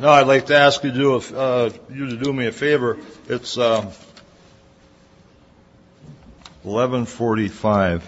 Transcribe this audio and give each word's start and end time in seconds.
No, 0.00 0.10
I'd 0.10 0.28
like 0.28 0.46
to 0.46 0.56
ask 0.56 0.84
you 0.84 0.92
to 0.92 0.96
do 0.96 1.14
a, 1.14 1.18
uh, 1.36 1.70
you 1.90 2.10
to 2.10 2.16
do 2.16 2.32
me 2.32 2.46
a 2.46 2.52
favor. 2.52 2.98
It's 3.28 3.58
um, 3.58 3.88
11:45. 6.64 8.02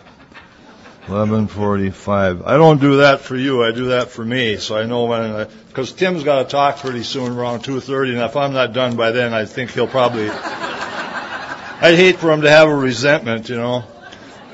11:45. 1.06 2.46
I 2.46 2.56
don't 2.56 2.80
do 2.80 2.98
that 2.98 3.22
for 3.22 3.34
you. 3.34 3.64
I 3.64 3.72
do 3.72 3.86
that 3.86 4.10
for 4.10 4.24
me, 4.24 4.58
so 4.58 4.76
I 4.76 4.84
know 4.86 5.06
when. 5.06 5.48
Because 5.66 5.92
Tim's 5.92 6.22
got 6.22 6.44
to 6.44 6.48
talk 6.48 6.78
pretty 6.78 7.02
soon, 7.02 7.32
around 7.32 7.64
2:30, 7.64 8.10
and 8.10 8.18
if 8.20 8.36
I'm 8.36 8.52
not 8.52 8.72
done 8.72 8.94
by 8.94 9.10
then, 9.10 9.34
I 9.34 9.44
think 9.44 9.72
he'll 9.72 9.88
probably. 9.88 10.30
I'd 11.82 11.96
hate 11.96 12.18
for 12.18 12.30
him 12.30 12.42
to 12.42 12.50
have 12.50 12.68
a 12.68 12.74
resentment, 12.74 13.48
you 13.48 13.56
know. 13.56 13.84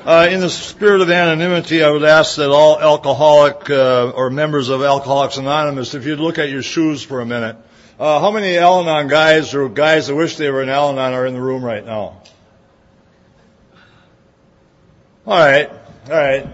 Uh, 0.07 0.25
in 0.31 0.39
the 0.39 0.49
spirit 0.49 1.01
of 1.01 1.09
anonymity, 1.09 1.83
I 1.83 1.89
would 1.89 2.05
ask 2.05 2.37
that 2.37 2.49
all 2.49 2.79
alcoholic 2.79 3.69
uh, 3.69 4.11
or 4.11 4.29
members 4.29 4.69
of 4.69 4.81
Alcoholics 4.81 5.35
Anonymous, 5.35 5.95
if 5.95 6.05
you'd 6.05 6.21
look 6.21 6.39
at 6.39 6.49
your 6.49 6.63
shoes 6.63 7.03
for 7.03 7.19
a 7.19 7.25
minute. 7.25 7.57
Uh, 7.99 8.21
how 8.21 8.31
many 8.31 8.57
Al-Anon 8.57 9.09
guys 9.09 9.53
or 9.53 9.67
guys 9.67 10.07
that 10.07 10.15
wish 10.15 10.37
they 10.37 10.49
were 10.49 10.63
in 10.63 10.69
Al-Anon 10.69 11.11
are 11.11 11.25
in 11.25 11.33
the 11.33 11.41
room 11.41 11.61
right 11.61 11.85
now? 11.85 12.21
All 15.25 15.39
right, 15.39 15.69
all 15.69 16.15
right. 16.15 16.47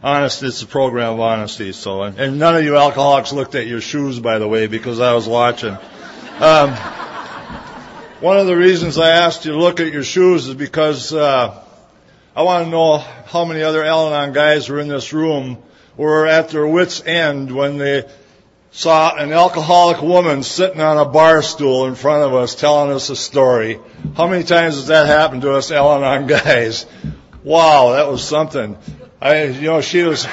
Honest, 0.00 0.44
it's 0.44 0.62
a 0.62 0.66
program 0.66 1.14
of 1.14 1.18
honesty. 1.20 1.72
So, 1.72 2.04
and 2.04 2.38
none 2.38 2.54
of 2.54 2.62
you 2.62 2.76
alcoholics 2.76 3.32
looked 3.32 3.56
at 3.56 3.66
your 3.66 3.80
shoes, 3.80 4.20
by 4.20 4.38
the 4.38 4.46
way, 4.46 4.68
because 4.68 5.00
I 5.00 5.12
was 5.14 5.26
watching. 5.26 5.76
Um, 6.38 6.70
one 8.20 8.38
of 8.38 8.46
the 8.46 8.56
reasons 8.56 8.96
I 8.96 9.10
asked 9.10 9.44
you 9.44 9.50
to 9.50 9.58
look 9.58 9.80
at 9.80 9.92
your 9.92 10.04
shoes 10.04 10.46
is 10.46 10.54
because 10.54 11.12
uh, 11.12 11.64
I 12.36 12.42
want 12.42 12.66
to 12.66 12.70
know 12.70 12.98
how 12.98 13.46
many 13.46 13.62
other 13.62 13.82
Al-Anon 13.82 14.34
guys 14.34 14.68
were 14.68 14.78
in 14.78 14.88
this 14.88 15.14
room 15.14 15.56
were 15.96 16.26
at 16.26 16.50
their 16.50 16.66
wits' 16.66 17.02
end 17.02 17.50
when 17.50 17.78
they 17.78 18.04
saw 18.72 19.16
an 19.16 19.32
alcoholic 19.32 20.02
woman 20.02 20.42
sitting 20.42 20.82
on 20.82 20.98
a 20.98 21.06
bar 21.06 21.40
stool 21.40 21.86
in 21.86 21.94
front 21.94 22.24
of 22.24 22.34
us 22.34 22.54
telling 22.54 22.94
us 22.94 23.08
a 23.08 23.16
story. 23.16 23.80
How 24.18 24.28
many 24.28 24.44
times 24.44 24.74
has 24.74 24.88
that 24.88 25.06
happened 25.06 25.42
to 25.42 25.54
us 25.54 25.70
Al-Anon 25.70 26.26
guys? 26.44 26.84
Wow, 27.42 27.92
that 27.92 28.06
was 28.06 28.22
something. 28.22 28.76
I, 29.18 29.44
you 29.44 29.68
know, 29.68 29.80
she 29.80 30.02
was, 30.02 30.28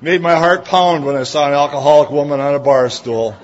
made 0.00 0.22
my 0.22 0.36
heart 0.36 0.64
pound 0.64 1.04
when 1.04 1.16
I 1.16 1.24
saw 1.24 1.46
an 1.46 1.52
alcoholic 1.52 2.08
woman 2.08 2.40
on 2.40 2.54
a 2.54 2.58
bar 2.58 2.88
stool. 2.88 3.36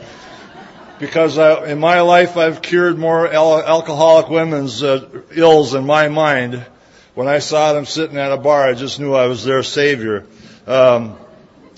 Because 0.98 1.36
I, 1.36 1.66
in 1.66 1.78
my 1.78 2.00
life 2.00 2.38
I've 2.38 2.62
cured 2.62 2.96
more 2.96 3.30
al- 3.30 3.62
alcoholic 3.62 4.30
women's 4.30 4.82
uh, 4.82 5.06
ills 5.32 5.74
in 5.74 5.84
my 5.84 6.08
mind 6.08 6.64
when 7.18 7.26
I 7.26 7.40
saw 7.40 7.72
them 7.72 7.84
sitting 7.84 8.16
at 8.16 8.30
a 8.30 8.36
bar, 8.36 8.62
I 8.62 8.74
just 8.74 9.00
knew 9.00 9.12
I 9.12 9.26
was 9.26 9.44
their 9.44 9.64
savior. 9.64 10.24
Um, 10.68 11.16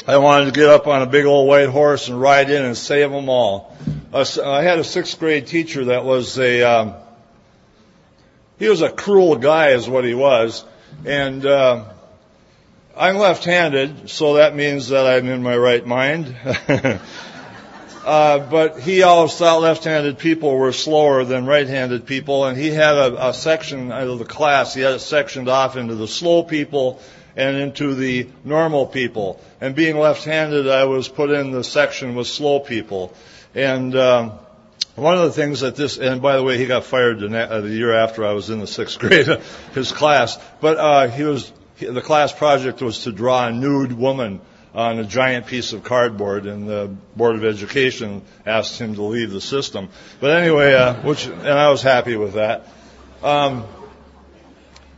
I 0.06 0.18
wanted 0.18 0.44
to 0.44 0.50
get 0.50 0.68
up 0.68 0.86
on 0.86 1.00
a 1.00 1.06
big 1.06 1.24
old 1.24 1.48
white 1.48 1.70
horse 1.70 2.08
and 2.08 2.20
ride 2.20 2.50
in 2.50 2.62
and 2.62 2.76
save 2.76 3.10
them 3.10 3.30
all. 3.30 3.74
I 4.12 4.62
had 4.62 4.78
a 4.78 4.84
sixth 4.84 5.18
grade 5.18 5.46
teacher 5.46 5.86
that 5.86 6.04
was 6.04 6.38
a, 6.38 6.60
um, 6.60 6.94
he 8.58 8.68
was 8.68 8.82
a 8.82 8.90
cruel 8.90 9.36
guy 9.36 9.70
is 9.70 9.88
what 9.88 10.04
he 10.04 10.12
was. 10.12 10.62
And, 11.06 11.46
uh, 11.46 11.86
I'm 12.94 13.16
left-handed, 13.16 14.10
so 14.10 14.34
that 14.34 14.54
means 14.54 14.88
that 14.88 15.06
I'm 15.06 15.26
in 15.26 15.42
my 15.42 15.56
right 15.56 15.86
mind. 15.86 16.36
Uh, 18.04 18.38
but 18.38 18.80
he 18.80 19.02
always 19.02 19.34
thought 19.34 19.60
left-handed 19.60 20.18
people 20.18 20.56
were 20.56 20.72
slower 20.72 21.24
than 21.24 21.44
right-handed 21.44 22.06
people, 22.06 22.46
and 22.46 22.56
he 22.56 22.70
had 22.70 22.94
a, 22.94 23.28
a 23.28 23.34
section 23.34 23.92
of 23.92 24.18
the 24.18 24.24
class. 24.24 24.72
He 24.74 24.80
had 24.80 24.94
it 24.94 25.00
sectioned 25.00 25.48
off 25.48 25.76
into 25.76 25.94
the 25.94 26.08
slow 26.08 26.42
people 26.42 27.00
and 27.36 27.56
into 27.56 27.94
the 27.94 28.28
normal 28.44 28.86
people. 28.86 29.40
And 29.60 29.74
being 29.74 29.98
left-handed, 29.98 30.68
I 30.68 30.84
was 30.84 31.08
put 31.08 31.30
in 31.30 31.52
the 31.52 31.62
section 31.62 32.14
with 32.14 32.26
slow 32.26 32.60
people. 32.60 33.12
And 33.54 33.94
um, 33.94 34.32
one 34.94 35.14
of 35.14 35.22
the 35.22 35.32
things 35.32 35.60
that 35.60 35.76
this, 35.76 35.98
and 35.98 36.22
by 36.22 36.36
the 36.36 36.42
way, 36.42 36.56
he 36.56 36.66
got 36.66 36.84
fired 36.84 37.20
the, 37.20 37.38
uh, 37.38 37.60
the 37.60 37.68
year 37.68 37.92
after 37.92 38.24
I 38.24 38.32
was 38.32 38.48
in 38.48 38.60
the 38.60 38.66
sixth 38.66 38.98
grade, 39.00 39.26
his 39.74 39.92
class. 39.92 40.38
But 40.60 40.78
uh, 40.78 41.08
he 41.08 41.24
was 41.24 41.52
the 41.78 42.02
class 42.02 42.32
project 42.32 42.82
was 42.82 43.04
to 43.04 43.12
draw 43.12 43.46
a 43.46 43.52
nude 43.52 43.92
woman 43.92 44.40
on 44.74 44.98
a 44.98 45.04
giant 45.04 45.46
piece 45.46 45.72
of 45.72 45.82
cardboard, 45.82 46.46
and 46.46 46.68
the 46.68 46.94
Board 47.16 47.36
of 47.36 47.44
Education 47.44 48.22
asked 48.46 48.80
him 48.80 48.94
to 48.94 49.02
leave 49.02 49.30
the 49.30 49.40
system. 49.40 49.88
But 50.20 50.36
anyway, 50.36 50.74
uh, 50.74 50.94
which, 51.02 51.26
and 51.26 51.48
I 51.48 51.70
was 51.70 51.82
happy 51.82 52.16
with 52.16 52.34
that. 52.34 52.66
Um, 53.22 53.64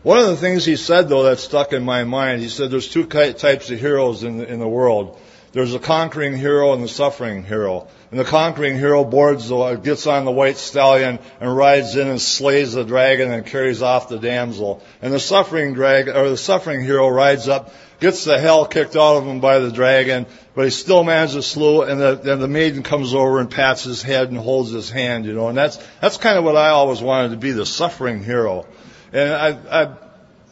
one 0.03 0.19
of 0.19 0.27
the 0.27 0.37
things 0.37 0.65
he 0.65 0.77
said, 0.77 1.09
though, 1.09 1.25
that 1.25 1.39
stuck 1.39 1.73
in 1.73 1.85
my 1.85 2.05
mind, 2.05 2.43
he 2.43 2.49
said 2.49 2.71
there's 2.71 2.89
two 2.89 3.05
types 3.05 3.71
of 3.71 3.79
heroes 3.79 4.25
in 4.25 4.39
the, 4.39 4.53
in 4.53 4.59
the 4.59 4.69
world. 4.69 5.19
There's 5.53 5.75
a 5.75 5.79
conquering 5.79 6.35
hero 6.37 6.73
and 6.73 6.83
the 6.83 6.89
suffering 6.89 7.45
hero. 7.45 7.87
And 8.11 8.19
the 8.19 8.25
conquering 8.25 8.79
hero 8.79 9.05
boards 9.05 9.49
the, 9.49 9.75
gets 9.77 10.07
on 10.07 10.25
the 10.25 10.31
white 10.31 10.57
stallion 10.57 11.19
and 11.41 11.57
rides 11.57 11.95
in 11.95 12.09
and 12.09 12.21
slays 12.21 12.73
the 12.73 12.85
dragon 12.85 13.31
and 13.31 13.45
carries 13.45 13.83
off 13.83 14.09
the 14.09 14.19
damsel. 14.19 14.83
And 15.03 15.13
the 15.13 15.21
suffering 15.21 15.75
drag, 15.75 16.09
or 16.09 16.31
the 16.31 16.37
suffering 16.39 16.83
hero 16.83 17.09
rides 17.09 17.49
up, 17.49 17.73
gets 18.03 18.25
the 18.25 18.39
hell 18.39 18.67
kicked 18.67 18.97
out 18.97 19.17
of 19.17 19.27
him 19.27 19.41
by 19.41 19.61
the 19.61 19.71
dragon, 19.71 20.27
but 20.55 20.65
he 20.65 20.71
still 20.71 21.05
manages 21.05 21.37
to 21.37 21.43
slew, 21.43 21.83
and 21.83 22.01
the, 22.01 22.33
and 22.33 22.43
the 22.43 22.49
maiden 22.49 22.83
comes 22.83 23.15
over 23.15 23.41
and 23.41 23.51
pats 23.51 23.85
his 23.85 24.03
head 24.03 24.29
and 24.29 24.37
holds 24.37 24.71
his 24.71 24.91
hand, 24.91 25.25
you 25.25 25.33
know, 25.33 25.49
and 25.49 25.57
that's, 25.57 25.79
that's 26.01 26.19
kind 26.19 26.37
of 26.37 26.45
what 26.45 26.57
I 26.57 26.71
always 26.71 27.01
wanted 27.01 27.31
to 27.31 27.37
be, 27.37 27.53
the 27.53 27.65
suffering 27.65 28.23
hero. 28.23 28.67
And 29.13 29.33
I, 29.33 29.83
I, 29.83 29.95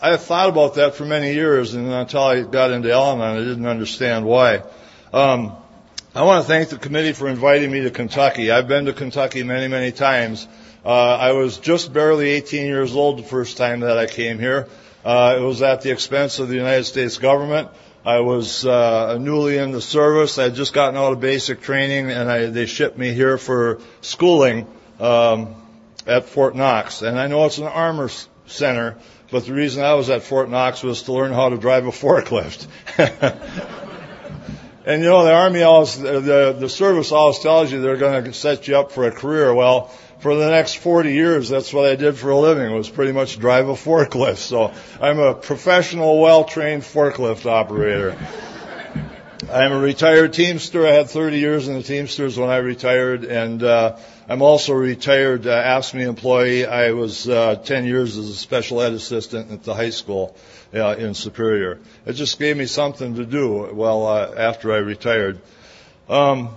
I 0.00 0.16
thought 0.16 0.48
about 0.48 0.76
that 0.76 0.94
for 0.94 1.04
many 1.04 1.34
years, 1.34 1.74
and 1.74 1.92
until 1.92 2.22
I 2.22 2.42
got 2.42 2.70
into 2.70 2.92
Al-Anon, 2.92 3.36
I 3.36 3.40
didn't 3.40 3.66
understand 3.66 4.24
why. 4.24 4.62
Um, 5.12 5.52
I 6.14 6.22
want 6.22 6.44
to 6.44 6.48
thank 6.48 6.68
the 6.70 6.78
committee 6.78 7.12
for 7.12 7.28
inviting 7.28 7.70
me 7.70 7.80
to 7.82 7.90
Kentucky. 7.90 8.50
I've 8.50 8.68
been 8.68 8.86
to 8.86 8.92
Kentucky 8.92 9.42
many, 9.42 9.68
many 9.68 9.92
times. 9.92 10.46
Uh, 10.84 10.88
I 10.88 11.32
was 11.32 11.58
just 11.58 11.92
barely 11.92 12.30
18 12.30 12.66
years 12.66 12.94
old 12.94 13.18
the 13.18 13.24
first 13.24 13.56
time 13.56 13.80
that 13.80 13.98
I 13.98 14.06
came 14.06 14.38
here. 14.38 14.68
Uh, 15.04 15.36
it 15.38 15.40
was 15.42 15.62
at 15.62 15.82
the 15.82 15.90
expense 15.90 16.38
of 16.38 16.48
the 16.48 16.56
United 16.56 16.84
States 16.84 17.18
government. 17.18 17.68
I 18.04 18.20
was 18.20 18.64
uh, 18.64 19.18
newly 19.18 19.58
in 19.58 19.72
the 19.72 19.80
service. 19.80 20.38
I 20.38 20.44
had 20.44 20.54
just 20.54 20.72
gotten 20.72 20.96
out 20.96 21.12
of 21.12 21.20
basic 21.20 21.60
training, 21.60 22.10
and 22.10 22.30
I, 22.30 22.46
they 22.46 22.66
shipped 22.66 22.96
me 22.96 23.12
here 23.12 23.36
for 23.36 23.80
schooling 24.00 24.66
um, 24.98 25.54
at 26.06 26.26
Fort 26.26 26.54
Knox. 26.54 27.02
And 27.02 27.18
I 27.18 27.26
know 27.26 27.44
it's 27.44 27.58
an 27.58 27.64
armor 27.64 28.10
center, 28.46 28.96
but 29.30 29.44
the 29.44 29.52
reason 29.54 29.84
I 29.84 29.94
was 29.94 30.08
at 30.10 30.22
Fort 30.22 30.48
Knox 30.48 30.82
was 30.82 31.02
to 31.02 31.12
learn 31.12 31.32
how 31.32 31.50
to 31.50 31.58
drive 31.58 31.86
a 31.86 31.90
forklift. 31.90 32.66
and 34.86 35.02
you 35.02 35.08
know, 35.08 35.24
the 35.24 35.32
Army 35.32 35.62
always, 35.62 35.98
the, 35.98 36.56
the 36.58 36.68
service 36.68 37.12
always 37.12 37.38
tells 37.38 37.70
you 37.70 37.80
they're 37.80 37.96
going 37.96 38.24
to 38.24 38.32
set 38.32 38.66
you 38.66 38.76
up 38.76 38.92
for 38.92 39.04
a 39.04 39.12
career. 39.12 39.54
Well, 39.54 39.92
for 40.20 40.34
the 40.34 40.50
next 40.50 40.74
40 40.76 41.12
years, 41.12 41.48
that's 41.48 41.72
what 41.72 41.86
I 41.86 41.96
did 41.96 42.16
for 42.16 42.30
a 42.30 42.38
living 42.38 42.72
was 42.74 42.88
pretty 42.88 43.12
much 43.12 43.38
drive 43.38 43.68
a 43.68 43.72
forklift. 43.72 44.36
So 44.36 44.72
I'm 45.00 45.18
a 45.18 45.34
professional, 45.34 46.20
well-trained 46.20 46.82
forklift 46.82 47.46
operator. 47.46 48.16
I'm 49.50 49.72
a 49.72 49.78
retired 49.78 50.34
Teamster. 50.34 50.86
I 50.86 50.92
had 50.92 51.08
30 51.08 51.38
years 51.38 51.66
in 51.66 51.74
the 51.74 51.82
Teamsters 51.82 52.38
when 52.38 52.50
I 52.50 52.58
retired, 52.58 53.24
and 53.24 53.62
uh, 53.62 53.96
I'm 54.28 54.42
also 54.42 54.74
a 54.74 54.76
retired 54.76 55.46
uh, 55.46 55.62
AFSCME 55.62 56.06
employee. 56.06 56.66
I 56.66 56.92
was 56.92 57.28
uh, 57.28 57.56
10 57.56 57.86
years 57.86 58.18
as 58.18 58.28
a 58.28 58.34
special 58.34 58.82
ed 58.82 58.92
assistant 58.92 59.50
at 59.50 59.64
the 59.64 59.74
high 59.74 59.90
school 59.90 60.36
uh, 60.74 60.94
in 60.96 61.14
Superior. 61.14 61.80
It 62.04 62.12
just 62.12 62.38
gave 62.38 62.56
me 62.56 62.66
something 62.66 63.16
to 63.16 63.24
do 63.24 63.70
well 63.72 64.06
uh, 64.06 64.34
after 64.36 64.72
I 64.72 64.76
retired. 64.76 65.40
Um, 66.08 66.50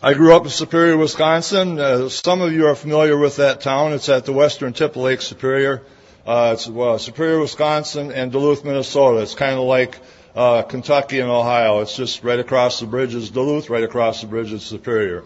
I 0.00 0.14
grew 0.14 0.32
up 0.32 0.44
in 0.44 0.50
Superior, 0.50 0.96
Wisconsin. 0.96 1.80
Uh, 1.80 2.08
some 2.08 2.40
of 2.40 2.52
you 2.52 2.68
are 2.68 2.76
familiar 2.76 3.18
with 3.18 3.38
that 3.38 3.60
town. 3.60 3.92
It's 3.92 4.08
at 4.08 4.26
the 4.26 4.32
western 4.32 4.72
tip 4.72 4.92
of 4.92 5.02
Lake 5.02 5.20
Superior. 5.20 5.82
Uh, 6.24 6.52
it's 6.54 6.68
well, 6.68 7.00
Superior, 7.00 7.40
Wisconsin, 7.40 8.12
and 8.12 8.30
Duluth, 8.30 8.64
Minnesota. 8.64 9.22
It's 9.22 9.34
kind 9.34 9.54
of 9.54 9.64
like 9.64 9.98
uh, 10.36 10.62
Kentucky 10.62 11.18
and 11.18 11.28
Ohio. 11.28 11.80
It's 11.80 11.96
just 11.96 12.22
right 12.22 12.38
across 12.38 12.78
the 12.78 12.86
bridge 12.86 13.12
is 13.16 13.30
Duluth, 13.30 13.70
right 13.70 13.82
across 13.82 14.20
the 14.20 14.28
bridge 14.28 14.52
is 14.52 14.62
Superior. 14.62 15.24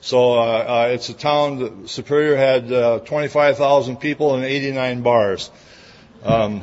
So 0.00 0.32
uh, 0.32 0.42
uh, 0.42 0.88
it's 0.90 1.08
a 1.10 1.14
town. 1.14 1.58
That 1.60 1.88
Superior 1.88 2.36
had 2.36 2.72
uh, 2.72 2.98
25,000 2.98 3.98
people 3.98 4.34
and 4.34 4.44
89 4.44 5.02
bars. 5.02 5.48
Um, 6.24 6.62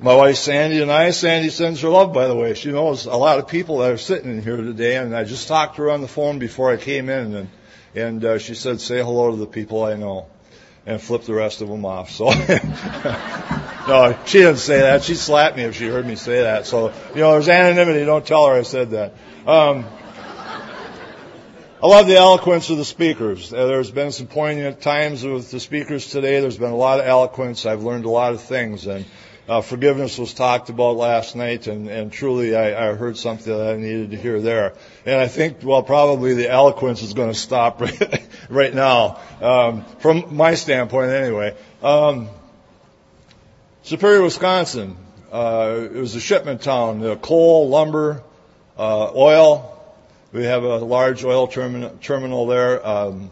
my 0.00 0.14
wife 0.14 0.36
Sandy 0.36 0.82
and 0.82 0.90
I, 0.90 1.10
Sandy 1.10 1.50
sends 1.50 1.80
her 1.82 1.88
love, 1.88 2.12
by 2.12 2.26
the 2.26 2.34
way. 2.34 2.54
She 2.54 2.72
knows 2.72 3.06
a 3.06 3.16
lot 3.16 3.38
of 3.38 3.48
people 3.48 3.78
that 3.78 3.92
are 3.92 3.98
sitting 3.98 4.30
in 4.30 4.42
here 4.42 4.56
today, 4.56 4.96
and 4.96 5.14
I 5.14 5.24
just 5.24 5.48
talked 5.48 5.76
to 5.76 5.82
her 5.82 5.90
on 5.90 6.00
the 6.00 6.08
phone 6.08 6.38
before 6.38 6.72
I 6.72 6.76
came 6.76 7.08
in, 7.08 7.34
and 7.34 7.48
and 7.94 8.24
uh, 8.24 8.38
she 8.38 8.54
said, 8.54 8.80
"Say 8.80 8.98
hello 9.02 9.30
to 9.30 9.36
the 9.36 9.46
people 9.46 9.84
I 9.84 9.94
know," 9.94 10.26
and 10.84 11.00
flip 11.00 11.22
the 11.22 11.34
rest 11.34 11.60
of 11.60 11.68
them 11.68 11.84
off. 11.84 12.10
So, 12.10 12.24
no, 13.88 14.18
she 14.26 14.38
didn't 14.38 14.58
say 14.58 14.80
that. 14.80 15.04
She'd 15.04 15.16
slap 15.16 15.56
me 15.56 15.62
if 15.62 15.76
she 15.76 15.86
heard 15.86 16.06
me 16.06 16.16
say 16.16 16.42
that. 16.42 16.66
So, 16.66 16.92
you 17.14 17.20
know, 17.20 17.32
there's 17.32 17.48
anonymity. 17.48 18.04
Don't 18.04 18.26
tell 18.26 18.46
her 18.46 18.54
I 18.54 18.62
said 18.62 18.90
that. 18.90 19.14
Um, 19.46 19.84
I 21.82 21.86
love 21.86 22.06
the 22.06 22.16
eloquence 22.16 22.70
of 22.70 22.78
the 22.78 22.84
speakers. 22.84 23.52
Uh, 23.52 23.66
there's 23.66 23.90
been 23.90 24.10
some 24.10 24.26
poignant 24.26 24.80
times 24.80 25.22
with 25.22 25.50
the 25.50 25.60
speakers 25.60 26.08
today. 26.08 26.40
There's 26.40 26.56
been 26.56 26.72
a 26.72 26.76
lot 26.76 26.98
of 26.98 27.06
eloquence. 27.06 27.66
I've 27.66 27.82
learned 27.82 28.06
a 28.06 28.10
lot 28.10 28.32
of 28.32 28.40
things, 28.40 28.86
and 28.86 29.04
Uh, 29.46 29.60
forgiveness 29.60 30.16
was 30.16 30.32
talked 30.32 30.70
about 30.70 30.96
last 30.96 31.36
night, 31.36 31.66
and, 31.66 31.88
and 31.88 32.10
truly 32.10 32.56
I, 32.56 32.90
I 32.90 32.94
heard 32.94 33.18
something 33.18 33.52
that 33.52 33.74
I 33.74 33.76
needed 33.76 34.12
to 34.12 34.16
hear 34.16 34.40
there. 34.40 34.72
And 35.04 35.20
I 35.20 35.28
think, 35.28 35.58
well, 35.62 35.82
probably 35.82 36.32
the 36.32 36.50
eloquence 36.50 37.02
is 37.02 37.12
going 37.12 37.28
to 37.28 37.38
stop 37.38 37.80
right, 37.82 38.26
right 38.48 38.72
now, 38.72 39.20
um, 39.42 39.84
from 39.98 40.34
my 40.34 40.54
standpoint 40.54 41.10
anyway. 41.10 41.54
Um, 41.82 42.30
Superior, 43.82 44.22
Wisconsin. 44.22 44.96
Uh, 45.30 45.88
it 45.92 45.98
was 46.00 46.14
a 46.14 46.20
shipment 46.20 46.62
town. 46.62 47.04
Uh, 47.04 47.16
coal, 47.16 47.68
lumber, 47.68 48.22
uh, 48.78 49.12
oil. 49.14 49.70
We 50.32 50.44
have 50.44 50.62
a 50.62 50.78
large 50.78 51.22
oil 51.22 51.48
terminal, 51.48 51.90
terminal 52.00 52.46
there. 52.46 52.86
Um, 52.86 53.30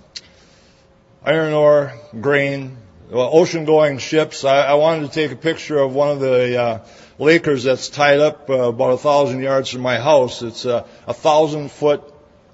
iron 1.25 1.55
ore, 1.55 1.95
grain, 2.21 2.77
well, 3.13 3.29
ocean-going 3.31 3.99
ships. 3.99 4.43
I, 4.43 4.63
I 4.63 4.75
wanted 4.75 5.07
to 5.07 5.13
take 5.13 5.33
a 5.33 5.37
picture 5.37 5.79
of 5.79 5.95
one 5.95 6.11
of 6.11 6.21
the 6.21 6.59
uh, 6.59 6.79
Lakers 7.19 7.65
that's 7.65 7.91
tied 7.91 8.21
up 8.21 8.49
uh, 8.49 8.71
about 8.71 8.93
a 8.93 8.97
thousand 8.97 9.43
yards 9.43 9.69
from 9.69 9.83
my 9.83 9.99
house. 9.99 10.41
It's 10.41 10.65
a, 10.65 10.87
a 11.07 11.13
thousand-foot 11.13 12.03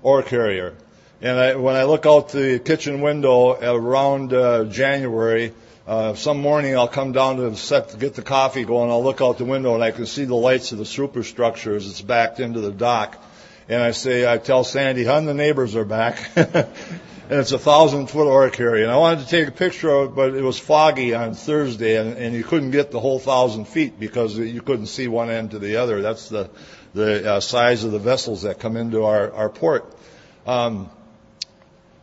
ore 0.02 0.22
carrier. 0.24 0.74
And 1.22 1.38
I, 1.38 1.54
when 1.54 1.76
I 1.76 1.84
look 1.84 2.06
out 2.06 2.30
the 2.30 2.58
kitchen 2.58 3.02
window 3.02 3.52
around 3.52 4.32
uh, 4.32 4.64
January, 4.64 5.54
uh, 5.86 6.14
some 6.14 6.40
morning 6.40 6.76
I'll 6.76 6.88
come 6.88 7.12
down 7.12 7.36
to 7.36 7.54
set 7.54 7.96
get 7.96 8.14
the 8.14 8.22
coffee 8.22 8.64
going. 8.64 8.90
I'll 8.90 9.04
look 9.04 9.20
out 9.20 9.38
the 9.38 9.44
window 9.44 9.74
and 9.74 9.84
I 9.84 9.92
can 9.92 10.06
see 10.06 10.24
the 10.24 10.34
lights 10.34 10.72
of 10.72 10.78
the 10.78 10.84
superstructure 10.84 11.76
as 11.76 11.86
it's 11.86 12.00
backed 12.00 12.40
into 12.40 12.60
the 12.60 12.72
dock. 12.72 13.22
And 13.68 13.80
I 13.80 13.92
say, 13.92 14.30
I 14.30 14.38
tell 14.38 14.64
Sandy, 14.64 15.04
hun, 15.04 15.26
the 15.26 15.34
neighbors 15.34 15.76
are 15.76 15.84
back. 15.84 16.30
and 17.30 17.40
it's 17.40 17.52
a 17.52 17.58
thousand 17.58 18.06
foot 18.06 18.26
ore 18.26 18.48
carrier. 18.48 18.84
And 18.84 18.92
I 18.92 18.96
wanted 18.96 19.24
to 19.24 19.28
take 19.28 19.48
a 19.48 19.52
picture 19.52 19.90
of 19.90 20.10
it, 20.10 20.14
but 20.14 20.34
it 20.34 20.42
was 20.42 20.58
foggy 20.58 21.14
on 21.14 21.34
Thursday, 21.34 21.96
and, 21.96 22.16
and 22.16 22.34
you 22.34 22.42
couldn't 22.42 22.70
get 22.70 22.90
the 22.90 23.00
whole 23.00 23.18
thousand 23.18 23.66
feet 23.66 24.00
because 24.00 24.38
you 24.38 24.62
couldn't 24.62 24.86
see 24.86 25.08
one 25.08 25.28
end 25.28 25.50
to 25.50 25.58
the 25.58 25.76
other. 25.76 26.00
That's 26.00 26.28
the 26.28 26.50
the 26.94 27.34
uh, 27.34 27.40
size 27.40 27.84
of 27.84 27.92
the 27.92 27.98
vessels 27.98 28.42
that 28.42 28.58
come 28.58 28.76
into 28.76 29.04
our 29.04 29.30
our 29.32 29.50
port. 29.50 29.94
Um, 30.46 30.88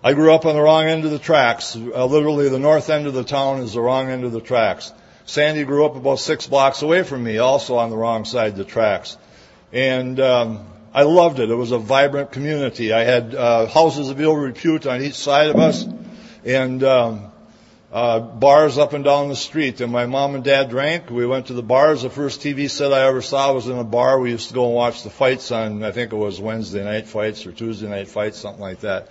I 0.03 0.13
grew 0.13 0.31
up 0.31 0.45
on 0.45 0.53
the 0.53 0.61
wrong 0.61 0.85
end 0.85 1.05
of 1.05 1.11
the 1.11 1.17
tracks. 1.17 1.75
Uh, 1.75 2.05
literally, 2.05 2.49
the 2.49 2.59
north 2.59 2.91
end 2.91 3.07
of 3.07 3.15
the 3.15 3.23
town 3.23 3.61
is 3.61 3.73
the 3.73 3.81
wrong 3.81 4.11
end 4.11 4.23
of 4.23 4.31
the 4.31 4.41
tracks. 4.41 4.93
Sandy 5.25 5.63
grew 5.63 5.87
up 5.87 5.95
about 5.95 6.19
six 6.19 6.45
blocks 6.45 6.83
away 6.83 7.01
from 7.01 7.23
me, 7.23 7.39
also 7.39 7.77
on 7.77 7.89
the 7.89 7.97
wrong 7.97 8.25
side 8.25 8.51
of 8.51 8.57
the 8.57 8.63
tracks. 8.63 9.17
And 9.73 10.19
um, 10.19 10.67
I 10.95 11.03
loved 11.03 11.39
it. 11.39 11.51
It 11.51 11.55
was 11.55 11.73
a 11.73 11.77
vibrant 11.77 12.31
community. 12.31 12.93
I 12.93 13.03
had 13.03 13.35
uh, 13.35 13.67
houses 13.67 14.09
of 14.09 14.21
ill 14.21 14.33
repute 14.33 14.87
on 14.87 15.01
each 15.01 15.15
side 15.15 15.49
of 15.49 15.57
us, 15.57 15.85
and 16.45 16.81
um, 16.85 17.31
uh, 17.91 18.21
bars 18.21 18.77
up 18.77 18.93
and 18.93 19.03
down 19.03 19.27
the 19.27 19.35
street. 19.35 19.81
And 19.81 19.91
my 19.91 20.05
mom 20.05 20.35
and 20.35 20.43
dad 20.45 20.69
drank. 20.69 21.09
We 21.09 21.25
went 21.25 21.47
to 21.47 21.53
the 21.53 21.61
bars. 21.61 22.03
The 22.03 22.09
first 22.09 22.39
TV 22.39 22.69
set 22.69 22.93
I 22.93 23.09
ever 23.09 23.21
saw 23.21 23.51
was 23.51 23.67
in 23.67 23.77
a 23.77 23.83
bar. 23.83 24.21
We 24.21 24.31
used 24.31 24.47
to 24.47 24.53
go 24.53 24.67
and 24.67 24.73
watch 24.73 25.03
the 25.03 25.09
fights 25.09 25.51
on. 25.51 25.83
I 25.83 25.91
think 25.91 26.13
it 26.13 26.15
was 26.15 26.39
Wednesday 26.39 26.85
night 26.85 27.07
fights 27.07 27.45
or 27.45 27.51
Tuesday 27.51 27.89
night 27.89 28.07
fights, 28.07 28.37
something 28.39 28.61
like 28.61 28.79
that. 28.79 29.09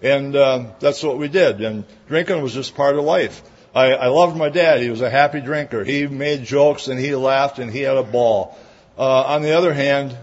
And 0.00 0.34
um, 0.36 0.72
that's 0.80 1.02
what 1.02 1.18
we 1.18 1.28
did. 1.28 1.60
And 1.60 1.84
drinking 2.08 2.40
was 2.40 2.54
just 2.54 2.74
part 2.74 2.96
of 2.96 3.04
life. 3.04 3.42
I, 3.74 3.92
I 3.92 4.06
loved 4.06 4.38
my 4.38 4.48
dad. 4.48 4.80
He 4.80 4.88
was 4.88 5.02
a 5.02 5.10
happy 5.10 5.42
drinker. 5.42 5.84
He 5.84 6.06
made 6.06 6.44
jokes 6.44 6.88
and 6.88 6.98
he 6.98 7.14
laughed 7.14 7.58
and 7.58 7.70
he 7.70 7.82
had 7.82 7.98
a 7.98 8.02
ball. 8.02 8.56
Uh, 8.96 9.22
on 9.24 9.42
the 9.42 9.52
other 9.52 9.74
hand, 9.74 10.16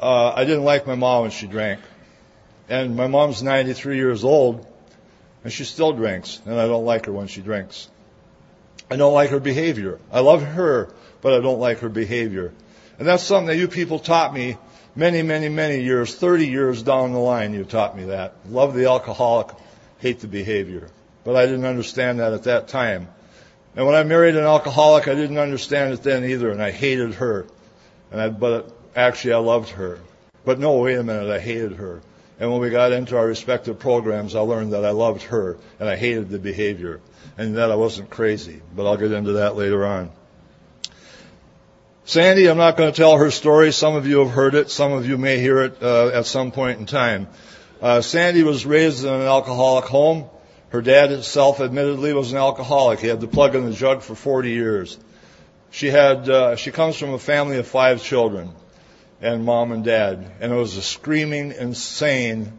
uh, 0.00 0.32
I 0.34 0.44
didn't 0.44 0.64
like 0.64 0.86
my 0.86 0.94
mom 0.94 1.22
when 1.22 1.30
she 1.30 1.46
drank. 1.46 1.80
And 2.68 2.96
my 2.96 3.06
mom's 3.06 3.42
93 3.42 3.96
years 3.96 4.24
old, 4.24 4.66
and 5.44 5.52
she 5.52 5.64
still 5.64 5.92
drinks, 5.92 6.40
and 6.46 6.58
I 6.58 6.66
don't 6.66 6.84
like 6.84 7.06
her 7.06 7.12
when 7.12 7.26
she 7.26 7.42
drinks. 7.42 7.88
I 8.90 8.96
don't 8.96 9.12
like 9.12 9.30
her 9.30 9.40
behavior. 9.40 9.98
I 10.10 10.20
love 10.20 10.42
her, 10.42 10.90
but 11.20 11.34
I 11.34 11.40
don't 11.40 11.60
like 11.60 11.80
her 11.80 11.88
behavior. 11.88 12.52
And 12.98 13.06
that's 13.06 13.22
something 13.22 13.48
that 13.48 13.56
you 13.56 13.68
people 13.68 13.98
taught 13.98 14.32
me 14.32 14.56
many, 14.96 15.22
many, 15.22 15.48
many 15.48 15.82
years, 15.82 16.14
30 16.14 16.46
years 16.46 16.82
down 16.82 17.12
the 17.12 17.18
line, 17.18 17.54
you 17.54 17.64
taught 17.64 17.96
me 17.96 18.04
that. 18.04 18.34
Love 18.48 18.74
the 18.74 18.86
alcoholic, 18.86 19.48
hate 19.98 20.20
the 20.20 20.28
behavior. 20.28 20.88
But 21.24 21.36
I 21.36 21.46
didn't 21.46 21.66
understand 21.66 22.20
that 22.20 22.32
at 22.32 22.44
that 22.44 22.68
time. 22.68 23.08
And 23.76 23.86
when 23.86 23.94
I 23.94 24.02
married 24.02 24.36
an 24.36 24.44
alcoholic, 24.44 25.06
I 25.06 25.14
didn't 25.14 25.38
understand 25.38 25.92
it 25.92 26.02
then 26.02 26.24
either, 26.24 26.50
and 26.50 26.62
I 26.62 26.70
hated 26.70 27.14
her. 27.14 27.46
And 28.10 28.20
I, 28.20 28.28
but 28.28 28.76
actually 28.96 29.34
I 29.34 29.38
loved 29.38 29.70
her. 29.70 29.98
But 30.44 30.58
no, 30.58 30.78
wait 30.78 30.96
a 30.96 31.02
minute, 31.02 31.30
I 31.30 31.38
hated 31.38 31.72
her. 31.74 32.00
And 32.38 32.50
when 32.50 32.60
we 32.60 32.70
got 32.70 32.92
into 32.92 33.18
our 33.18 33.26
respective 33.26 33.78
programs, 33.78 34.34
I 34.34 34.40
learned 34.40 34.72
that 34.72 34.84
I 34.84 34.90
loved 34.90 35.22
her 35.24 35.58
and 35.78 35.88
I 35.88 35.96
hated 35.96 36.30
the 36.30 36.38
behavior 36.38 37.00
and 37.36 37.56
that 37.56 37.70
I 37.70 37.76
wasn't 37.76 38.08
crazy. 38.08 38.62
But 38.74 38.86
I'll 38.86 38.96
get 38.96 39.12
into 39.12 39.32
that 39.32 39.56
later 39.56 39.84
on. 39.84 40.10
Sandy, 42.06 42.48
I'm 42.48 42.56
not 42.56 42.78
going 42.78 42.90
to 42.90 42.96
tell 42.96 43.18
her 43.18 43.30
story. 43.30 43.72
Some 43.72 43.94
of 43.94 44.06
you 44.06 44.20
have 44.20 44.30
heard 44.30 44.54
it. 44.54 44.70
Some 44.70 44.92
of 44.92 45.06
you 45.06 45.18
may 45.18 45.38
hear 45.38 45.60
it 45.60 45.82
uh, 45.82 46.08
at 46.08 46.26
some 46.26 46.50
point 46.50 46.80
in 46.80 46.86
time. 46.86 47.28
Uh, 47.82 48.00
Sandy 48.00 48.42
was 48.42 48.64
raised 48.64 49.04
in 49.04 49.12
an 49.12 49.20
alcoholic 49.20 49.84
home. 49.84 50.28
Her 50.70 50.80
dad 50.80 51.10
himself 51.10 51.60
admittedly 51.60 52.14
was 52.14 52.32
an 52.32 52.38
alcoholic. 52.38 53.00
He 53.00 53.06
had 53.06 53.20
the 53.20 53.28
plug 53.28 53.54
in 53.54 53.66
the 53.66 53.72
jug 53.72 54.02
for 54.02 54.14
40 54.14 54.50
years. 54.50 54.98
She 55.70 55.88
had, 55.88 56.28
uh, 56.28 56.56
she 56.56 56.70
comes 56.70 56.96
from 56.96 57.10
a 57.10 57.18
family 57.18 57.58
of 57.58 57.66
five 57.66 58.02
children 58.02 58.50
and 59.20 59.44
mom 59.44 59.72
and 59.72 59.84
dad. 59.84 60.24
And 60.40 60.52
it 60.52 60.56
was 60.56 60.76
a 60.76 60.82
screaming, 60.82 61.52
insane, 61.52 62.52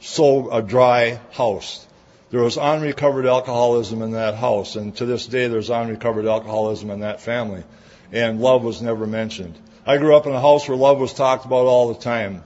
so 0.00 0.50
a 0.50 0.62
dry 0.62 1.20
house. 1.32 1.86
There 2.30 2.42
was 2.42 2.58
unrecovered 2.58 3.26
alcoholism 3.26 4.02
in 4.02 4.12
that 4.12 4.34
house, 4.34 4.76
and 4.76 4.96
to 4.96 5.06
this 5.06 5.26
day 5.26 5.48
there's 5.48 5.70
unrecovered 5.70 6.26
alcoholism 6.26 6.90
in 6.90 7.00
that 7.00 7.20
family. 7.20 7.64
And 8.12 8.40
love 8.40 8.64
was 8.64 8.82
never 8.82 9.06
mentioned. 9.06 9.58
I 9.86 9.98
grew 9.98 10.16
up 10.16 10.26
in 10.26 10.32
a 10.32 10.40
house 10.40 10.68
where 10.68 10.76
love 10.76 10.98
was 10.98 11.12
talked 11.12 11.44
about 11.44 11.66
all 11.66 11.92
the 11.92 12.00
time. 12.00 12.42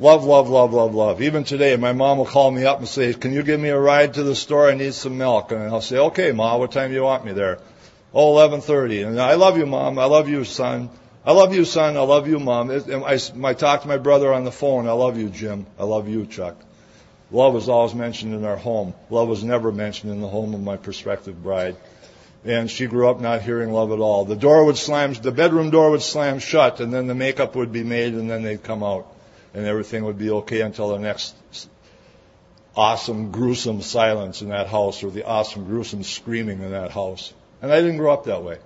Love, 0.00 0.24
love, 0.24 0.48
love, 0.48 0.72
love, 0.72 0.94
love. 0.94 1.22
Even 1.22 1.44
today, 1.44 1.76
my 1.76 1.92
mom 1.92 2.18
will 2.18 2.26
call 2.26 2.50
me 2.50 2.64
up 2.64 2.78
and 2.78 2.88
say, 2.88 3.14
can 3.14 3.32
you 3.32 3.44
give 3.44 3.60
me 3.60 3.68
a 3.68 3.78
ride 3.78 4.14
to 4.14 4.24
the 4.24 4.34
store? 4.34 4.68
I 4.68 4.74
need 4.74 4.94
some 4.94 5.18
milk. 5.18 5.52
And 5.52 5.62
I'll 5.62 5.80
say, 5.80 5.98
okay, 5.98 6.32
ma, 6.32 6.56
what 6.56 6.72
time 6.72 6.90
do 6.90 6.96
you 6.96 7.02
want 7.02 7.24
me 7.24 7.32
there? 7.32 7.58
Oh, 8.12 8.34
11.30. 8.34 9.06
And 9.06 9.20
I 9.20 9.34
love 9.34 9.56
you, 9.56 9.66
mom. 9.66 9.98
I 9.98 10.06
love 10.06 10.28
you, 10.28 10.44
son. 10.44 10.90
I 11.26 11.32
love 11.32 11.54
you, 11.54 11.64
son. 11.64 11.96
I 11.96 12.00
love 12.00 12.28
you, 12.28 12.38
mom. 12.38 12.70
I, 12.70 13.18
I 13.44 13.54
talk 13.54 13.82
to 13.82 13.88
my 13.88 13.96
brother 13.96 14.32
on 14.32 14.44
the 14.44 14.52
phone. 14.52 14.86
I 14.86 14.92
love 14.92 15.16
you, 15.16 15.30
Jim. 15.30 15.64
I 15.78 15.84
love 15.84 16.06
you, 16.06 16.26
Chuck. 16.26 16.56
Love 17.30 17.54
was 17.54 17.70
always 17.70 17.94
mentioned 17.94 18.34
in 18.34 18.44
our 18.44 18.56
home. 18.56 18.92
Love 19.08 19.28
was 19.28 19.42
never 19.42 19.72
mentioned 19.72 20.12
in 20.12 20.20
the 20.20 20.28
home 20.28 20.52
of 20.52 20.62
my 20.62 20.76
prospective 20.76 21.42
bride. 21.42 21.76
And 22.44 22.70
she 22.70 22.86
grew 22.86 23.08
up 23.08 23.20
not 23.20 23.40
hearing 23.40 23.72
love 23.72 23.90
at 23.90 24.00
all. 24.00 24.26
The 24.26 24.36
door 24.36 24.66
would 24.66 24.76
slam, 24.76 25.14
the 25.14 25.32
bedroom 25.32 25.70
door 25.70 25.90
would 25.92 26.02
slam 26.02 26.40
shut, 26.40 26.80
and 26.80 26.92
then 26.92 27.06
the 27.06 27.14
makeup 27.14 27.56
would 27.56 27.72
be 27.72 27.84
made, 27.84 28.12
and 28.12 28.28
then 28.28 28.42
they'd 28.42 28.62
come 28.62 28.82
out. 28.82 29.10
And 29.54 29.64
everything 29.64 30.04
would 30.04 30.18
be 30.18 30.30
okay 30.30 30.60
until 30.60 30.90
the 30.90 30.98
next 30.98 31.34
awesome, 32.76 33.30
gruesome 33.30 33.80
silence 33.80 34.42
in 34.42 34.50
that 34.50 34.66
house, 34.66 35.02
or 35.02 35.10
the 35.10 35.24
awesome, 35.24 35.64
gruesome 35.64 36.02
screaming 36.02 36.60
in 36.60 36.72
that 36.72 36.90
house. 36.90 37.32
And 37.62 37.72
I 37.72 37.80
didn't 37.80 37.96
grow 37.96 38.12
up 38.12 38.24
that 38.24 38.42
way. 38.42 38.58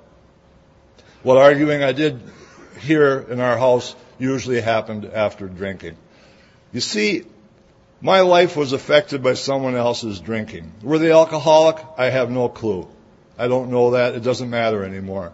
What 1.23 1.37
arguing 1.37 1.85
I 1.85 1.93
did 1.93 2.21
here 2.79 3.27
in 3.29 3.41
our 3.41 3.59
house 3.59 3.95
usually 4.19 4.61
happened 4.61 5.05
after 5.05 5.47
drinking. 5.47 5.97
You 6.73 6.81
see, 6.81 7.25
my 8.01 8.21
life 8.21 8.57
was 8.57 8.73
affected 8.73 9.23
by 9.23 9.35
someone 9.35 9.75
else's 9.75 10.21
drinking. 10.21 10.73
Were 10.83 10.99
they 10.99 11.11
alcoholic? 11.11 11.79
I 11.97 12.11
have 12.11 12.31
no 12.31 12.49
clue. 12.49 12.89
I 13.37 13.49
don't 13.49 13.71
know 13.71 13.93
that. 13.93 14.15
It 14.15 14.23
doesn't 14.23 14.51
matter 14.51 14.85
anymore. 14.85 15.33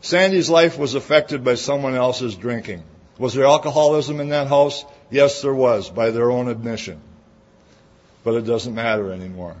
Sandy's 0.00 0.50
life 0.50 0.78
was 0.78 0.94
affected 0.94 1.42
by 1.42 1.54
someone 1.54 1.94
else's 1.94 2.36
drinking. 2.36 2.82
Was 3.18 3.34
there 3.34 3.46
alcoholism 3.46 4.20
in 4.20 4.28
that 4.28 4.46
house? 4.46 4.84
Yes, 5.10 5.42
there 5.42 5.54
was, 5.54 5.88
by 5.88 6.10
their 6.10 6.30
own 6.30 6.48
admission. 6.48 7.00
But 8.22 8.34
it 8.34 8.42
doesn't 8.42 8.74
matter 8.74 9.12
anymore. 9.12 9.56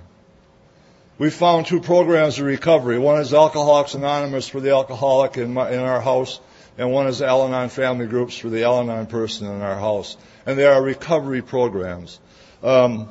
We 1.18 1.30
found 1.30 1.66
two 1.66 1.80
programs 1.80 2.38
of 2.38 2.44
recovery. 2.44 2.98
One 2.98 3.20
is 3.20 3.32
Alcoholics 3.32 3.94
Anonymous 3.94 4.48
for 4.48 4.60
the 4.60 4.72
alcoholic 4.72 5.38
in, 5.38 5.54
my, 5.54 5.70
in 5.70 5.80
our 5.80 6.00
house, 6.00 6.40
and 6.78 6.92
one 6.92 7.06
is 7.06 7.22
Al 7.22 7.46
Anon 7.46 7.68
family 7.68 8.06
groups 8.06 8.36
for 8.36 8.48
the 8.48 8.64
Al 8.64 8.80
Anon 8.80 9.06
person 9.06 9.46
in 9.46 9.62
our 9.62 9.78
house. 9.78 10.16
And 10.44 10.58
there 10.58 10.72
are 10.72 10.82
recovery 10.82 11.42
programs. 11.42 12.20
Um, 12.62 13.08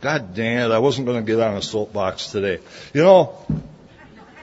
God 0.00 0.34
damn 0.34 0.70
it, 0.70 0.74
I 0.74 0.78
wasn't 0.78 1.06
going 1.06 1.24
to 1.24 1.26
get 1.26 1.40
on 1.40 1.56
a 1.56 1.62
soapbox 1.62 2.30
today. 2.30 2.60
You 2.94 3.02
know, 3.02 3.46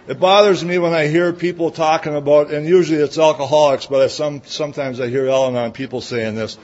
it 0.07 0.19
bothers 0.19 0.63
me 0.63 0.77
when 0.77 0.93
I 0.93 1.07
hear 1.07 1.33
people 1.33 1.71
talking 1.71 2.15
about, 2.15 2.51
and 2.51 2.65
usually 2.67 2.99
it's 2.99 3.17
alcoholics, 3.17 3.85
but 3.87 4.01
I 4.01 4.07
some, 4.07 4.41
sometimes 4.45 4.99
I 4.99 5.07
hear 5.07 5.27
Al 5.27 5.47
Anon 5.47 5.71
people 5.71 6.01
saying 6.01 6.35
this. 6.35 6.57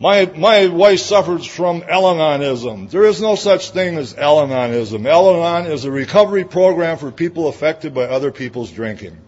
My, 0.00 0.26
my 0.26 0.68
wife 0.68 1.00
suffers 1.00 1.44
from 1.44 1.82
Al-Anonism. 1.88 2.88
There 2.88 3.04
is 3.04 3.20
no 3.20 3.34
such 3.34 3.70
thing 3.70 3.98
as 3.98 4.16
Al-Anonism. 4.16 5.04
Al-Anon 5.04 5.72
is 5.72 5.84
a 5.84 5.90
recovery 5.90 6.44
program 6.44 6.98
for 6.98 7.10
people 7.10 7.48
affected 7.48 7.94
by 7.94 8.04
other 8.04 8.30
people's 8.30 8.70
drinking. 8.70 9.18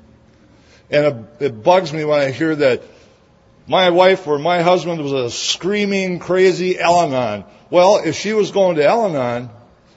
And 0.90 1.06
it, 1.40 1.44
it 1.44 1.62
bugs 1.62 1.92
me 1.92 2.04
when 2.04 2.20
I 2.20 2.30
hear 2.30 2.54
that 2.56 2.82
my 3.66 3.90
wife 3.90 4.26
or 4.26 4.38
my 4.38 4.62
husband 4.62 5.02
was 5.02 5.12
a 5.12 5.30
screaming, 5.30 6.18
crazy 6.18 6.78
Al-Anon. 6.78 7.44
Well, 7.70 8.02
if 8.04 8.16
she 8.16 8.32
was 8.32 8.50
going 8.50 8.76
to 8.76 8.86
Al-Anon, 8.86 9.50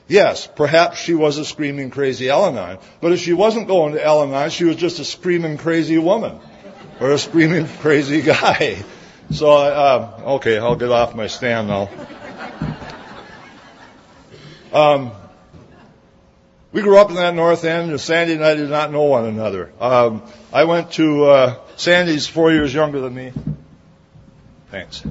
Yes, 0.08 0.48
perhaps 0.48 1.00
she 1.00 1.14
was 1.14 1.38
a 1.38 1.46
screaming 1.46 1.90
crazy 1.90 2.30
Al-Anon, 2.30 2.78
but 3.00 3.14
if 3.14 3.20
she 3.22 3.34
wasn't 3.34 3.68
going 3.68 3.94
to 3.94 4.06
Al-Anon, 4.06 4.50
she 4.50 4.66
was 4.66 4.76
just 4.76 5.00
a 5.00 5.06
screaming 5.06 5.58
crazy 5.58 5.98
woman 5.98 6.40
or 7.00 7.12
a 7.12 7.18
screaming 7.18 7.68
crazy 7.80 8.22
guy. 8.22 8.84
So, 9.32 9.50
uh, 9.50 10.22
okay, 10.36 10.58
I'll 10.58 10.76
get 10.76 10.92
off 10.92 11.16
my 11.16 11.28
stand 11.28 11.68
now. 11.68 11.90
Um, 14.74 15.12
we 16.74 16.82
grew 16.82 16.98
up 16.98 17.10
in 17.10 17.16
that 17.16 17.36
north 17.36 17.64
end, 17.66 17.92
and 17.92 18.02
Sandy 18.02 18.34
and 18.34 18.44
I 18.44 18.56
did 18.56 18.70
not 18.70 18.92
know 18.92 19.04
one 19.04 19.26
another. 19.26 19.72
Um, 19.80 20.24
I 20.52 20.64
went 20.64 20.94
to 20.94 21.26
uh, 21.26 21.56
Sandy's 21.76 22.26
four 22.26 22.52
years 22.52 22.74
younger 22.74 23.00
than 23.00 23.14
me. 23.14 23.32
Thanks. 24.72 25.04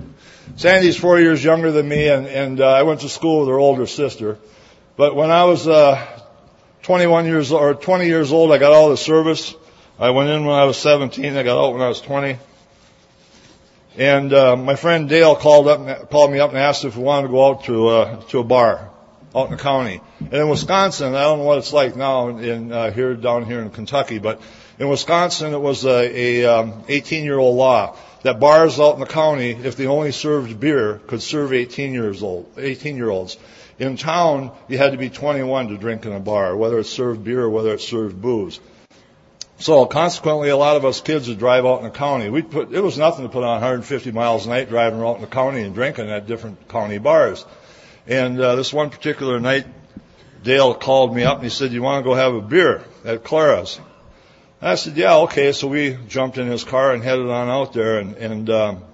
Sandy's 0.56 0.96
four 0.96 1.20
years 1.20 1.42
younger 1.42 1.70
than 1.70 1.88
me, 1.88 2.08
and, 2.08 2.26
and 2.26 2.60
uh, 2.60 2.66
I 2.66 2.82
went 2.82 3.02
to 3.02 3.08
school 3.08 3.40
with 3.40 3.48
her 3.48 3.58
older 3.58 3.86
sister. 3.86 4.38
But 4.96 5.14
when 5.14 5.30
I 5.30 5.44
was 5.44 5.68
uh, 5.68 6.04
21 6.82 7.26
years 7.26 7.52
or 7.52 7.74
20 7.74 8.06
years 8.06 8.32
old, 8.32 8.50
I 8.50 8.58
got 8.58 8.72
of 8.72 8.90
the 8.90 8.96
service. 8.96 9.54
I 10.00 10.10
went 10.10 10.30
in 10.30 10.44
when 10.44 10.56
I 10.56 10.64
was 10.64 10.76
17. 10.78 11.36
I 11.36 11.44
got 11.44 11.64
out 11.64 11.74
when 11.74 11.82
I 11.82 11.88
was 11.88 12.00
20. 12.00 12.38
And 13.98 14.32
uh, 14.32 14.56
my 14.56 14.74
friend 14.74 15.08
Dale 15.08 15.36
called 15.36 15.68
up, 15.68 16.10
called 16.10 16.32
me 16.32 16.40
up 16.40 16.50
and 16.50 16.58
asked 16.58 16.84
if 16.84 16.96
we 16.96 17.04
wanted 17.04 17.28
to 17.28 17.32
go 17.32 17.50
out 17.50 17.64
to 17.64 17.88
uh, 17.88 18.20
to 18.22 18.40
a 18.40 18.44
bar 18.44 18.91
out 19.34 19.50
in 19.50 19.56
the 19.56 19.62
county. 19.62 20.00
And 20.20 20.34
in 20.34 20.48
Wisconsin, 20.48 21.14
I 21.14 21.22
don't 21.22 21.38
know 21.38 21.44
what 21.44 21.58
it's 21.58 21.72
like 21.72 21.96
now 21.96 22.28
in 22.28 22.72
uh, 22.72 22.90
here 22.90 23.14
down 23.14 23.44
here 23.44 23.60
in 23.60 23.70
Kentucky, 23.70 24.18
but 24.18 24.40
in 24.78 24.88
Wisconsin, 24.88 25.54
it 25.54 25.60
was 25.60 25.84
a, 25.84 26.42
a 26.42 26.44
um, 26.44 26.84
18 26.88 27.24
year 27.24 27.38
old 27.38 27.56
law 27.56 27.96
that 28.22 28.40
bars 28.40 28.78
out 28.78 28.94
in 28.94 29.00
the 29.00 29.06
county, 29.06 29.50
if 29.50 29.76
they 29.76 29.86
only 29.86 30.12
served 30.12 30.58
beer, 30.60 31.00
could 31.06 31.22
serve 31.22 31.52
18 31.52 31.92
years 31.92 32.22
old, 32.22 32.48
18 32.56 32.96
year 32.96 33.10
olds. 33.10 33.36
In 33.78 33.96
town, 33.96 34.52
you 34.68 34.78
had 34.78 34.92
to 34.92 34.98
be 34.98 35.10
21 35.10 35.68
to 35.68 35.76
drink 35.76 36.04
in 36.06 36.12
a 36.12 36.20
bar, 36.20 36.56
whether 36.56 36.78
it 36.78 36.84
served 36.84 37.24
beer 37.24 37.42
or 37.42 37.50
whether 37.50 37.72
it 37.74 37.80
served 37.80 38.20
booze. 38.20 38.60
So 39.58 39.86
consequently, 39.86 40.48
a 40.48 40.56
lot 40.56 40.76
of 40.76 40.84
us 40.84 41.00
kids 41.00 41.28
would 41.28 41.38
drive 41.38 41.64
out 41.64 41.78
in 41.78 41.84
the 41.84 41.90
county. 41.90 42.28
We 42.28 42.42
put 42.42 42.72
it 42.72 42.80
was 42.80 42.98
nothing 42.98 43.24
to 43.24 43.28
put 43.28 43.44
on 43.44 43.60
150 43.60 44.10
miles 44.10 44.46
a 44.46 44.48
night 44.48 44.68
driving 44.68 45.00
around 45.00 45.16
in 45.16 45.20
the 45.20 45.28
county 45.28 45.62
and 45.62 45.74
drinking 45.74 46.10
at 46.10 46.26
different 46.26 46.68
county 46.68 46.98
bars. 46.98 47.44
And 48.06 48.40
uh, 48.40 48.56
this 48.56 48.72
one 48.72 48.90
particular 48.90 49.38
night, 49.38 49.66
Dale 50.42 50.74
called 50.74 51.14
me 51.14 51.22
up 51.22 51.36
and 51.36 51.44
he 51.44 51.50
said, 51.50 51.72
"You 51.72 51.82
want 51.82 52.04
to 52.04 52.08
go 52.08 52.14
have 52.14 52.34
a 52.34 52.40
beer 52.40 52.82
at 53.04 53.22
Clara's?" 53.22 53.78
I 54.60 54.74
said, 54.74 54.96
"Yeah, 54.96 55.18
okay." 55.18 55.52
So 55.52 55.68
we 55.68 55.96
jumped 56.08 56.38
in 56.38 56.48
his 56.48 56.64
car 56.64 56.92
and 56.92 57.02
headed 57.02 57.28
on 57.28 57.48
out 57.48 57.72
there, 57.72 57.98
and, 57.98 58.16
and 58.16 58.50
um, 58.50 58.84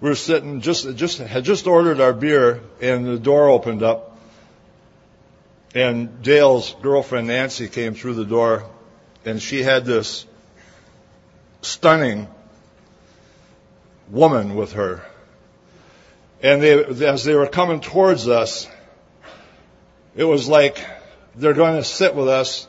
we 0.00 0.08
were 0.08 0.14
sitting 0.14 0.60
just 0.60 0.94
just 0.94 1.18
had 1.18 1.44
just 1.44 1.66
ordered 1.66 2.00
our 2.00 2.12
beer, 2.12 2.60
and 2.80 3.06
the 3.06 3.18
door 3.18 3.48
opened 3.48 3.82
up, 3.82 4.16
and 5.74 6.22
Dale's 6.22 6.76
girlfriend 6.80 7.26
Nancy 7.26 7.68
came 7.68 7.94
through 7.94 8.14
the 8.14 8.24
door, 8.24 8.64
and 9.24 9.42
she 9.42 9.64
had 9.64 9.84
this 9.84 10.26
stunning 11.62 12.28
woman 14.10 14.54
with 14.54 14.74
her 14.74 15.02
and 16.44 16.60
they, 16.60 17.06
as 17.06 17.24
they 17.24 17.34
were 17.34 17.46
coming 17.46 17.80
towards 17.80 18.28
us, 18.28 18.68
it 20.14 20.24
was 20.24 20.46
like 20.46 20.78
they're 21.34 21.54
going 21.54 21.76
to 21.76 21.82
sit 21.82 22.14
with 22.14 22.28
us. 22.28 22.68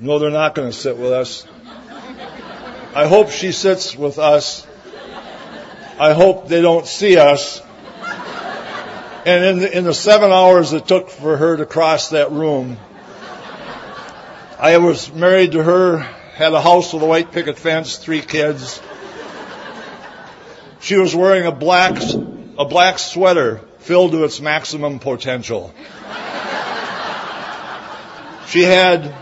No, 0.00 0.18
they're 0.18 0.30
not 0.30 0.54
going 0.54 0.70
to 0.70 0.76
sit 0.76 0.96
with 0.96 1.12
us. 1.12 1.46
I 2.94 3.06
hope 3.06 3.28
she 3.28 3.52
sits 3.52 3.94
with 3.94 4.18
us. 4.18 4.66
I 6.00 6.14
hope 6.14 6.48
they 6.48 6.62
don't 6.62 6.86
see 6.86 7.18
us. 7.18 7.60
And 9.26 9.44
in 9.44 9.58
the, 9.58 9.78
in 9.78 9.84
the 9.84 9.92
seven 9.92 10.32
hours 10.32 10.72
it 10.72 10.88
took 10.88 11.10
for 11.10 11.36
her 11.36 11.58
to 11.58 11.66
cross 11.66 12.08
that 12.10 12.32
room, 12.32 12.78
I 14.58 14.78
was 14.78 15.12
married 15.12 15.52
to 15.52 15.62
her, 15.62 15.98
had 15.98 16.54
a 16.54 16.62
house 16.62 16.94
with 16.94 17.02
a 17.02 17.06
white 17.06 17.30
picket 17.30 17.58
fence, 17.58 17.96
three 17.96 18.22
kids. 18.22 18.80
She 20.80 20.96
was 20.96 21.14
wearing 21.14 21.44
a 21.44 21.52
black 21.52 22.00
a 22.58 22.64
black 22.64 22.98
sweater 22.98 23.60
filled 23.78 24.10
to 24.12 24.24
its 24.24 24.40
maximum 24.40 24.98
potential. 24.98 25.72
She 28.48 28.62
had, 28.62 29.14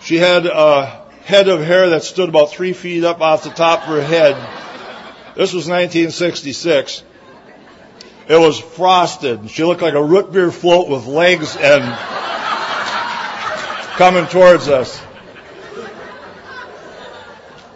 she 0.00 0.16
had 0.16 0.44
a 0.44 1.06
head 1.22 1.48
of 1.48 1.64
hair 1.64 1.90
that 1.90 2.02
stood 2.02 2.28
about 2.28 2.50
three 2.50 2.74
feet 2.74 3.04
up 3.04 3.20
off 3.20 3.44
the 3.44 3.50
top 3.50 3.82
of 3.82 3.88
her 3.88 4.02
head. 4.02 4.34
This 5.36 5.54
was 5.54 5.68
1966. 5.68 7.04
It 8.28 8.36
was 8.36 8.58
frosted. 8.58 9.48
She 9.50 9.64
looked 9.64 9.80
like 9.80 9.94
a 9.94 10.04
root 10.04 10.32
beer 10.32 10.50
float 10.50 10.88
with 10.88 11.06
legs 11.06 11.56
and 11.56 11.82
coming 13.96 14.26
towards 14.26 14.68
us. 14.68 14.98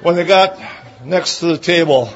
When 0.02 0.16
they 0.16 0.24
got 0.24 0.60
next 1.02 1.38
to 1.38 1.46
the 1.46 1.58
table, 1.58 2.12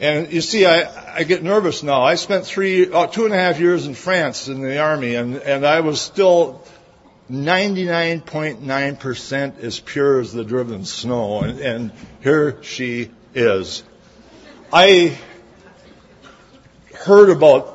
and 0.00 0.32
you 0.32 0.40
see, 0.40 0.66
I, 0.66 1.18
I 1.18 1.22
get 1.24 1.42
nervous 1.42 1.82
now. 1.82 2.02
I 2.02 2.14
spent 2.16 2.46
three, 2.46 2.90
oh, 2.90 3.06
two 3.06 3.24
and 3.24 3.34
a 3.34 3.38
half 3.38 3.58
years 3.60 3.86
in 3.86 3.94
France 3.94 4.48
in 4.48 4.60
the 4.60 4.78
army, 4.78 5.14
and, 5.14 5.36
and 5.36 5.66
I 5.66 5.80
was 5.80 6.00
still 6.00 6.62
99.9% 7.30 9.60
as 9.60 9.80
pure 9.80 10.20
as 10.20 10.32
the 10.32 10.44
driven 10.44 10.84
snow, 10.84 11.42
and, 11.42 11.60
and 11.60 11.92
here 12.22 12.62
she 12.62 13.10
is. 13.34 13.82
I 14.72 15.16
heard 16.94 17.30
about 17.30 17.74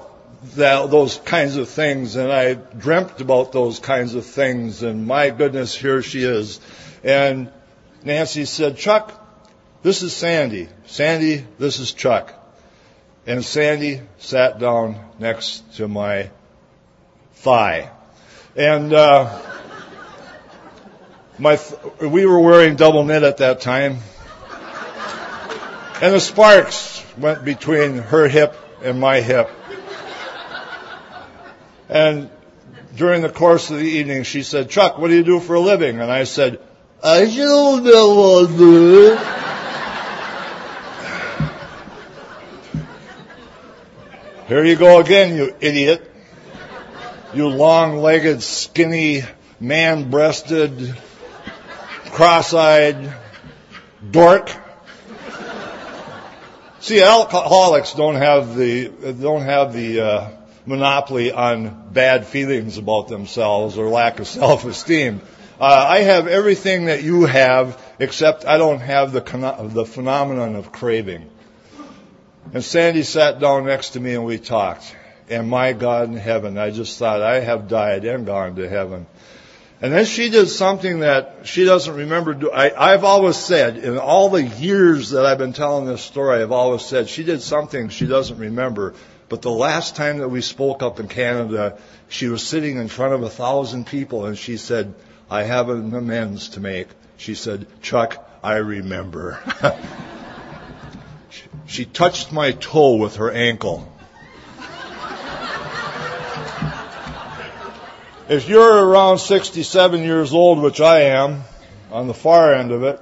that, 0.56 0.92
those 0.92 1.18
kinds 1.18 1.56
of 1.56 1.70
things, 1.70 2.16
and 2.16 2.32
I 2.32 2.54
dreamt 2.54 3.22
about 3.22 3.52
those 3.52 3.80
kinds 3.80 4.16
of 4.16 4.26
things, 4.26 4.84
and 4.84 5.08
my 5.08 5.30
goodness, 5.30 5.76
here 5.76 6.02
she 6.02 6.24
is. 6.24 6.60
And 7.04 7.52
Nancy 8.04 8.46
said, 8.46 8.78
Chuck, 8.78 9.19
this 9.82 10.04
is 10.04 10.14
Sandy. 10.14 10.68
Sandy, 10.86 11.46
this 11.58 11.80
is 11.80 11.94
Chuck. 11.94 12.34
And 13.26 13.44
Sandy 13.44 14.02
sat 14.18 14.60
down 14.60 15.00
next 15.20 15.76
to 15.76 15.88
my 15.88 16.32
thigh. 17.34 17.92
And, 18.56 18.94
uh, 18.94 19.40
my, 21.38 21.56
th- 21.56 21.80
we 22.02 22.26
were 22.26 22.40
wearing 22.40 22.76
double 22.76 23.06
knit 23.06 23.24
at 23.24 23.38
that 23.38 23.62
time. 23.62 24.00
And 26.02 26.14
the 26.14 26.20
sparks 26.20 27.06
went 27.18 27.46
between 27.46 27.98
her 27.98 28.28
hip 28.28 28.56
and 28.84 29.00
my 29.00 29.22
hip. 29.22 29.50
And 31.88 32.30
during 32.96 33.22
the 33.22 33.30
course 33.30 33.70
of 33.70 33.78
the 33.78 33.84
evening, 33.84 34.24
she 34.24 34.44
said, 34.44 34.70
Chuck, 34.70 34.98
what 34.98 35.08
do 35.08 35.16
you 35.16 35.24
do 35.24 35.40
for 35.40 35.56
a 35.56 35.60
living? 35.60 36.00
And 36.00 36.12
I 36.12 36.26
said, 36.26 36.60
I 37.04 37.26
don't 37.26 37.84
know 37.84 38.16
what 38.16 38.50
to 38.50 38.58
do. 38.58 39.49
Here 44.50 44.66
you 44.66 44.78
go 44.78 45.00
again, 45.00 45.38
you 45.38 45.56
idiot. 45.62 46.12
You 47.36 47.50
long-legged, 47.50 48.42
skinny, 48.42 49.22
man-breasted, 49.60 50.98
cross-eyed 52.06 53.14
dork. 54.10 54.50
See, 56.80 57.00
alcoholics 57.00 57.94
don't 57.94 58.16
have 58.16 58.56
the 58.56 58.88
don't 59.22 59.44
have 59.44 59.72
the 59.72 60.02
uh, 60.02 60.30
monopoly 60.66 61.32
on 61.32 61.92
bad 61.94 62.26
feelings 62.26 62.80
about 62.80 63.08
themselves 63.08 63.78
or 63.78 63.88
lack 63.88 64.20
of 64.20 64.28
self-esteem. 64.40 65.22
Uh, 65.62 65.64
I 65.64 66.00
have 66.00 66.26
everything 66.26 66.86
that 66.86 67.04
you 67.04 67.26
have, 67.26 67.80
except 68.00 68.46
I 68.46 68.58
don't 68.58 68.80
have 68.80 69.12
the 69.12 69.22
the 69.72 69.86
phenomenon 69.86 70.56
of 70.56 70.72
craving. 70.72 71.30
And 72.52 72.64
Sandy 72.64 73.04
sat 73.04 73.40
down 73.40 73.66
next 73.66 73.92
to 73.92 74.00
me 74.00 74.14
and 74.14 74.26
we 74.26 74.40
talked. 74.40 74.96
And 75.30 75.48
my 75.48 75.74
God 75.74 76.10
in 76.10 76.18
heaven, 76.18 76.58
I 76.58 76.72
just 76.72 76.98
thought, 76.98 77.22
I 77.22 77.42
have 77.42 77.68
died 77.68 78.06
and 78.06 78.26
gone 78.26 78.56
to 78.56 78.68
heaven. 78.68 79.06
And 79.82 79.94
then 79.94 80.06
she 80.06 80.30
did 80.30 80.48
something 80.50 81.02
that 81.02 81.42
she 81.44 81.64
doesn't 81.64 81.96
remember. 81.96 82.34
Do- 82.34 82.52
I, 82.52 82.94
I've 82.94 83.04
always 83.04 83.38
said, 83.38 83.78
in 83.78 83.98
all 83.98 84.30
the 84.30 84.44
years 84.44 85.12
that 85.12 85.26
I've 85.26 85.38
been 85.38 85.54
telling 85.54 85.86
this 85.86 86.02
story, 86.02 86.42
I've 86.42 86.52
always 86.52 86.82
said 86.82 87.08
she 87.08 87.24
did 87.24 87.42
something 87.42 87.90
she 87.90 88.08
doesn't 88.08 88.40
remember. 88.40 88.96
But 89.30 89.44
the 89.44 89.52
last 89.52 89.96
time 89.96 90.18
that 90.18 90.30
we 90.30 90.42
spoke 90.42 90.82
up 90.82 91.00
in 91.00 91.08
Canada, 91.08 91.78
she 92.10 92.28
was 92.28 92.46
sitting 92.46 92.78
in 92.78 92.88
front 92.88 93.14
of 93.14 93.22
a 93.22 93.30
thousand 93.30 93.86
people 93.86 94.26
and 94.26 94.38
she 94.38 94.58
said, 94.58 94.96
I 95.30 95.44
have 95.44 95.70
an 95.70 95.94
amends 95.94 96.50
to 96.50 96.60
make. 96.60 96.88
She 97.18 97.36
said, 97.36 97.68
Chuck, 97.84 98.28
I 98.44 98.56
remember. 98.56 99.40
She 101.68 101.86
touched 101.86 102.32
my 102.32 102.52
toe 102.52 102.96
with 102.96 103.18
her 103.18 103.32
ankle. 103.32 103.88
If 108.28 108.48
you're 108.48 108.86
around 108.86 109.18
67 109.18 110.04
years 110.04 110.34
old, 110.34 110.60
which 110.60 110.80
I 110.80 111.02
am, 111.02 111.44
on 111.92 112.08
the 112.08 112.14
far 112.14 112.54
end 112.54 112.72
of 112.72 112.84
it, 112.84 113.00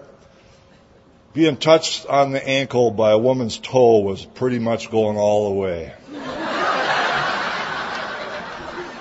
being 1.34 1.58
touched 1.58 2.06
on 2.06 2.32
the 2.32 2.46
ankle 2.48 2.92
by 2.92 3.12
a 3.12 3.18
woman's 3.18 3.58
toe 3.58 4.00
was 4.00 4.26
pretty 4.26 4.60
much 4.60 4.90
going 4.90 5.18
all 5.18 5.50
the 5.50 5.56
way. 5.56 5.94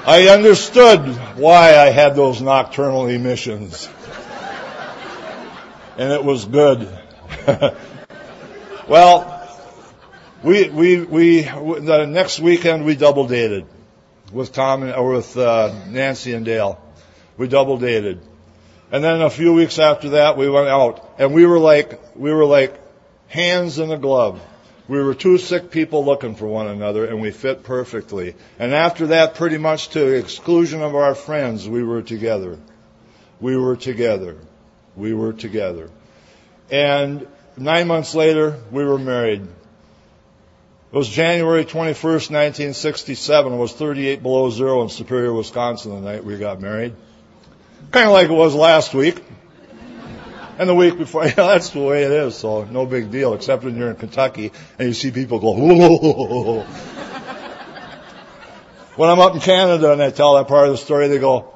I 0.09 0.29
understood 0.31 1.01
why 1.37 1.77
I 1.77 1.91
had 1.91 2.15
those 2.15 2.41
nocturnal 2.43 3.07
emissions. 3.07 3.89
And 5.97 6.13
it 6.13 6.25
was 6.25 6.45
good. 6.45 6.89
well, 8.89 9.33
we, 10.43 10.69
we, 10.69 11.03
we, 11.03 11.43
the 11.43 12.07
next 12.07 12.39
weekend 12.39 12.85
we 12.85 12.95
double 12.95 13.27
dated 13.27 13.67
with 14.33 14.53
Tom 14.53 14.83
and, 14.83 14.93
or 14.93 15.15
with 15.15 15.37
uh, 15.37 15.75
Nancy 15.89 16.33
and 16.33 16.45
Dale. 16.45 16.81
We 17.37 17.49
double 17.49 17.79
dated. 17.79 18.21
And 18.93 19.03
then 19.03 19.21
a 19.21 19.31
few 19.31 19.53
weeks 19.53 19.79
after 19.79 20.11
that 20.11 20.37
we 20.37 20.49
went 20.49 20.69
out 20.69 21.15
and 21.19 21.35
we 21.35 21.47
were 21.47 21.59
like, 21.59 22.17
we 22.17 22.33
were 22.33 22.45
like 22.45 22.81
hands 23.29 23.79
in 23.79 23.91
a 23.91 23.99
glove. 23.99 24.41
We 24.89 25.03
were 25.03 25.15
two 25.15 25.39
sick 25.39 25.73
people 25.73 26.05
looking 26.05 26.37
for 26.37 26.47
one 26.47 26.69
another 26.69 27.07
and 27.07 27.21
we 27.21 27.33
fit 27.33 27.65
perfectly. 27.65 28.37
And 28.59 28.73
after 28.73 29.09
that, 29.09 29.35
pretty 29.35 29.59
much 29.59 29.89
to 29.91 29.99
the 29.99 30.17
exclusion 30.17 30.81
of 30.83 30.95
our 30.95 31.17
friends, 31.17 31.69
we 31.69 31.83
were 31.83 32.03
together. 32.03 32.59
We 33.41 33.57
were 33.57 33.77
together. 33.77 34.37
We 34.95 35.13
were 35.13 35.33
together. 35.33 35.91
And 36.71 37.27
nine 37.57 37.87
months 37.87 38.15
later, 38.15 38.59
we 38.71 38.85
were 38.85 38.99
married. 38.99 39.43
It 39.43 40.97
was 40.97 41.09
January 41.09 41.65
21st, 41.65 42.31
1967. 42.31 43.53
It 43.53 43.57
was 43.57 43.73
38 43.73 44.23
below 44.23 44.51
zero 44.51 44.83
in 44.83 44.89
Superior, 44.89 45.33
Wisconsin 45.33 45.95
the 45.95 46.01
night 46.01 46.25
we 46.25 46.39
got 46.39 46.61
married. 46.61 46.95
Kind 47.91 48.07
of 48.07 48.13
like 48.13 48.31
it 48.31 48.35
was 48.35 48.55
last 48.55 48.95
week. 48.95 49.23
And 50.59 50.69
the 50.69 50.75
week 50.75 50.97
before, 50.97 51.25
yeah, 51.27 51.35
that's 51.35 51.71
the 51.71 51.81
way 51.81 52.05
it 52.05 52.13
is, 52.13 52.37
so 52.37 52.65
no 52.65 52.87
big 52.87 53.11
deal, 53.11 53.35
except 53.35 53.65
when 53.65 53.77
you're 53.77 53.91
in 53.91 53.97
Kentucky 53.97 54.53
and 54.79 54.89
you 54.89 54.95
see 54.95 55.11
people 55.11 55.39
go, 55.39 55.53
whoa. 55.53 56.63
when 58.97 59.11
I'm 59.11 59.21
up 59.21 59.35
in 59.35 59.41
Canada 59.41 59.93
and 59.93 60.03
I 60.03 60.11
tell 60.11 60.37
that 60.37 60.49
part 60.49 60.69
of 60.69 60.73
the 60.73 60.79
story, 60.79 61.09
they 61.09 61.19
go, 61.19 61.53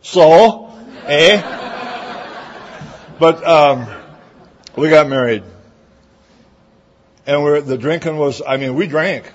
so, 0.00 0.74
eh? 1.04 1.40
But, 3.20 3.46
um, 3.46 4.01
we 4.76 4.88
got 4.88 5.08
married. 5.08 5.42
And 7.26 7.42
we're, 7.42 7.60
the 7.60 7.78
drinking 7.78 8.16
was, 8.16 8.42
I 8.46 8.56
mean, 8.56 8.74
we 8.74 8.86
drank. 8.86 9.30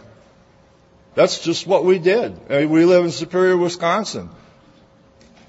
That's 1.16 1.40
just 1.40 1.66
what 1.66 1.86
we 1.86 2.00
did. 2.00 2.38
I 2.50 2.60
mean, 2.60 2.70
we 2.70 2.86
live 2.86 3.06
in 3.06 3.12
Superior, 3.12 3.58
Wisconsin, 3.58 4.30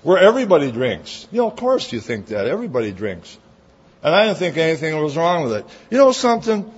where 0.03 0.19
everybody 0.19 0.71
drinks. 0.71 1.27
You 1.31 1.39
know, 1.39 1.51
of 1.51 1.57
course 1.57 1.93
you 1.93 2.01
think 2.01 2.27
that. 2.29 2.47
Everybody 2.47 2.93
drinks. 2.93 3.37
And 4.03 4.15
I 4.15 4.27
didn't 4.27 4.39
think 4.39 4.57
anything 4.57 4.99
was 5.03 5.17
wrong 5.17 5.45
with 5.45 5.53
it. 5.55 5.67
You 5.91 5.99
know 5.99 6.13
something? 6.13 6.73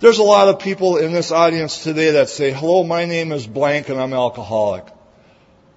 There's 0.00 0.18
a 0.18 0.24
lot 0.24 0.48
of 0.48 0.58
people 0.58 0.96
in 0.96 1.12
this 1.12 1.30
audience 1.30 1.84
today 1.84 2.12
that 2.12 2.28
say, 2.28 2.50
hello, 2.50 2.82
my 2.82 3.04
name 3.04 3.30
is 3.30 3.46
blank 3.46 3.88
and 3.88 4.00
I'm 4.00 4.12
alcoholic. 4.12 4.84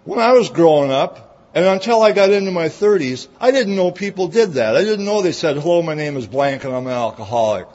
When 0.04 0.20
I 0.20 0.32
was 0.34 0.50
growing 0.50 0.92
up, 0.92 1.25
and 1.56 1.66
until 1.66 2.04
I 2.04 2.12
got 2.12 2.32
into 2.32 2.52
my 2.52 2.68
30s, 2.68 3.30
I 3.40 3.52
didn't 3.52 3.78
know 3.78 3.90
people 3.90 4.28
did 4.28 4.54
that. 4.54 4.76
I 4.76 4.84
didn't 4.84 5.06
know 5.06 5.22
they 5.22 5.32
said, 5.32 5.56
hello, 5.56 5.82
my 5.82 5.94
name 5.96 6.18
is 6.18 6.28
blank 6.28 6.66
and 6.66 6.76
I'm 6.76 6.86
an 6.86 6.92
alcoholic. 6.92 7.68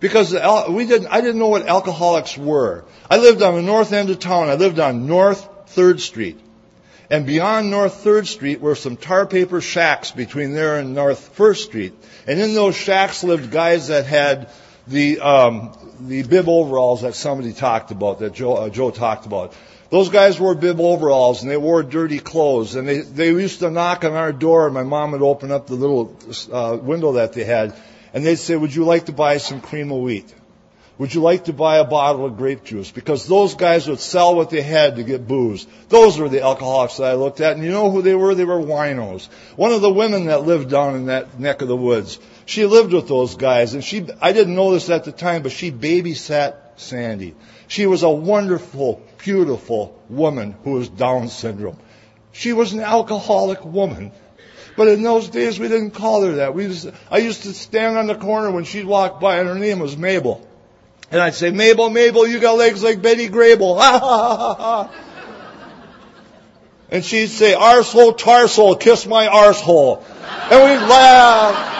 Because 0.00 0.34
we 0.68 0.86
didn't, 0.86 1.06
I 1.06 1.20
didn't 1.20 1.38
know 1.38 1.46
what 1.46 1.68
alcoholics 1.68 2.36
were. 2.36 2.84
I 3.08 3.18
lived 3.18 3.40
on 3.40 3.54
the 3.54 3.62
north 3.62 3.92
end 3.92 4.10
of 4.10 4.18
town. 4.18 4.48
I 4.48 4.56
lived 4.56 4.80
on 4.80 5.06
North 5.06 5.48
3rd 5.68 6.00
Street. 6.00 6.40
And 7.10 7.24
beyond 7.24 7.70
North 7.70 8.02
3rd 8.02 8.26
Street 8.26 8.60
were 8.60 8.74
some 8.74 8.96
tar 8.96 9.26
paper 9.26 9.60
shacks 9.60 10.10
between 10.10 10.52
there 10.52 10.78
and 10.78 10.92
North 10.92 11.36
1st 11.36 11.56
Street. 11.58 11.94
And 12.26 12.40
in 12.40 12.54
those 12.54 12.74
shacks 12.74 13.22
lived 13.22 13.52
guys 13.52 13.86
that 13.86 14.06
had 14.06 14.50
the, 14.88 15.20
um, 15.20 15.76
the 16.00 16.24
bib 16.24 16.48
overalls 16.48 17.02
that 17.02 17.14
somebody 17.14 17.52
talked 17.52 17.92
about, 17.92 18.18
that 18.18 18.32
Joe, 18.32 18.54
uh, 18.54 18.68
Joe 18.68 18.90
talked 18.90 19.26
about. 19.26 19.54
Those 19.92 20.08
guys 20.08 20.40
wore 20.40 20.54
bib 20.54 20.80
overalls 20.80 21.42
and 21.42 21.50
they 21.50 21.58
wore 21.58 21.82
dirty 21.82 22.18
clothes 22.18 22.76
and 22.76 22.88
they, 22.88 23.00
they 23.00 23.26
used 23.26 23.58
to 23.58 23.70
knock 23.70 24.06
on 24.06 24.14
our 24.14 24.32
door 24.32 24.64
and 24.64 24.72
my 24.72 24.84
mom 24.84 25.10
would 25.10 25.20
open 25.20 25.52
up 25.52 25.66
the 25.66 25.74
little 25.74 26.16
uh, 26.50 26.78
window 26.80 27.12
that 27.12 27.34
they 27.34 27.44
had 27.44 27.74
and 28.14 28.24
they'd 28.24 28.36
say, 28.36 28.56
would 28.56 28.74
you 28.74 28.86
like 28.86 29.04
to 29.04 29.12
buy 29.12 29.36
some 29.36 29.60
cream 29.60 29.92
of 29.92 29.98
wheat? 29.98 30.34
Would 30.96 31.12
you 31.12 31.20
like 31.20 31.44
to 31.44 31.52
buy 31.52 31.76
a 31.76 31.84
bottle 31.84 32.24
of 32.24 32.38
grape 32.38 32.64
juice? 32.64 32.90
Because 32.90 33.26
those 33.26 33.54
guys 33.54 33.86
would 33.86 34.00
sell 34.00 34.34
what 34.34 34.48
they 34.48 34.62
had 34.62 34.96
to 34.96 35.02
get 35.02 35.28
booze. 35.28 35.66
Those 35.90 36.18
were 36.18 36.30
the 36.30 36.42
alcoholics 36.42 36.96
that 36.96 37.10
I 37.10 37.14
looked 37.14 37.42
at. 37.42 37.56
And 37.56 37.62
you 37.62 37.70
know 37.70 37.90
who 37.90 38.00
they 38.00 38.14
were? 38.14 38.34
They 38.34 38.46
were 38.46 38.60
winos. 38.60 39.26
One 39.56 39.72
of 39.72 39.82
the 39.82 39.92
women 39.92 40.24
that 40.26 40.44
lived 40.44 40.70
down 40.70 40.94
in 40.96 41.06
that 41.06 41.38
neck 41.38 41.60
of 41.60 41.68
the 41.68 41.76
woods, 41.76 42.18
she 42.46 42.64
lived 42.64 42.94
with 42.94 43.08
those 43.08 43.36
guys. 43.36 43.74
And 43.74 43.84
she, 43.84 44.06
I 44.22 44.32
didn't 44.32 44.54
know 44.54 44.72
this 44.72 44.88
at 44.88 45.04
the 45.04 45.12
time, 45.12 45.42
but 45.42 45.52
she 45.52 45.70
babysat 45.70 46.54
Sandy. 46.76 47.34
She 47.68 47.86
was 47.86 48.02
a 48.02 48.10
wonderful, 48.10 49.02
beautiful 49.22 50.00
woman 50.08 50.54
who 50.64 50.72
was 50.72 50.88
Down 50.88 51.28
syndrome. 51.28 51.78
She 52.32 52.52
was 52.52 52.72
an 52.72 52.80
alcoholic 52.80 53.64
woman. 53.64 54.12
But 54.76 54.88
in 54.88 55.02
those 55.02 55.28
days, 55.28 55.58
we 55.58 55.68
didn't 55.68 55.90
call 55.92 56.22
her 56.22 56.36
that. 56.36 56.54
We 56.54 56.66
just, 56.66 56.88
I 57.10 57.18
used 57.18 57.42
to 57.42 57.52
stand 57.52 57.98
on 57.98 58.06
the 58.06 58.14
corner 58.14 58.50
when 58.50 58.64
she'd 58.64 58.86
walk 58.86 59.20
by, 59.20 59.38
and 59.38 59.48
her 59.48 59.54
name 59.54 59.80
was 59.80 59.96
Mabel. 59.96 60.46
And 61.10 61.20
I'd 61.20 61.34
say, 61.34 61.50
Mabel, 61.50 61.90
Mabel, 61.90 62.26
you 62.26 62.40
got 62.40 62.56
legs 62.56 62.82
like 62.82 63.02
Betty 63.02 63.28
Grable. 63.28 63.76
Ha 63.78 63.98
ha 63.98 64.36
ha 64.36 64.54
ha. 64.54 64.90
And 66.90 67.04
she'd 67.04 67.28
say, 67.28 67.54
arsehole, 67.54 68.18
tarsehole, 68.18 68.80
kiss 68.80 69.06
my 69.06 69.26
arsehole. 69.26 70.02
And 70.50 70.62
we'd 70.62 70.88
laugh. 70.88 71.72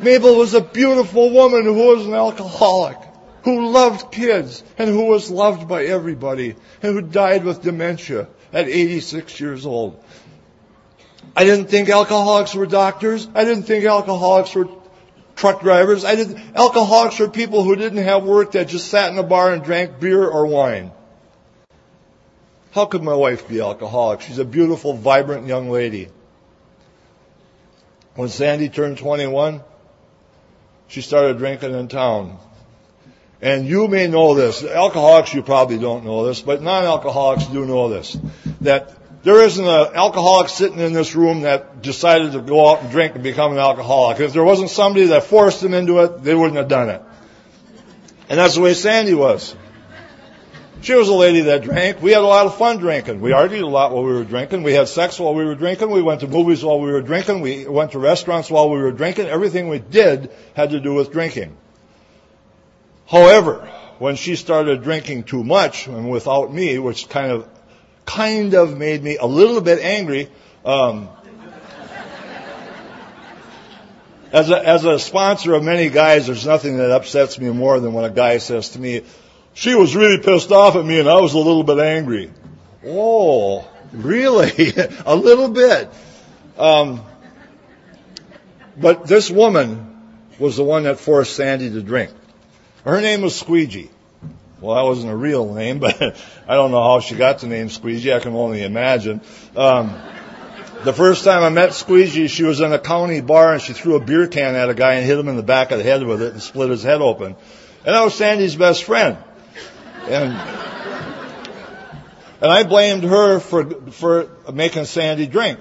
Mabel 0.00 0.36
was 0.36 0.54
a 0.54 0.60
beautiful 0.60 1.30
woman 1.30 1.64
who 1.64 1.74
was 1.74 2.06
an 2.06 2.14
alcoholic, 2.14 2.98
who 3.48 3.70
loved 3.70 4.12
kids, 4.12 4.62
and 4.76 4.90
who 4.90 5.06
was 5.06 5.30
loved 5.30 5.66
by 5.68 5.84
everybody, 5.84 6.54
and 6.82 6.94
who 6.94 7.00
died 7.00 7.44
with 7.44 7.62
dementia 7.62 8.28
at 8.52 8.68
86 8.68 9.40
years 9.40 9.64
old. 9.64 10.02
I 11.34 11.44
didn't 11.44 11.66
think 11.66 11.88
alcoholics 11.88 12.54
were 12.54 12.66
doctors. 12.66 13.28
I 13.34 13.44
didn't 13.44 13.64
think 13.64 13.84
alcoholics 13.84 14.54
were 14.54 14.68
truck 15.36 15.60
drivers. 15.62 16.04
I 16.04 16.14
didn't, 16.14 16.38
alcoholics 16.54 17.18
were 17.18 17.28
people 17.28 17.62
who 17.62 17.76
didn't 17.76 18.04
have 18.04 18.24
work 18.24 18.52
that 18.52 18.68
just 18.68 18.88
sat 18.88 19.12
in 19.12 19.18
a 19.18 19.22
bar 19.22 19.52
and 19.52 19.62
drank 19.62 20.00
beer 20.00 20.26
or 20.26 20.46
wine. 20.46 20.92
How 22.72 22.84
could 22.84 23.02
my 23.02 23.14
wife 23.14 23.48
be 23.48 23.60
alcoholic? 23.60 24.20
She's 24.20 24.38
a 24.38 24.44
beautiful, 24.44 24.92
vibrant 24.92 25.46
young 25.46 25.70
lady. 25.70 26.08
When 28.14 28.28
Sandy 28.28 28.68
turned 28.68 28.98
21, 28.98 29.62
she 30.88 31.00
started 31.00 31.38
drinking 31.38 31.72
in 31.72 31.88
town. 31.88 32.38
And 33.40 33.66
you 33.66 33.86
may 33.86 34.08
know 34.08 34.34
this. 34.34 34.64
Alcoholics, 34.64 35.32
you 35.32 35.42
probably 35.42 35.78
don't 35.78 36.04
know 36.04 36.26
this, 36.26 36.42
but 36.42 36.60
non-alcoholics 36.60 37.46
do 37.46 37.64
know 37.64 37.88
this. 37.88 38.16
That 38.62 38.94
there 39.22 39.42
isn't 39.42 39.64
an 39.64 39.94
alcoholic 39.94 40.48
sitting 40.48 40.80
in 40.80 40.92
this 40.92 41.14
room 41.14 41.42
that 41.42 41.82
decided 41.82 42.32
to 42.32 42.40
go 42.40 42.70
out 42.70 42.82
and 42.82 42.90
drink 42.90 43.14
and 43.14 43.22
become 43.22 43.52
an 43.52 43.58
alcoholic. 43.58 44.20
If 44.20 44.32
there 44.32 44.44
wasn't 44.44 44.70
somebody 44.70 45.06
that 45.06 45.24
forced 45.24 45.60
them 45.60 45.74
into 45.74 46.00
it, 46.00 46.22
they 46.22 46.34
wouldn't 46.34 46.56
have 46.56 46.68
done 46.68 46.88
it. 46.88 47.02
And 48.28 48.38
that's 48.38 48.56
the 48.56 48.60
way 48.60 48.74
Sandy 48.74 49.14
was. 49.14 49.54
She 50.80 50.94
was 50.94 51.08
a 51.08 51.14
lady 51.14 51.40
that 51.42 51.62
drank. 51.62 52.00
We 52.00 52.12
had 52.12 52.22
a 52.22 52.26
lot 52.26 52.46
of 52.46 52.56
fun 52.56 52.78
drinking. 52.78 53.20
We 53.20 53.32
argued 53.32 53.62
a 53.62 53.66
lot 53.66 53.92
while 53.92 54.04
we 54.04 54.12
were 54.12 54.24
drinking. 54.24 54.62
We 54.62 54.74
had 54.74 54.86
sex 54.86 55.18
while 55.18 55.34
we 55.34 55.44
were 55.44 55.56
drinking. 55.56 55.90
We 55.90 56.02
went 56.02 56.20
to 56.20 56.28
movies 56.28 56.64
while 56.64 56.80
we 56.80 56.92
were 56.92 57.02
drinking. 57.02 57.40
We 57.40 57.66
went 57.66 57.92
to 57.92 57.98
restaurants 57.98 58.48
while 58.48 58.70
we 58.70 58.78
were 58.78 58.92
drinking. 58.92 59.26
Everything 59.26 59.68
we 59.68 59.80
did 59.80 60.30
had 60.54 60.70
to 60.70 60.80
do 60.80 60.94
with 60.94 61.10
drinking. 61.10 61.56
However, 63.08 63.68
when 63.98 64.16
she 64.16 64.36
started 64.36 64.82
drinking 64.82 65.24
too 65.24 65.42
much 65.42 65.86
and 65.86 66.10
without 66.10 66.52
me, 66.52 66.78
which 66.78 67.08
kind 67.08 67.32
of 67.32 67.48
kind 68.04 68.54
of 68.54 68.76
made 68.76 69.02
me 69.02 69.16
a 69.16 69.26
little 69.26 69.60
bit 69.60 69.80
angry. 69.80 70.28
Um, 70.64 71.08
as 74.32 74.50
a, 74.50 74.66
as 74.66 74.84
a 74.84 74.98
sponsor 74.98 75.54
of 75.54 75.62
many 75.62 75.88
guys, 75.88 76.26
there's 76.26 76.46
nothing 76.46 76.78
that 76.78 76.90
upsets 76.90 77.38
me 77.38 77.50
more 77.50 77.80
than 77.80 77.92
when 77.92 78.04
a 78.04 78.10
guy 78.10 78.38
says 78.38 78.70
to 78.70 78.78
me, 78.78 79.02
she 79.54 79.74
was 79.74 79.96
really 79.96 80.22
pissed 80.22 80.52
off 80.52 80.76
at 80.76 80.84
me 80.84 81.00
and 81.00 81.08
I 81.08 81.20
was 81.20 81.34
a 81.34 81.38
little 81.38 81.64
bit 81.64 81.78
angry. 81.78 82.30
Oh, 82.86 83.68
really? 83.92 84.72
a 85.06 85.16
little 85.16 85.48
bit. 85.48 85.90
Um, 86.56 87.02
but 88.76 89.06
this 89.06 89.30
woman 89.30 89.96
was 90.38 90.56
the 90.56 90.64
one 90.64 90.84
that 90.84 90.98
forced 90.98 91.34
Sandy 91.36 91.70
to 91.70 91.82
drink. 91.82 92.10
Her 92.88 93.02
name 93.02 93.20
was 93.20 93.38
Squeegee. 93.38 93.90
Well, 94.62 94.76
that 94.76 94.88
wasn't 94.88 95.12
a 95.12 95.16
real 95.16 95.52
name, 95.52 95.78
but 95.84 96.16
I 96.48 96.54
don't 96.54 96.70
know 96.70 96.82
how 96.82 97.00
she 97.00 97.16
got 97.16 97.38
the 97.40 97.46
name 97.46 97.68
Squeegee. 97.68 98.14
I 98.14 98.18
can 98.18 98.34
only 98.34 98.62
imagine. 98.62 99.20
Um, 99.54 99.94
the 100.84 100.94
first 100.94 101.22
time 101.22 101.42
I 101.42 101.50
met 101.50 101.74
Squeegee, 101.74 102.28
she 102.28 102.44
was 102.44 102.60
in 102.60 102.72
a 102.72 102.78
county 102.78 103.20
bar 103.20 103.52
and 103.52 103.60
she 103.60 103.74
threw 103.74 103.96
a 103.96 104.00
beer 104.00 104.26
can 104.26 104.54
at 104.54 104.70
a 104.70 104.74
guy 104.74 104.94
and 104.94 105.04
hit 105.04 105.18
him 105.18 105.28
in 105.28 105.36
the 105.36 105.42
back 105.42 105.70
of 105.70 105.76
the 105.76 105.84
head 105.84 106.02
with 106.02 106.22
it 106.22 106.32
and 106.32 106.42
split 106.42 106.70
his 106.70 106.82
head 106.82 107.02
open. 107.02 107.36
And 107.84 107.94
I 107.94 108.02
was 108.04 108.14
Sandy's 108.14 108.56
best 108.56 108.84
friend. 108.84 109.18
And, 110.06 110.32
and 112.40 112.50
I 112.50 112.64
blamed 112.64 113.04
her 113.04 113.38
for, 113.38 113.70
for 113.90 114.30
making 114.50 114.86
Sandy 114.86 115.26
drink. 115.26 115.60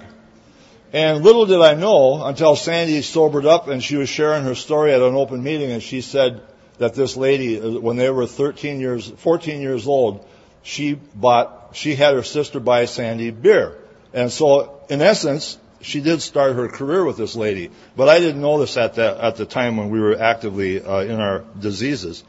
And 0.94 1.26
little 1.26 1.46
did 1.46 1.60
I 1.60 1.74
know 1.74 2.24
until 2.24 2.56
Sandy 2.56 3.02
sobered 3.02 3.46
up 3.46 3.68
and 3.68 3.84
she 3.84 3.98
was 3.98 4.08
sharing 4.08 4.46
her 4.46 4.56
story 4.56 4.94
at 4.94 5.02
an 5.02 5.16
open 5.16 5.44
meeting 5.44 5.72
and 5.72 5.84
she 5.84 6.00
said, 6.00 6.42
that 6.78 6.94
this 6.94 7.18
lady, 7.18 7.60
when 7.60 7.98
they 7.98 8.10
were 8.10 8.28
13 8.28 8.80
years, 8.80 9.10
14 9.10 9.62
years 9.62 9.88
old, 9.88 10.26
she 10.63 10.94
bought, 10.94 11.72
she 11.74 11.96
had 11.96 12.16
her 12.16 12.24
sister 12.24 12.60
buy 12.60 12.86
Sandy 12.86 13.32
beer. 13.32 13.78
And 14.13 14.32
so, 14.32 14.82
in 14.90 15.02
essence, 15.02 15.58
she 15.82 16.02
did 16.02 16.22
start 16.22 16.56
her 16.56 16.68
career 16.68 17.04
with 17.04 17.18
this 17.18 17.36
lady. 17.36 17.72
But 17.96 18.10
I 18.10 18.20
didn't 18.20 18.42
know 18.42 18.60
this 18.60 18.78
at 18.78 18.96
that, 18.96 19.18
at 19.18 19.36
the 19.36 19.46
time 19.46 19.78
when 19.78 19.90
we 19.90 20.00
were 20.00 20.20
actively 20.20 20.82
uh, 20.82 21.02
in 21.02 21.20
our 21.20 21.44
diseases. 21.60 22.24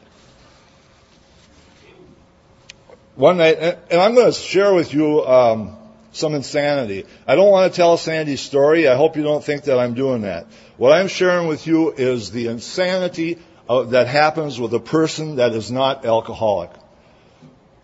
One 3.15 3.37
night, 3.37 3.57
and 3.91 3.99
I'm 3.99 4.15
going 4.15 4.27
to 4.27 4.31
share 4.31 4.73
with 4.73 4.93
you 4.93 5.25
um, 5.25 5.75
some 6.13 6.35
insanity. 6.35 7.05
I 7.27 7.35
don't 7.35 7.51
want 7.51 7.71
to 7.71 7.75
tell 7.75 7.97
Sandy's 7.97 8.39
story. 8.39 8.87
I 8.87 8.95
hope 8.95 9.17
you 9.17 9.23
don't 9.23 9.43
think 9.43 9.63
that 9.63 9.77
I'm 9.77 9.93
doing 9.93 10.21
that. 10.21 10.47
What 10.77 10.93
I'm 10.93 11.09
sharing 11.09 11.47
with 11.47 11.67
you 11.67 11.91
is 11.91 12.31
the 12.31 12.47
insanity 12.47 13.37
that 13.69 14.07
happens 14.07 14.59
with 14.59 14.73
a 14.73 14.79
person 14.79 15.35
that 15.35 15.53
is 15.53 15.71
not 15.71 16.05
alcoholic. 16.05 16.71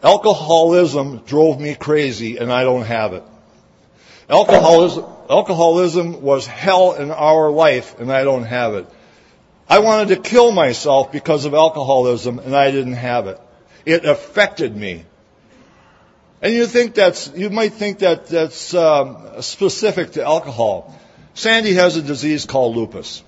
Alcoholism 0.02 1.20
drove 1.26 1.60
me 1.60 1.76
crazy, 1.76 2.38
and 2.38 2.52
I 2.52 2.64
don't 2.64 2.86
have 2.86 3.14
it. 3.14 3.24
Alcoholism, 4.28 5.06
alcoholism 5.30 6.22
was 6.24 6.48
hell 6.48 6.94
in 6.94 7.12
our 7.12 7.52
life, 7.52 8.00
and 8.00 8.12
I 8.12 8.24
don't 8.24 8.46
have 8.46 8.74
it. 8.74 8.88
I 9.70 9.80
wanted 9.80 10.16
to 10.16 10.22
kill 10.22 10.52
myself 10.52 11.12
because 11.12 11.46
of 11.46 11.54
alcoholism, 11.54 12.40
and 12.40 12.56
I 12.56 12.72
didn't 12.72 12.94
have 12.94 13.28
it. 13.28 13.40
It 13.86 14.06
affected 14.06 14.76
me. 14.76 15.06
And 16.42 16.54
you 16.54 16.66
think 16.66 16.96
that's, 16.96 17.32
you 17.36 17.50
might 17.50 17.74
think 17.74 18.00
that 18.00 18.28
that's 18.28 18.74
um, 18.74 19.42
specific 19.42 20.14
to 20.14 20.24
alcohol. 20.24 21.00
Sandy 21.36 21.74
has 21.74 21.96
a 21.96 22.02
disease 22.02 22.46
called 22.46 22.76
lupus. 22.76 23.24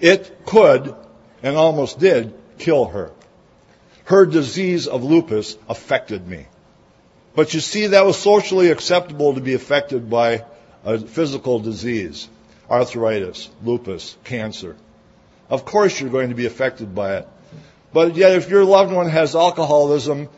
It 0.00 0.44
could, 0.46 0.94
and 1.42 1.56
almost 1.56 1.98
did, 1.98 2.34
kill 2.58 2.86
her. 2.86 3.12
Her 4.04 4.26
disease 4.26 4.86
of 4.86 5.04
lupus 5.04 5.56
affected 5.68 6.26
me. 6.26 6.46
But 7.34 7.54
you 7.54 7.60
see, 7.60 7.88
that 7.88 8.04
was 8.04 8.18
socially 8.18 8.70
acceptable 8.70 9.34
to 9.34 9.40
be 9.40 9.54
affected 9.54 10.10
by 10.10 10.44
a 10.84 10.98
physical 10.98 11.60
disease. 11.60 12.28
Arthritis, 12.68 13.48
lupus, 13.62 14.16
cancer. 14.24 14.76
Of 15.48 15.64
course 15.64 16.00
you're 16.00 16.10
going 16.10 16.30
to 16.30 16.34
be 16.34 16.46
affected 16.46 16.94
by 16.94 17.16
it. 17.18 17.28
But 17.92 18.16
yet 18.16 18.32
if 18.32 18.48
your 18.48 18.64
loved 18.64 18.92
one 18.92 19.08
has 19.08 19.34
alcoholism, 19.34 20.28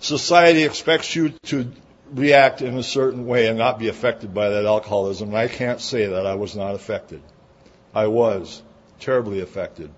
society 0.00 0.64
expects 0.64 1.14
you 1.14 1.30
to 1.46 1.70
react 2.12 2.60
in 2.60 2.76
a 2.76 2.82
certain 2.82 3.26
way 3.26 3.46
and 3.46 3.58
not 3.58 3.78
be 3.78 3.88
affected 3.88 4.34
by 4.34 4.50
that 4.50 4.66
alcoholism. 4.66 5.28
And 5.28 5.38
I 5.38 5.48
can't 5.48 5.80
say 5.80 6.06
that 6.06 6.26
I 6.26 6.34
was 6.34 6.56
not 6.56 6.74
affected. 6.74 7.22
I 7.94 8.08
was 8.08 8.62
terribly 8.98 9.40
affected. 9.40 9.90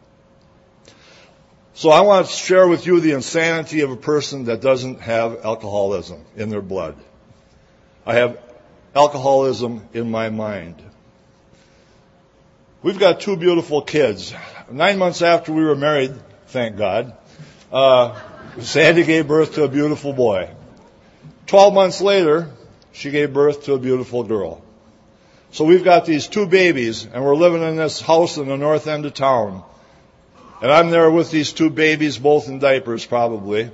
So 1.74 1.90
I 1.90 2.02
want 2.02 2.26
to 2.26 2.32
share 2.32 2.68
with 2.68 2.86
you 2.86 3.00
the 3.00 3.12
insanity 3.12 3.80
of 3.80 3.90
a 3.90 3.96
person 3.96 4.44
that 4.44 4.60
doesn't 4.60 5.00
have 5.00 5.44
alcoholism 5.44 6.22
in 6.36 6.50
their 6.50 6.60
blood. 6.60 6.96
I 8.04 8.14
have 8.14 8.38
alcoholism 8.94 9.88
in 9.94 10.10
my 10.10 10.28
mind. 10.28 10.82
We've 12.82 12.98
got 12.98 13.20
two 13.20 13.36
beautiful 13.36 13.80
kids. 13.80 14.34
Nine 14.70 14.98
months 14.98 15.22
after 15.22 15.52
we 15.52 15.64
were 15.64 15.76
married, 15.76 16.14
thank 16.48 16.76
God, 16.76 17.16
uh, 17.72 18.20
Sandy 18.60 19.04
gave 19.04 19.26
birth 19.26 19.54
to 19.54 19.64
a 19.64 19.68
beautiful 19.68 20.12
boy. 20.12 20.50
Twelve 21.46 21.72
months 21.72 22.00
later, 22.00 22.50
she 22.92 23.10
gave 23.10 23.32
birth 23.32 23.64
to 23.64 23.74
a 23.74 23.78
beautiful 23.78 24.24
girl. 24.24 24.62
So 25.52 25.64
we've 25.64 25.84
got 25.84 26.04
these 26.04 26.28
two 26.28 26.46
babies, 26.46 27.06
and 27.06 27.24
we're 27.24 27.36
living 27.36 27.62
in 27.62 27.76
this 27.76 28.00
house 28.00 28.36
in 28.36 28.48
the 28.48 28.56
north 28.56 28.86
end 28.86 29.06
of 29.06 29.14
town. 29.14 29.64
And 30.62 30.70
I'm 30.70 30.90
there 30.90 31.10
with 31.10 31.32
these 31.32 31.52
two 31.52 31.70
babies, 31.70 32.18
both 32.18 32.46
in 32.46 32.60
diapers 32.60 33.04
probably, 33.04 33.72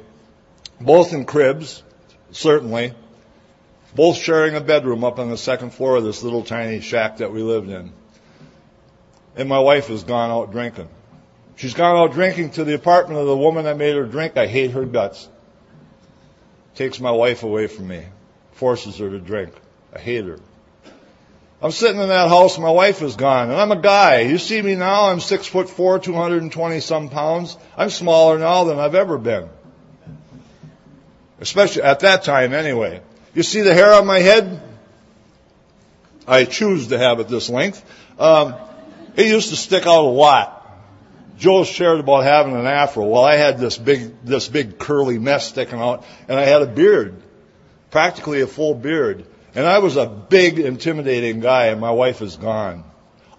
both 0.81 1.13
in 1.13 1.27
cribs, 1.27 1.83
certainly, 2.31 2.95
both 3.95 4.17
sharing 4.17 4.55
a 4.55 4.63
bedroom 4.63 5.05
up 5.05 5.19
on 5.19 5.29
the 5.29 5.37
second 5.37 5.75
floor 5.75 5.97
of 5.97 6.05
this 6.05 6.23
little 6.23 6.43
tiny 6.43 6.81
shack 6.81 7.19
that 7.19 7.31
we 7.31 7.43
lived 7.43 7.69
in. 7.69 7.93
And 9.37 9.51
my 9.51 9.59
wife 9.59 9.89
has 9.89 10.03
gone 10.03 10.31
out 10.31 10.51
drinking. 10.51 10.89
She's 11.57 11.75
gone 11.75 11.95
out 11.95 12.15
drinking 12.15 12.53
to 12.53 12.65
the 12.65 12.75
apartment 12.75 13.21
of 13.21 13.27
the 13.27 13.37
woman 13.37 13.65
that 13.67 13.77
made 13.77 13.95
her 13.95 14.07
drink. 14.07 14.39
I 14.39 14.47
hate 14.47 14.71
her 14.71 14.87
guts. 14.87 15.29
Takes 16.75 17.01
my 17.01 17.11
wife 17.11 17.43
away 17.43 17.67
from 17.67 17.89
me. 17.89 18.07
Forces 18.53 18.97
her 18.97 19.11
to 19.11 19.19
drink. 19.19 19.53
I 19.95 19.99
hate 19.99 20.25
her. 20.25 20.39
I'm 21.61 21.73
sitting 21.73 22.01
in 22.01 22.09
that 22.09 22.29
house, 22.29 22.57
my 22.59 22.71
wife 22.71 23.03
is 23.03 23.17
gone, 23.17 23.51
and 23.51 23.61
I'm 23.61 23.73
a 23.73 23.81
guy. 23.81 24.21
You 24.21 24.39
see 24.39 24.63
me 24.63 24.77
now, 24.77 25.07
I'm 25.11 25.19
six 25.19 25.47
foot 25.47 25.69
four, 25.69 25.99
220 25.99 26.81
some 26.81 27.09
pounds. 27.09 27.57
I'm 27.77 27.91
smaller 27.91 28.39
now 28.39 28.65
than 28.65 28.79
I've 28.79 28.95
ever 28.95 29.19
been. 29.19 29.49
Especially 31.41 31.83
at 31.83 32.01
that 32.01 32.23
time 32.23 32.53
anyway. 32.53 33.01
You 33.35 33.43
see 33.43 33.63
the 33.63 33.75
hair 33.75 33.93
on 33.93 34.07
my 34.07 34.21
head? 34.21 34.63
I 36.29 36.45
choose 36.45 36.89
to 36.89 36.99
have 36.99 37.19
it 37.19 37.29
this 37.29 37.49
length. 37.49 37.85
Um, 38.21 38.55
it 39.17 39.27
used 39.27 39.49
to 39.51 39.57
stick 39.57 39.87
out 39.87 40.05
a 40.05 40.09
lot. 40.09 40.55
Joe 41.39 41.65
shared 41.65 42.01
about 42.01 42.25
having 42.25 42.55
an 42.55 42.67
afro. 42.67 43.05
Well, 43.07 43.25
I 43.25 43.37
had 43.37 43.59
this 43.59 43.79
big, 43.79 44.25
this 44.25 44.49
big 44.49 44.79
curly 44.79 45.19
mess 45.19 45.49
sticking 45.49 45.79
out, 45.79 46.05
and 46.29 46.39
I 46.39 46.45
had 46.45 46.63
a 46.63 46.67
beard, 46.67 47.21
practically 47.91 48.43
a 48.43 48.47
full 48.47 48.75
beard. 48.75 49.25
And 49.55 49.67
I 49.67 49.79
was 49.79 49.97
a 49.97 50.07
big, 50.07 50.59
intimidating 50.59 51.41
guy, 51.41 51.67
and 51.67 51.81
my 51.81 51.91
wife 51.91 52.23
is 52.23 52.37
gone. 52.37 52.85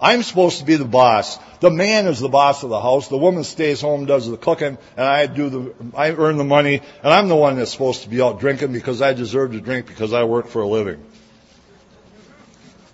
I'm 0.01 0.23
supposed 0.23 0.59
to 0.59 0.65
be 0.65 0.75
the 0.75 0.85
boss. 0.85 1.37
The 1.59 1.69
man 1.69 2.07
is 2.07 2.19
the 2.19 2.29
boss 2.29 2.63
of 2.63 2.69
the 2.69 2.79
house. 2.79 3.09
The 3.09 3.17
woman 3.17 3.43
stays 3.43 3.81
home, 3.81 4.05
does 4.05 4.29
the 4.29 4.37
cooking, 4.37 4.77
and 4.95 5.05
I 5.05 5.25
do 5.27 5.49
the, 5.49 5.75
I 5.93 6.11
earn 6.11 6.37
the 6.37 6.45
money, 6.45 6.81
and 7.03 7.13
I'm 7.13 7.27
the 7.27 7.35
one 7.35 7.57
that's 7.57 7.71
supposed 7.71 8.03
to 8.03 8.09
be 8.09 8.21
out 8.21 8.39
drinking 8.39 8.71
because 8.71 9.01
I 9.01 9.13
deserve 9.13 9.51
to 9.51 9.61
drink 9.61 9.87
because 9.87 10.13
I 10.13 10.23
work 10.23 10.47
for 10.47 10.61
a 10.61 10.67
living. 10.67 11.03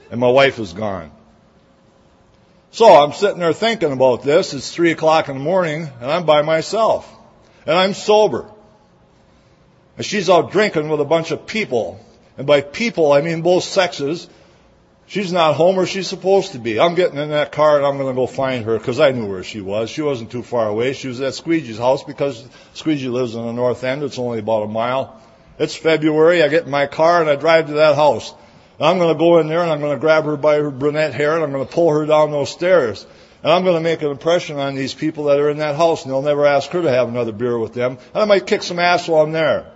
And 0.10 0.20
my 0.20 0.30
wife 0.30 0.60
is 0.60 0.74
gone. 0.74 1.12
So 2.76 2.94
I'm 2.94 3.14
sitting 3.14 3.40
there 3.40 3.54
thinking 3.54 3.94
about 3.94 4.24
this. 4.24 4.54
It's 4.54 4.70
three 4.70 4.92
o'clock 4.92 5.30
in 5.30 5.38
the 5.38 5.42
morning 5.42 5.90
and 6.02 6.12
I'm 6.12 6.26
by 6.26 6.42
myself. 6.42 7.10
And 7.66 7.74
I'm 7.74 7.94
sober. 7.94 8.52
And 9.96 10.06
she's 10.06 10.30
out 10.30 10.52
drinking 10.52 10.90
with 10.90 11.00
a 11.00 11.06
bunch 11.06 11.32
of 11.32 11.48
people. 11.48 12.06
And 12.38 12.46
by 12.46 12.62
people, 12.62 13.12
I 13.12 13.22
mean 13.22 13.42
both 13.42 13.64
sexes. 13.64 14.30
She's 15.08 15.32
not 15.32 15.56
home 15.56 15.76
where 15.76 15.86
she's 15.86 16.08
supposed 16.08 16.54
to 16.54 16.60
be. 16.60 16.80
I'm 16.80 16.96
getting 16.96 17.20
in 17.20 17.30
that 17.30 17.52
car 17.52 17.78
and 17.78 17.86
I'm 17.86 17.98
going 17.98 18.14
to 18.14 18.20
go 18.20 18.26
find 18.26 18.66
her 18.66 18.78
because 18.78 19.00
I 19.00 19.12
knew 19.12 19.28
where 19.28 19.44
she 19.44 19.62
was. 19.62 19.90
She 19.90 20.02
wasn't 20.02 20.32
too 20.32 20.42
far 20.42 20.68
away. 20.68 20.94
She 20.94 21.08
was 21.08 21.22
at 21.22 21.34
Squeegee's 21.34 21.78
house 21.78 22.04
because 22.04 22.44
Squeegee 22.74 23.10
lives 23.10 23.36
in 23.36 23.46
the 23.46 23.54
north 23.54 23.84
end. 23.84 24.02
It's 24.02 24.18
only 24.18 24.40
about 24.40 24.64
a 24.64 24.68
mile. 24.68 25.22
It's 25.60 25.76
February. 25.76 26.42
I 26.42 26.48
get 26.48 26.66
in 26.66 26.72
my 26.72 26.88
car 26.88 27.22
and 27.22 27.30
I 27.30 27.36
drive 27.36 27.68
to 27.68 27.74
that 27.74 27.96
house. 27.96 28.34
I'm 28.80 28.98
going 28.98 29.14
to 29.14 29.20
go 29.20 29.40
in 29.40 29.48
there 29.48 29.62
and 29.62 29.72
I'm 29.72 29.80
going 29.80 29.96
to 29.96 30.00
grab 30.00 30.26
her 30.26 30.38
by 30.38 30.56
her 30.56 30.72
brunette 30.72 31.14
hair 31.14 31.36
and 31.36 31.44
I'm 31.44 31.52
going 31.52 31.66
to 31.66 31.72
pull 31.72 31.92
her 31.92 32.06
down 32.06 32.32
those 32.32 32.50
stairs. 32.50 33.06
And 33.44 33.52
I'm 33.52 33.64
going 33.64 33.76
to 33.76 33.82
make 33.82 34.02
an 34.02 34.10
impression 34.10 34.58
on 34.58 34.74
these 34.74 34.96
people 34.96 35.26
that 35.26 35.40
are 35.40 35.52
in 35.52 35.60
that 35.60 35.76
house 35.76 36.04
and 36.04 36.12
they'll 36.12 36.24
never 36.24 36.48
ask 36.48 36.72
her 36.72 36.82
to 36.82 36.90
have 36.90 37.08
another 37.08 37.32
beer 37.32 37.60
with 37.60 37.76
them. 37.76 38.00
And 38.14 38.24
I 38.24 38.26
might 38.26 38.48
kick 38.48 38.64
some 38.64 38.80
ass 38.80 39.08
while 39.08 39.24
I'm 39.24 39.32
there. 39.32 39.72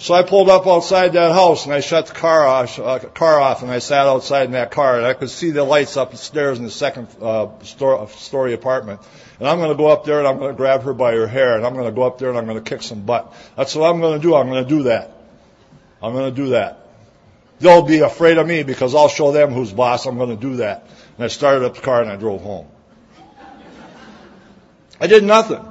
So 0.00 0.14
I 0.14 0.22
pulled 0.22 0.48
up 0.48 0.64
outside 0.68 1.14
that 1.14 1.32
house 1.32 1.64
and 1.64 1.74
I 1.74 1.80
shut 1.80 2.06
the 2.06 2.14
car 2.14 2.46
off, 2.46 2.78
uh, 2.78 3.00
car 3.00 3.40
off 3.40 3.62
and 3.62 3.70
I 3.70 3.80
sat 3.80 4.06
outside 4.06 4.44
in 4.44 4.52
that 4.52 4.70
car 4.70 4.96
and 4.96 5.04
I 5.04 5.12
could 5.12 5.28
see 5.28 5.50
the 5.50 5.64
lights 5.64 5.96
up 5.96 6.12
the 6.12 6.16
stairs 6.16 6.56
in 6.56 6.64
the 6.64 6.70
second 6.70 7.08
uh, 7.20 7.48
story, 7.64 8.06
story 8.10 8.52
apartment. 8.52 9.00
And 9.40 9.48
I'm 9.48 9.58
going 9.58 9.70
to 9.70 9.76
go 9.76 9.88
up 9.88 10.04
there 10.04 10.20
and 10.20 10.28
I'm 10.28 10.38
going 10.38 10.52
to 10.52 10.56
grab 10.56 10.82
her 10.84 10.94
by 10.94 11.14
her 11.14 11.26
hair 11.26 11.56
and 11.56 11.66
I'm 11.66 11.74
going 11.74 11.86
to 11.86 11.92
go 11.92 12.02
up 12.02 12.18
there 12.18 12.28
and 12.28 12.38
I'm 12.38 12.46
going 12.46 12.62
to 12.62 12.70
kick 12.70 12.82
some 12.82 13.00
butt. 13.00 13.34
That's 13.56 13.74
what 13.74 13.90
I'm 13.90 14.00
going 14.00 14.20
to 14.20 14.22
do. 14.22 14.36
I'm 14.36 14.48
going 14.48 14.62
to 14.62 14.68
do 14.68 14.84
that. 14.84 15.16
I'm 16.00 16.12
going 16.12 16.32
to 16.32 16.36
do 16.42 16.50
that. 16.50 16.86
They'll 17.58 17.82
be 17.82 17.98
afraid 17.98 18.38
of 18.38 18.46
me 18.46 18.62
because 18.62 18.94
I'll 18.94 19.08
show 19.08 19.32
them 19.32 19.50
who's 19.50 19.72
boss. 19.72 20.06
I'm 20.06 20.16
going 20.16 20.30
to 20.30 20.40
do 20.40 20.56
that. 20.58 20.86
And 21.16 21.24
I 21.24 21.26
started 21.28 21.64
up 21.64 21.74
the 21.74 21.80
car 21.80 22.02
and 22.02 22.10
I 22.10 22.14
drove 22.14 22.42
home. 22.42 22.68
I 25.00 25.08
did 25.08 25.24
nothing. 25.24 25.66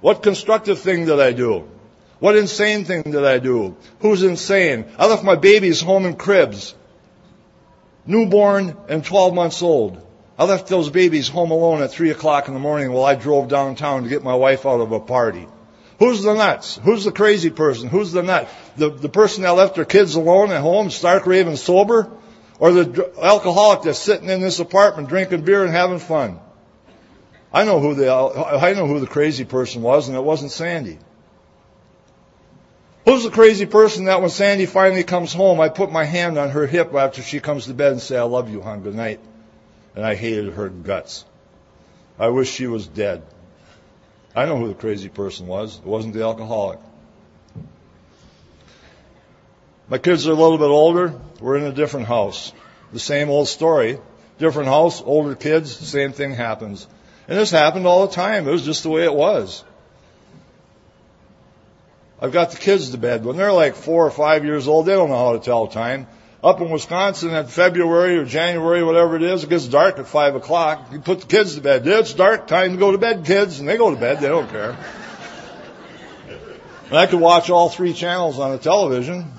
What 0.00 0.24
constructive 0.24 0.80
thing 0.80 1.06
did 1.06 1.20
I 1.20 1.30
do? 1.30 1.68
What 2.18 2.36
insane 2.36 2.84
thing 2.84 3.02
did 3.02 3.24
I 3.24 3.38
do? 3.38 3.76
Who's 4.00 4.22
insane? 4.22 4.86
I 4.98 5.06
left 5.06 5.22
my 5.24 5.36
babies 5.36 5.80
home 5.80 6.06
in 6.06 6.16
cribs. 6.16 6.74
Newborn 8.06 8.76
and 8.88 9.04
12 9.04 9.34
months 9.34 9.62
old. 9.62 10.00
I 10.38 10.44
left 10.44 10.68
those 10.68 10.90
babies 10.90 11.28
home 11.28 11.50
alone 11.50 11.82
at 11.82 11.90
3 11.90 12.10
o'clock 12.10 12.48
in 12.48 12.54
the 12.54 12.60
morning 12.60 12.92
while 12.92 13.04
I 13.04 13.14
drove 13.14 13.48
downtown 13.48 14.04
to 14.04 14.08
get 14.08 14.22
my 14.22 14.34
wife 14.34 14.66
out 14.66 14.80
of 14.80 14.92
a 14.92 15.00
party. 15.00 15.46
Who's 15.98 16.22
the 16.22 16.34
nuts? 16.34 16.78
Who's 16.82 17.04
the 17.04 17.12
crazy 17.12 17.50
person? 17.50 17.88
Who's 17.88 18.12
the 18.12 18.22
nut? 18.22 18.48
The, 18.76 18.90
the 18.90 19.08
person 19.08 19.42
that 19.42 19.50
left 19.50 19.76
their 19.76 19.86
kids 19.86 20.14
alone 20.14 20.50
at 20.52 20.60
home, 20.60 20.90
stark 20.90 21.26
raving 21.26 21.56
sober? 21.56 22.10
Or 22.58 22.72
the 22.72 23.12
alcoholic 23.20 23.82
that's 23.82 23.98
sitting 23.98 24.28
in 24.28 24.40
this 24.40 24.60
apartment 24.60 25.08
drinking 25.08 25.42
beer 25.42 25.64
and 25.64 25.72
having 25.72 25.98
fun? 25.98 26.38
I 27.52 27.64
know 27.64 27.80
who 27.80 27.94
the, 27.94 28.10
I 28.10 28.74
know 28.74 28.86
who 28.86 29.00
the 29.00 29.06
crazy 29.06 29.44
person 29.44 29.82
was 29.82 30.08
and 30.08 30.16
it 30.16 30.24
wasn't 30.24 30.52
Sandy. 30.52 30.98
Who's 33.06 33.22
the 33.22 33.30
crazy 33.30 33.66
person 33.66 34.06
that 34.06 34.20
when 34.20 34.30
Sandy 34.30 34.66
finally 34.66 35.04
comes 35.04 35.32
home, 35.32 35.60
I 35.60 35.68
put 35.68 35.92
my 35.92 36.04
hand 36.04 36.38
on 36.38 36.50
her 36.50 36.66
hip 36.66 36.92
after 36.92 37.22
she 37.22 37.38
comes 37.38 37.66
to 37.66 37.74
bed 37.74 37.92
and 37.92 38.00
say, 38.00 38.18
I 38.18 38.22
love 38.22 38.50
you, 38.50 38.60
hon, 38.60 38.82
good 38.82 38.96
night. 38.96 39.20
And 39.94 40.04
I 40.04 40.16
hated 40.16 40.54
her 40.54 40.68
guts. 40.68 41.24
I 42.18 42.28
wish 42.30 42.50
she 42.50 42.66
was 42.66 42.84
dead. 42.88 43.22
I 44.34 44.46
know 44.46 44.58
who 44.58 44.66
the 44.66 44.74
crazy 44.74 45.08
person 45.08 45.46
was. 45.46 45.78
It 45.78 45.86
wasn't 45.86 46.14
the 46.14 46.24
alcoholic. 46.24 46.80
My 49.88 49.98
kids 49.98 50.26
are 50.26 50.32
a 50.32 50.34
little 50.34 50.58
bit 50.58 50.64
older. 50.64 51.14
We're 51.40 51.58
in 51.58 51.64
a 51.64 51.72
different 51.72 52.08
house. 52.08 52.52
The 52.92 52.98
same 52.98 53.30
old 53.30 53.46
story. 53.46 54.00
Different 54.38 54.68
house, 54.68 55.00
older 55.00 55.36
kids, 55.36 55.74
same 55.74 56.12
thing 56.12 56.32
happens. 56.32 56.88
And 57.28 57.38
this 57.38 57.52
happened 57.52 57.86
all 57.86 58.08
the 58.08 58.14
time. 58.14 58.48
It 58.48 58.50
was 58.50 58.64
just 58.64 58.82
the 58.82 58.90
way 58.90 59.04
it 59.04 59.14
was. 59.14 59.62
I've 62.20 62.32
got 62.32 62.50
the 62.50 62.56
kids 62.56 62.90
to 62.90 62.98
bed. 62.98 63.24
When 63.24 63.36
they're 63.36 63.52
like 63.52 63.74
four 63.74 64.06
or 64.06 64.10
five 64.10 64.44
years 64.44 64.68
old, 64.68 64.86
they 64.86 64.94
don't 64.94 65.10
know 65.10 65.18
how 65.18 65.32
to 65.34 65.38
tell 65.38 65.66
time. 65.66 66.06
Up 66.42 66.60
in 66.60 66.70
Wisconsin 66.70 67.30
at 67.30 67.50
February 67.50 68.18
or 68.18 68.24
January, 68.24 68.82
whatever 68.82 69.16
it 69.16 69.22
is, 69.22 69.44
it 69.44 69.50
gets 69.50 69.66
dark 69.66 69.98
at 69.98 70.06
five 70.06 70.34
o'clock. 70.34 70.88
You 70.92 71.00
put 71.00 71.20
the 71.22 71.26
kids 71.26 71.56
to 71.56 71.60
bed. 71.60 71.86
It's 71.86 72.14
dark, 72.14 72.46
time 72.46 72.72
to 72.72 72.78
go 72.78 72.92
to 72.92 72.98
bed, 72.98 73.24
kids. 73.24 73.58
And 73.60 73.68
they 73.68 73.76
go 73.76 73.90
to 73.90 74.00
bed. 74.00 74.20
They 74.20 74.28
don't 74.28 74.48
care. 74.48 74.76
And 76.88 76.96
I 76.96 77.06
could 77.06 77.20
watch 77.20 77.50
all 77.50 77.68
three 77.68 77.92
channels 77.92 78.38
on 78.38 78.52
the 78.52 78.58
television. 78.58 79.32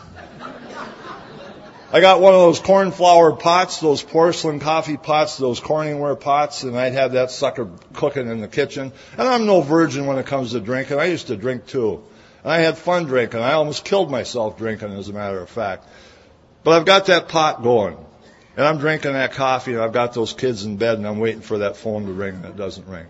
I 1.89 2.01
got 2.01 2.19
one 2.19 2.33
of 2.33 2.41
those 2.41 2.59
cornflower 2.59 3.31
pots, 3.37 3.79
those 3.79 4.03
porcelain 4.03 4.59
coffee 4.59 4.97
pots, 4.97 5.37
those 5.37 5.61
Corningware 5.61 6.19
pots, 6.19 6.63
and 6.63 6.77
I'd 6.77 6.91
have 6.91 7.13
that 7.13 7.31
sucker 7.31 7.69
cooking 7.93 8.27
in 8.27 8.41
the 8.41 8.49
kitchen. 8.49 8.91
And 9.17 9.27
I'm 9.27 9.45
no 9.45 9.61
virgin 9.61 10.05
when 10.05 10.17
it 10.17 10.25
comes 10.25 10.51
to 10.51 10.59
drinking. 10.59 10.99
I 10.99 11.05
used 11.05 11.27
to 11.27 11.37
drink 11.37 11.65
too. 11.65 12.03
And 12.47 12.53
I 12.53 12.59
had 12.59 12.77
fun 12.77 13.03
drinking. 13.03 13.41
I 13.41 13.51
almost 13.51 13.83
killed 13.83 14.09
myself 14.09 14.57
drinking, 14.57 14.93
as 14.93 15.09
a 15.09 15.13
matter 15.13 15.41
of 15.41 15.49
fact. 15.49 15.85
But 16.63 16.77
I've 16.77 16.85
got 16.85 17.07
that 17.07 17.27
pot 17.27 17.61
going. 17.61 17.97
And 18.55 18.65
I'm 18.65 18.77
drinking 18.77 19.11
that 19.11 19.33
coffee, 19.33 19.73
and 19.73 19.81
I've 19.81 19.91
got 19.91 20.13
those 20.13 20.31
kids 20.31 20.63
in 20.63 20.77
bed, 20.77 20.97
and 20.97 21.05
I'm 21.05 21.19
waiting 21.19 21.41
for 21.41 21.57
that 21.57 21.75
phone 21.75 22.05
to 22.05 22.13
ring, 22.13 22.35
and 22.35 22.45
it 22.45 22.55
doesn't 22.55 22.87
ring. 22.87 23.07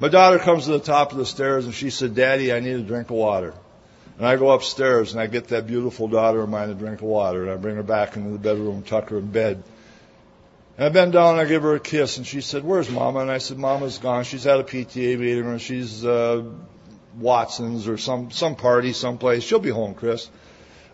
My 0.00 0.08
daughter 0.08 0.40
comes 0.40 0.64
to 0.64 0.72
the 0.72 0.80
top 0.80 1.12
of 1.12 1.18
the 1.18 1.24
stairs, 1.24 1.64
and 1.64 1.72
she 1.72 1.90
said, 1.90 2.16
Daddy, 2.16 2.52
I 2.52 2.58
need 2.58 2.74
a 2.74 2.82
drink 2.82 3.08
of 3.08 3.14
water. 3.14 3.54
And 4.18 4.26
I 4.26 4.34
go 4.34 4.50
upstairs 4.50 5.12
and 5.12 5.20
I 5.20 5.28
get 5.28 5.46
that 5.48 5.68
beautiful 5.68 6.08
daughter 6.08 6.40
of 6.40 6.48
mine 6.48 6.70
a 6.70 6.74
drink 6.74 7.02
of 7.02 7.06
water 7.06 7.42
and 7.42 7.52
I 7.52 7.56
bring 7.56 7.76
her 7.76 7.82
back 7.82 8.16
into 8.16 8.30
the 8.30 8.38
bedroom, 8.38 8.82
tuck 8.82 9.08
her 9.10 9.16
in 9.18 9.30
bed. 9.30 9.62
And 10.76 10.86
I 10.86 10.88
bend 10.90 11.14
down 11.14 11.38
and 11.38 11.40
I 11.40 11.46
give 11.46 11.62
her 11.62 11.76
a 11.76 11.80
kiss 11.80 12.18
and 12.18 12.26
she 12.26 12.42
said, 12.42 12.62
Where's 12.62 12.90
Mama? 12.90 13.20
And 13.20 13.30
I 13.30 13.38
said, 13.38 13.56
Mama's 13.56 13.96
gone. 13.96 14.24
She's 14.24 14.46
at 14.46 14.60
a 14.60 14.62
PTA 14.62 15.18
meeting 15.18 15.46
or 15.46 15.58
she's 15.58 16.04
uh 16.04 16.42
Watson's 17.18 17.88
or 17.88 17.98
some 17.98 18.30
some 18.30 18.56
party 18.56 18.92
someplace. 18.92 19.42
She'll 19.42 19.58
be 19.58 19.70
home, 19.70 19.94
Chris. 19.94 20.30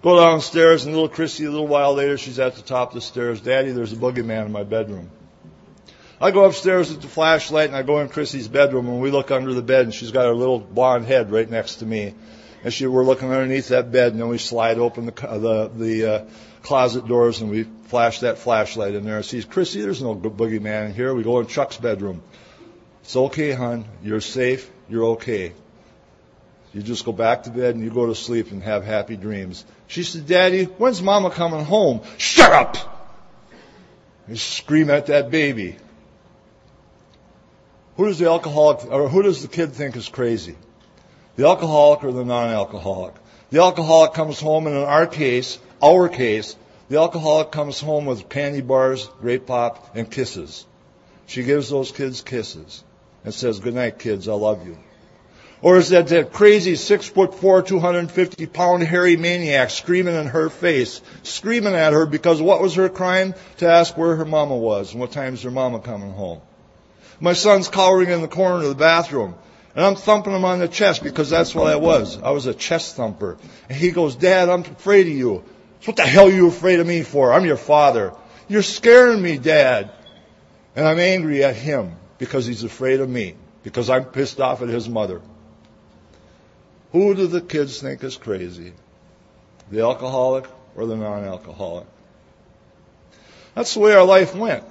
Go 0.03 0.21
downstairs 0.21 0.85
and 0.85 0.95
little 0.95 1.09
Chrissy 1.09 1.47
a 1.47 1.51
little 1.51 1.67
while 1.67 1.95
later 1.95 2.17
she's 2.17 2.39
at 2.39 2.55
the 2.55 2.63
top 2.63 2.91
of 2.91 2.95
the 2.95 3.01
stairs. 3.01 3.41
Daddy, 3.41 3.73
there's 3.73 3.93
a 3.93 3.97
boogeyman 3.97 4.47
in 4.47 4.53
my 4.53 4.63
bedroom. 4.63 5.11
I 6.21 6.31
go 6.31 6.45
upstairs 6.45 6.91
with 6.91 7.03
the 7.03 7.09
flashlight 7.09 7.69
and 7.69 7.77
I 7.77 7.83
go 7.83 8.01
in 8.01 8.09
Chrissy's 8.09 8.49
bedroom 8.49 8.89
and 8.89 9.01
we 9.01 9.11
look 9.11 9.31
under 9.31 9.53
the 9.53 9.63
bed 9.63 9.85
and 9.85 9.93
she's 9.93 10.13
got 10.13 10.27
her 10.27 10.35
little 10.35 10.59
blonde 10.61 11.07
head 11.07 11.31
right 11.31 11.49
next 11.49 11.77
to 11.77 11.87
me 11.87 12.15
and 12.67 12.75
she, 12.75 12.89
we're 12.89 13.05
looking 13.05 13.31
underneath 13.31 13.69
that 13.69 13.93
bed, 13.93 14.11
and 14.11 14.21
then 14.21 14.27
we 14.27 14.39
slide 14.39 14.79
open 14.79 15.07
the 15.07 15.13
the, 15.13 15.71
the 15.73 16.13
uh, 16.13 16.25
closet 16.63 17.07
doors, 17.07 17.41
and 17.41 17.49
we 17.49 17.63
flash 17.63 18.21
that 18.21 18.39
flashlight 18.39 18.95
in 18.95 19.05
there. 19.05 19.19
And 19.19 19.25
sees 19.25 19.45
Chrissy, 19.45 19.83
there's 19.83 20.03
no 20.03 20.17
boogeyman 20.17 20.87
in 20.87 20.93
here. 20.93 21.15
We 21.15 21.23
go 21.23 21.39
in 21.39 21.47
Chuck's 21.47 21.77
bedroom. 21.77 22.25
It's 23.03 23.15
okay, 23.15 23.53
hon. 23.53 23.85
You're 24.03 24.21
safe. 24.21 24.69
You're 24.89 25.05
okay. 25.11 25.53
You 26.77 26.83
just 26.83 27.07
go 27.07 27.13
back 27.13 27.45
to 27.45 27.51
bed 27.51 27.75
and 27.75 27.83
you 27.83 27.89
go 27.89 28.05
to 28.05 28.15
sleep 28.15 28.51
and 28.51 28.63
have 28.63 28.85
happy 28.85 29.17
dreams. 29.17 29.65
She 29.87 30.03
said, 30.03 30.27
Daddy, 30.27 30.65
when's 30.65 31.01
Mama 31.01 31.31
coming 31.31 31.65
home? 31.65 32.03
Shut 32.19 32.53
up! 32.53 33.17
You 34.29 34.37
scream 34.37 34.91
at 34.91 35.07
that 35.07 35.31
baby. 35.31 35.77
Who 37.97 38.05
does 38.05 38.19
the 38.19 38.27
alcoholic, 38.27 38.85
or 38.93 39.09
who 39.09 39.23
does 39.23 39.41
the 39.41 39.49
kid 39.49 39.73
think 39.73 39.97
is 39.97 40.11
crazy? 40.11 40.55
The 41.37 41.47
alcoholic 41.47 42.05
or 42.05 42.13
the 42.13 42.27
non-alcoholic. 42.27 43.15
The 43.49 43.63
alcoholic 43.63 44.13
comes 44.13 44.39
home, 44.39 44.67
and 44.67 44.77
in 44.77 44.83
our 44.83 45.07
case, 45.07 45.59
our 45.83 46.11
case, 46.11 46.57
the 46.91 46.99
alcoholic 46.99 47.53
comes 47.53 47.81
home 47.81 48.05
with 48.05 48.29
candy 48.29 48.61
bars, 48.61 49.09
grape 49.23 49.47
pop, 49.47 49.97
and 49.97 50.11
kisses. 50.11 50.67
She 51.27 51.43
gives 51.43 51.71
those 51.71 51.91
kids 51.91 52.21
kisses 52.21 52.85
and 53.25 53.33
says, 53.33 53.61
good 53.61 53.73
night, 53.73 53.99
kids, 53.99 54.29
I 54.29 54.35
love 54.35 54.67
you. 54.67 54.77
Or 55.63 55.79
is 55.79 55.89
that 55.89 56.09
that 56.09 56.33
crazy 56.33 56.77
six 56.77 57.09
foot 57.09 57.35
four, 57.35 57.63
250 57.63 58.47
pound 58.47 58.83
hairy 58.83 59.17
maniac 59.17 59.71
screaming 59.71 60.15
in 60.15 60.27
her 60.27 60.51
face, 60.51 61.01
screaming 61.23 61.75
at 61.75 61.93
her 61.93 62.07
because 62.07 62.43
what 62.43 62.61
was 62.61 62.75
her 62.75 62.89
crime? 62.89 63.35
To 63.59 63.69
ask 63.69 63.97
where 63.97 64.17
her 64.17 64.25
mama 64.25 64.57
was 64.57 64.93
and 64.93 65.01
what 65.01 65.13
time's 65.13 65.43
her 65.43 65.51
mama 65.51 65.81
coming 65.81 66.13
home. 66.13 66.41
My 67.21 67.33
son's 67.33 67.69
cowering 67.69 68.11
in 68.11 68.21
the 68.21 68.29
corner 68.29 68.57
of 68.57 68.69
the 68.69 68.75
bathroom. 68.75 69.35
And 69.75 69.85
I'm 69.85 69.95
thumping 69.95 70.35
him 70.35 70.45
on 70.45 70.59
the 70.59 70.69
chest 70.69 71.03
because 71.03 71.29
that's 71.29 71.55
what 71.55 71.67
I 71.67 71.77
was. 71.77 72.21
I 72.23 72.31
was 72.31 72.47
a 72.47 72.55
chest 72.55 72.97
thumper. 72.97 73.37
And 73.69 73.77
he 73.77 73.91
goes, 73.91 74.17
Dad, 74.17 74.49
I'm 74.49 74.61
afraid 74.61 75.07
of 75.07 75.13
you. 75.13 75.45
So 75.81 75.91
what 75.91 75.97
the 75.97 76.03
hell 76.03 76.29
are 76.29 76.33
you 76.33 76.49
afraid 76.49 76.81
of 76.81 76.87
me 76.87 77.03
for? 77.03 77.33
I'm 77.33 77.45
your 77.45 77.59
father. 77.59 78.15
You're 78.49 78.63
scaring 78.63 79.21
me, 79.21 79.37
Dad. 79.37 79.91
And 80.75 80.87
I'm 80.87 80.99
angry 80.99 81.45
at 81.45 81.57
him 81.57 81.97
because 82.19 82.47
he's 82.47 82.65
afraid 82.65 83.01
of 83.01 83.09
me. 83.09 83.35
Because 83.63 83.91
I'm 83.91 84.05
pissed 84.05 84.41
off 84.41 84.63
at 84.63 84.69
his 84.69 84.89
mother. 84.89 85.21
Who 86.93 87.15
do 87.15 87.27
the 87.27 87.41
kids 87.41 87.81
think 87.81 88.03
is 88.05 88.17
crazy? 88.17 88.73
The 89.71 89.81
alcoholic 89.81 90.47
or 90.77 90.87
the 90.87 90.97
non-alcoholic? 90.97 91.87
That's 93.55 93.75
the 93.75 93.81
way 93.81 93.95
our 93.95 94.05
life 94.05 94.35
went. 94.35 94.65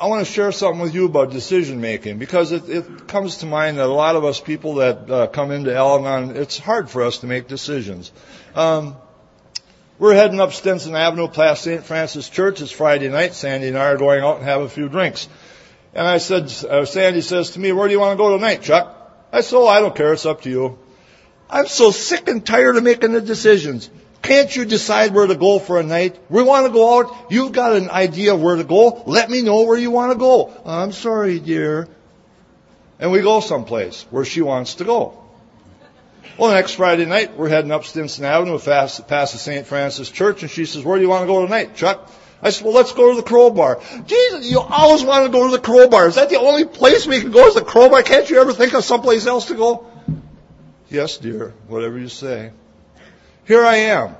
I 0.00 0.06
want 0.06 0.26
to 0.26 0.32
share 0.32 0.52
something 0.52 0.80
with 0.80 0.94
you 0.94 1.06
about 1.06 1.32
decision 1.32 1.80
making 1.80 2.18
because 2.18 2.52
it, 2.52 2.68
it 2.68 3.08
comes 3.08 3.38
to 3.38 3.46
mind 3.46 3.78
that 3.78 3.86
a 3.86 3.92
lot 3.92 4.16
of 4.16 4.24
us 4.24 4.40
people 4.40 4.76
that 4.76 5.10
uh, 5.10 5.26
come 5.26 5.50
into 5.50 5.74
Al-Anon, 5.74 6.36
it's 6.36 6.58
hard 6.58 6.88
for 6.88 7.02
us 7.02 7.18
to 7.18 7.26
make 7.26 7.48
decisions. 7.48 8.12
Um, 8.54 8.96
we're 9.98 10.14
heading 10.14 10.40
up 10.40 10.52
Stinson 10.52 10.94
Avenue 10.94 11.26
past 11.26 11.64
St. 11.64 11.84
Francis 11.84 12.28
Church. 12.28 12.60
It's 12.60 12.70
Friday 12.70 13.08
night. 13.08 13.34
Sandy 13.34 13.68
and 13.68 13.76
I 13.76 13.86
are 13.86 13.96
going 13.96 14.22
out 14.22 14.36
and 14.36 14.44
have 14.44 14.62
a 14.62 14.68
few 14.68 14.88
drinks. 14.88 15.28
And 15.92 16.06
I 16.06 16.18
said, 16.18 16.44
uh, 16.64 16.84
Sandy 16.84 17.20
says 17.20 17.50
to 17.50 17.60
me, 17.60 17.72
where 17.72 17.88
do 17.88 17.92
you 17.92 18.00
want 18.00 18.16
to 18.16 18.22
go 18.22 18.36
tonight, 18.36 18.62
Chuck? 18.62 18.97
I 19.32 19.40
said, 19.42 19.56
oh, 19.56 19.66
I 19.66 19.80
don't 19.80 19.94
care. 19.94 20.12
It's 20.12 20.26
up 20.26 20.42
to 20.42 20.50
you. 20.50 20.78
I'm 21.50 21.66
so 21.66 21.90
sick 21.90 22.28
and 22.28 22.44
tired 22.44 22.76
of 22.76 22.84
making 22.84 23.12
the 23.12 23.20
decisions. 23.20 23.90
Can't 24.22 24.54
you 24.54 24.64
decide 24.64 25.14
where 25.14 25.26
to 25.26 25.34
go 25.34 25.58
for 25.58 25.78
a 25.78 25.82
night? 25.82 26.18
We 26.28 26.42
want 26.42 26.66
to 26.66 26.72
go 26.72 26.98
out. 26.98 27.30
You've 27.30 27.52
got 27.52 27.74
an 27.74 27.88
idea 27.88 28.34
of 28.34 28.42
where 28.42 28.56
to 28.56 28.64
go. 28.64 29.02
Let 29.06 29.30
me 29.30 29.42
know 29.42 29.62
where 29.62 29.78
you 29.78 29.90
want 29.90 30.12
to 30.12 30.18
go. 30.18 30.52
I'm 30.66 30.92
sorry, 30.92 31.38
dear. 31.40 31.88
And 32.98 33.12
we 33.12 33.20
go 33.20 33.40
someplace 33.40 34.02
where 34.10 34.24
she 34.24 34.42
wants 34.42 34.76
to 34.76 34.84
go. 34.84 35.24
Well, 36.36 36.52
next 36.52 36.72
Friday 36.72 37.04
night, 37.04 37.36
we're 37.36 37.48
heading 37.48 37.70
up 37.70 37.84
Stinson 37.84 38.24
Avenue 38.24 38.58
past, 38.58 39.08
past 39.08 39.32
the 39.32 39.38
St. 39.38 39.66
Francis 39.66 40.10
Church, 40.10 40.42
and 40.42 40.50
she 40.50 40.66
says, 40.66 40.84
where 40.84 40.96
do 40.96 41.02
you 41.02 41.08
want 41.08 41.22
to 41.22 41.26
go 41.26 41.42
tonight, 41.44 41.74
Chuck? 41.74 42.10
I 42.40 42.50
said, 42.50 42.64
well, 42.64 42.74
let's 42.74 42.92
go 42.92 43.10
to 43.10 43.16
the 43.16 43.26
crowbar. 43.26 43.80
Jesus, 44.06 44.48
you 44.48 44.60
always 44.60 45.02
want 45.02 45.26
to 45.26 45.32
go 45.32 45.50
to 45.50 45.56
the 45.56 45.62
crowbar. 45.62 46.06
Is 46.06 46.14
that 46.14 46.30
the 46.30 46.38
only 46.38 46.64
place 46.64 47.06
we 47.06 47.20
can 47.20 47.32
go 47.32 47.46
is 47.48 47.54
the 47.54 47.62
crowbar? 47.62 48.02
Can't 48.02 48.30
you 48.30 48.40
ever 48.40 48.52
think 48.52 48.74
of 48.74 48.84
someplace 48.84 49.26
else 49.26 49.46
to 49.46 49.54
go? 49.54 49.86
Yes, 50.88 51.18
dear, 51.18 51.52
whatever 51.66 51.98
you 51.98 52.08
say. 52.08 52.52
Here 53.44 53.64
I 53.64 53.76
am. 53.76 54.14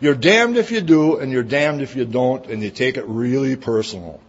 You're 0.00 0.14
damned 0.14 0.56
if 0.56 0.70
you 0.70 0.80
do, 0.80 1.18
and 1.18 1.30
you're 1.30 1.42
damned 1.42 1.82
if 1.82 1.94
you 1.94 2.04
don't, 2.04 2.46
and 2.46 2.62
you 2.62 2.70
take 2.70 2.96
it 2.96 3.06
really 3.06 3.54
personal. 3.56 4.20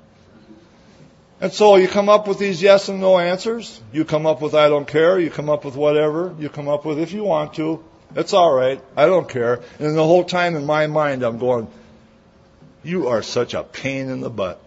And 1.40 1.52
so 1.52 1.78
you 1.78 1.88
come 1.88 2.08
up 2.08 2.28
with 2.28 2.38
these 2.38 2.62
yes 2.62 2.88
and 2.88 3.02
no 3.02 3.18
answers. 3.18 3.82
You 3.92 4.06
come 4.06 4.28
up 4.28 4.42
with 4.42 4.54
I 4.54 4.70
don't 4.70 4.88
care. 4.88 5.20
You 5.20 5.32
come 5.32 5.50
up 5.50 5.66
with 5.66 5.76
whatever. 5.76 6.36
You 6.38 6.50
come 6.50 6.68
up 6.68 6.86
with 6.86 7.00
if 7.00 7.14
you 7.14 7.24
want 7.24 7.56
to. 7.56 7.84
It's 8.16 8.34
all 8.34 8.54
right. 8.54 8.80
I 8.96 9.08
don't 9.08 9.28
care. 9.28 9.62
And 9.80 9.98
the 9.98 10.04
whole 10.04 10.24
time 10.24 10.56
in 10.56 10.66
my 10.66 10.86
mind, 10.86 11.24
I'm 11.24 11.40
going, 11.40 11.68
you 12.84 13.08
are 13.08 13.22
such 13.22 13.54
a 13.54 13.64
pain 13.64 14.10
in 14.10 14.22
the 14.22 14.30
butt. 14.30 14.62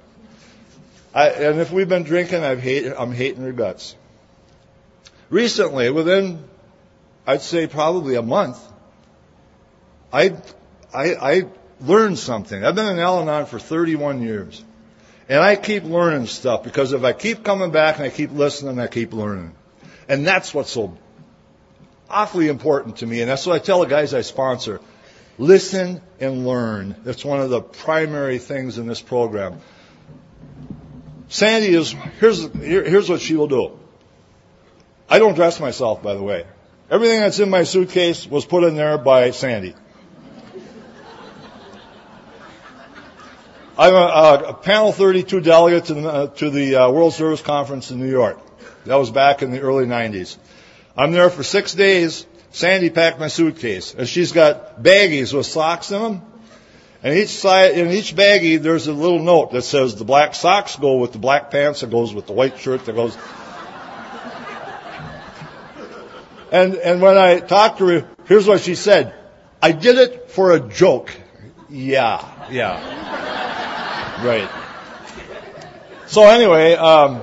I, 1.14 1.28
and 1.28 1.60
if 1.60 1.70
we've 1.70 1.88
been 1.88 2.02
drinking, 2.02 2.42
I've 2.42 2.60
hate, 2.60 2.92
I'm 2.96 3.12
hating 3.12 3.42
your 3.42 3.52
guts. 3.52 3.94
Recently, 5.30 5.90
within, 5.90 6.44
I'd 7.26 7.42
say 7.42 7.66
probably 7.66 8.16
a 8.16 8.22
month, 8.22 8.58
I, 10.12 10.36
I, 10.92 11.14
I 11.14 11.42
learned 11.80 12.18
something. 12.18 12.64
I've 12.64 12.74
been 12.74 12.88
in 12.88 12.98
Al-Anon 12.98 13.46
for 13.46 13.58
31 13.58 14.22
years. 14.22 14.62
And 15.28 15.40
I 15.40 15.56
keep 15.56 15.84
learning 15.84 16.26
stuff 16.26 16.64
because 16.64 16.92
if 16.92 17.02
I 17.02 17.12
keep 17.12 17.44
coming 17.44 17.70
back 17.70 17.96
and 17.96 18.04
I 18.04 18.10
keep 18.10 18.32
listening, 18.32 18.78
I 18.78 18.88
keep 18.88 19.12
learning. 19.12 19.54
And 20.08 20.26
that's 20.26 20.52
what's 20.52 20.70
so 20.70 20.96
awfully 22.10 22.48
important 22.48 22.98
to 22.98 23.06
me. 23.06 23.22
And 23.22 23.30
that's 23.30 23.46
what 23.46 23.54
I 23.54 23.58
tell 23.64 23.80
the 23.80 23.86
guys 23.86 24.12
I 24.12 24.20
sponsor. 24.20 24.80
Listen 25.38 26.00
and 26.20 26.46
learn. 26.46 26.94
That's 27.04 27.24
one 27.24 27.40
of 27.40 27.50
the 27.50 27.60
primary 27.60 28.38
things 28.38 28.78
in 28.78 28.86
this 28.86 29.00
program. 29.00 29.60
Sandy 31.28 31.74
is, 31.74 31.92
here's, 32.20 32.52
here, 32.52 32.84
here's 32.84 33.08
what 33.08 33.20
she 33.20 33.34
will 33.34 33.48
do. 33.48 33.78
I 35.08 35.18
don't 35.18 35.34
dress 35.34 35.58
myself, 35.58 36.02
by 36.02 36.14
the 36.14 36.22
way. 36.22 36.46
Everything 36.90 37.20
that's 37.20 37.40
in 37.40 37.50
my 37.50 37.64
suitcase 37.64 38.26
was 38.26 38.44
put 38.44 38.62
in 38.64 38.76
there 38.76 38.98
by 38.98 39.30
Sandy. 39.32 39.74
I'm 43.76 43.92
a, 43.92 44.50
a 44.50 44.54
panel 44.54 44.92
32 44.92 45.40
delegate 45.40 45.86
to 45.86 45.94
the, 45.94 46.08
uh, 46.08 46.26
to 46.28 46.50
the 46.50 46.76
uh, 46.76 46.90
World 46.90 47.12
Service 47.12 47.42
Conference 47.42 47.90
in 47.90 47.98
New 47.98 48.10
York. 48.10 48.38
That 48.84 48.96
was 48.96 49.10
back 49.10 49.42
in 49.42 49.50
the 49.50 49.60
early 49.60 49.86
90s. 49.86 50.36
I'm 50.96 51.10
there 51.10 51.28
for 51.28 51.42
six 51.42 51.74
days. 51.74 52.24
Sandy 52.54 52.88
packed 52.88 53.18
my 53.18 53.26
suitcase, 53.26 53.94
and 53.98 54.08
she's 54.08 54.30
got 54.30 54.80
baggies 54.80 55.34
with 55.34 55.44
socks 55.44 55.90
in 55.90 56.00
them. 56.00 56.22
And 57.02 57.18
each 57.18 57.30
side, 57.30 57.76
in 57.76 57.90
each 57.90 58.14
baggie, 58.14 58.62
there's 58.62 58.86
a 58.86 58.92
little 58.92 59.18
note 59.18 59.50
that 59.50 59.62
says 59.62 59.96
the 59.96 60.04
black 60.04 60.36
socks 60.36 60.76
go 60.76 60.98
with 60.98 61.10
the 61.10 61.18
black 61.18 61.50
pants, 61.50 61.80
that 61.80 61.90
goes 61.90 62.14
with 62.14 62.28
the 62.28 62.32
white 62.32 62.56
shirt, 62.60 62.84
that 62.84 62.94
goes. 62.94 63.18
And 66.52 66.76
and 66.76 67.02
when 67.02 67.18
I 67.18 67.40
talked 67.40 67.78
to 67.78 67.88
her, 67.88 68.08
here's 68.26 68.46
what 68.46 68.60
she 68.60 68.76
said: 68.76 69.12
"I 69.60 69.72
did 69.72 69.98
it 69.98 70.30
for 70.30 70.52
a 70.52 70.60
joke." 70.60 71.10
Yeah, 71.68 72.22
yeah, 72.52 74.24
right. 74.24 74.48
So 76.06 76.22
anyway, 76.22 76.74
um, 76.74 77.20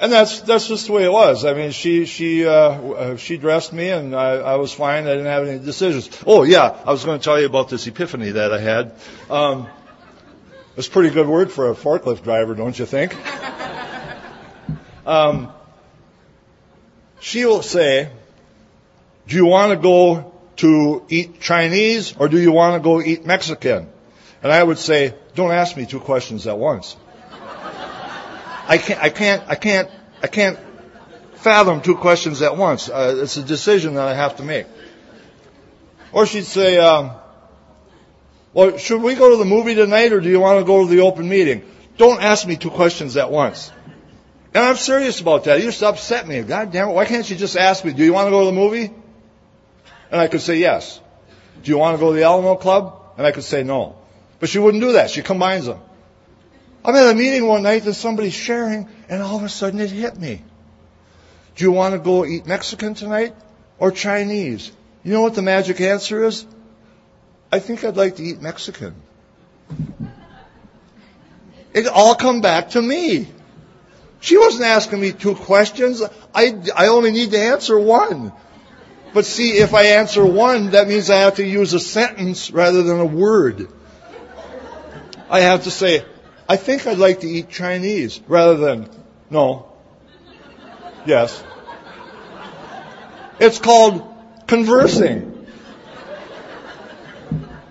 and 0.00 0.12
that's 0.12 0.40
that's 0.40 0.68
just 0.68 0.86
the 0.86 0.92
way 0.92 1.04
it 1.04 1.12
was. 1.12 1.44
I 1.44 1.54
mean, 1.54 1.70
she 1.70 2.06
she 2.06 2.46
uh, 2.46 2.52
uh, 2.52 3.16
she 3.16 3.36
dressed 3.36 3.72
me, 3.72 3.90
and 3.90 4.14
I, 4.14 4.32
I 4.32 4.56
was 4.56 4.72
fine. 4.72 5.06
I 5.06 5.10
didn't 5.10 5.26
have 5.26 5.46
any 5.46 5.58
decisions. 5.58 6.10
Oh 6.26 6.42
yeah, 6.42 6.76
I 6.84 6.90
was 6.90 7.04
going 7.04 7.18
to 7.18 7.24
tell 7.24 7.38
you 7.38 7.46
about 7.46 7.68
this 7.68 7.86
epiphany 7.86 8.30
that 8.30 8.52
I 8.52 8.60
had. 8.60 8.94
Um, 9.30 9.68
it's 10.76 10.88
a 10.88 10.90
pretty 10.90 11.10
good 11.10 11.28
word 11.28 11.52
for 11.52 11.70
a 11.70 11.74
forklift 11.74 12.24
driver, 12.24 12.54
don't 12.54 12.78
you 12.78 12.86
think? 12.86 13.14
Um, 15.06 15.52
she 17.20 17.44
will 17.44 17.62
say, 17.62 18.10
"Do 19.28 19.36
you 19.36 19.46
want 19.46 19.72
to 19.72 19.76
go 19.76 20.32
to 20.56 21.04
eat 21.08 21.40
Chinese 21.40 22.14
or 22.16 22.28
do 22.28 22.38
you 22.38 22.52
want 22.52 22.82
to 22.82 22.84
go 22.84 23.00
eat 23.00 23.26
Mexican?" 23.26 23.88
And 24.42 24.52
I 24.52 24.62
would 24.62 24.78
say, 24.78 25.14
"Don't 25.34 25.52
ask 25.52 25.76
me 25.76 25.86
two 25.86 26.00
questions 26.00 26.46
at 26.46 26.58
once." 26.58 26.96
I 28.66 28.78
can't, 28.78 29.02
I 29.02 29.10
can't, 29.10 29.42
I 29.48 29.54
can't, 29.54 29.90
I 30.22 30.26
can't 30.26 30.58
fathom 31.34 31.82
two 31.82 31.96
questions 31.96 32.40
at 32.42 32.56
once. 32.56 32.88
Uh, 32.88 33.20
it's 33.22 33.36
a 33.36 33.42
decision 33.42 33.94
that 33.94 34.08
I 34.08 34.14
have 34.14 34.36
to 34.36 34.42
make. 34.42 34.66
Or 36.12 36.26
she'd 36.26 36.44
say, 36.44 36.78
um, 36.78 37.10
well, 38.54 38.78
should 38.78 39.02
we 39.02 39.14
go 39.14 39.30
to 39.30 39.36
the 39.36 39.44
movie 39.44 39.74
tonight 39.74 40.12
or 40.12 40.20
do 40.20 40.28
you 40.28 40.40
want 40.40 40.60
to 40.60 40.64
go 40.64 40.86
to 40.86 40.90
the 40.90 41.02
open 41.02 41.28
meeting? 41.28 41.62
Don't 41.98 42.22
ask 42.22 42.46
me 42.46 42.56
two 42.56 42.70
questions 42.70 43.16
at 43.16 43.30
once. 43.30 43.70
And 44.54 44.64
I'm 44.64 44.76
serious 44.76 45.20
about 45.20 45.44
that. 45.44 45.62
Used 45.62 45.80
to 45.80 45.88
upset 45.88 46.26
me. 46.26 46.40
God 46.42 46.72
damn 46.72 46.88
it, 46.88 46.92
why 46.92 47.04
can't 47.04 47.28
you 47.28 47.36
just 47.36 47.56
ask 47.56 47.84
me, 47.84 47.92
do 47.92 48.04
you 48.04 48.12
want 48.12 48.28
to 48.28 48.30
go 48.30 48.40
to 48.40 48.46
the 48.46 48.52
movie? 48.52 48.92
And 50.10 50.20
I 50.20 50.28
could 50.28 50.40
say 50.40 50.56
yes. 50.56 51.00
Do 51.62 51.70
you 51.70 51.78
want 51.78 51.98
to 51.98 52.00
go 52.00 52.12
to 52.12 52.16
the 52.16 52.22
Alano 52.22 52.58
Club? 52.58 53.00
And 53.18 53.26
I 53.26 53.32
could 53.32 53.44
say 53.44 53.64
no. 53.64 53.96
But 54.38 54.48
she 54.48 54.58
wouldn't 54.58 54.82
do 54.82 54.92
that. 54.92 55.10
She 55.10 55.22
combines 55.22 55.66
them. 55.66 55.80
I'm 56.84 56.94
at 56.94 57.10
a 57.10 57.14
meeting 57.14 57.46
one 57.46 57.62
night 57.62 57.84
and 57.86 57.96
somebody's 57.96 58.34
sharing, 58.34 58.88
and 59.08 59.22
all 59.22 59.36
of 59.36 59.42
a 59.42 59.48
sudden 59.48 59.80
it 59.80 59.90
hit 59.90 60.18
me. 60.18 60.42
Do 61.56 61.64
you 61.64 61.72
want 61.72 61.94
to 61.94 61.98
go 61.98 62.24
eat 62.26 62.46
Mexican 62.46 62.94
tonight 62.94 63.34
or 63.78 63.90
Chinese? 63.90 64.70
You 65.02 65.12
know 65.12 65.22
what 65.22 65.34
the 65.34 65.42
magic 65.42 65.80
answer 65.80 66.24
is? 66.24 66.46
I 67.50 67.58
think 67.60 67.84
I'd 67.84 67.96
like 67.96 68.16
to 68.16 68.22
eat 68.22 68.42
Mexican. 68.42 68.94
It 71.72 71.86
all 71.86 72.14
come 72.14 72.40
back 72.40 72.70
to 72.70 72.82
me. 72.82 73.28
She 74.20 74.36
wasn't 74.36 74.64
asking 74.64 75.00
me 75.00 75.12
two 75.12 75.34
questions. 75.34 76.02
I, 76.34 76.54
I 76.74 76.88
only 76.88 77.12
need 77.12 77.30
to 77.32 77.38
answer 77.38 77.78
one. 77.78 78.32
But 79.12 79.24
see, 79.24 79.52
if 79.58 79.74
I 79.74 79.84
answer 79.98 80.24
one, 80.24 80.70
that 80.70 80.88
means 80.88 81.08
I 81.08 81.20
have 81.20 81.36
to 81.36 81.46
use 81.46 81.72
a 81.72 81.80
sentence 81.80 82.50
rather 82.50 82.82
than 82.82 83.00
a 83.00 83.04
word. 83.04 83.68
I 85.30 85.40
have 85.40 85.64
to 85.64 85.70
say, 85.70 86.04
I 86.48 86.56
think 86.56 86.86
I'd 86.86 86.98
like 86.98 87.20
to 87.20 87.28
eat 87.28 87.48
Chinese 87.48 88.20
rather 88.28 88.56
than, 88.56 88.90
no. 89.30 89.72
Yes. 91.06 91.42
It's 93.40 93.58
called 93.58 94.14
conversing. 94.46 95.32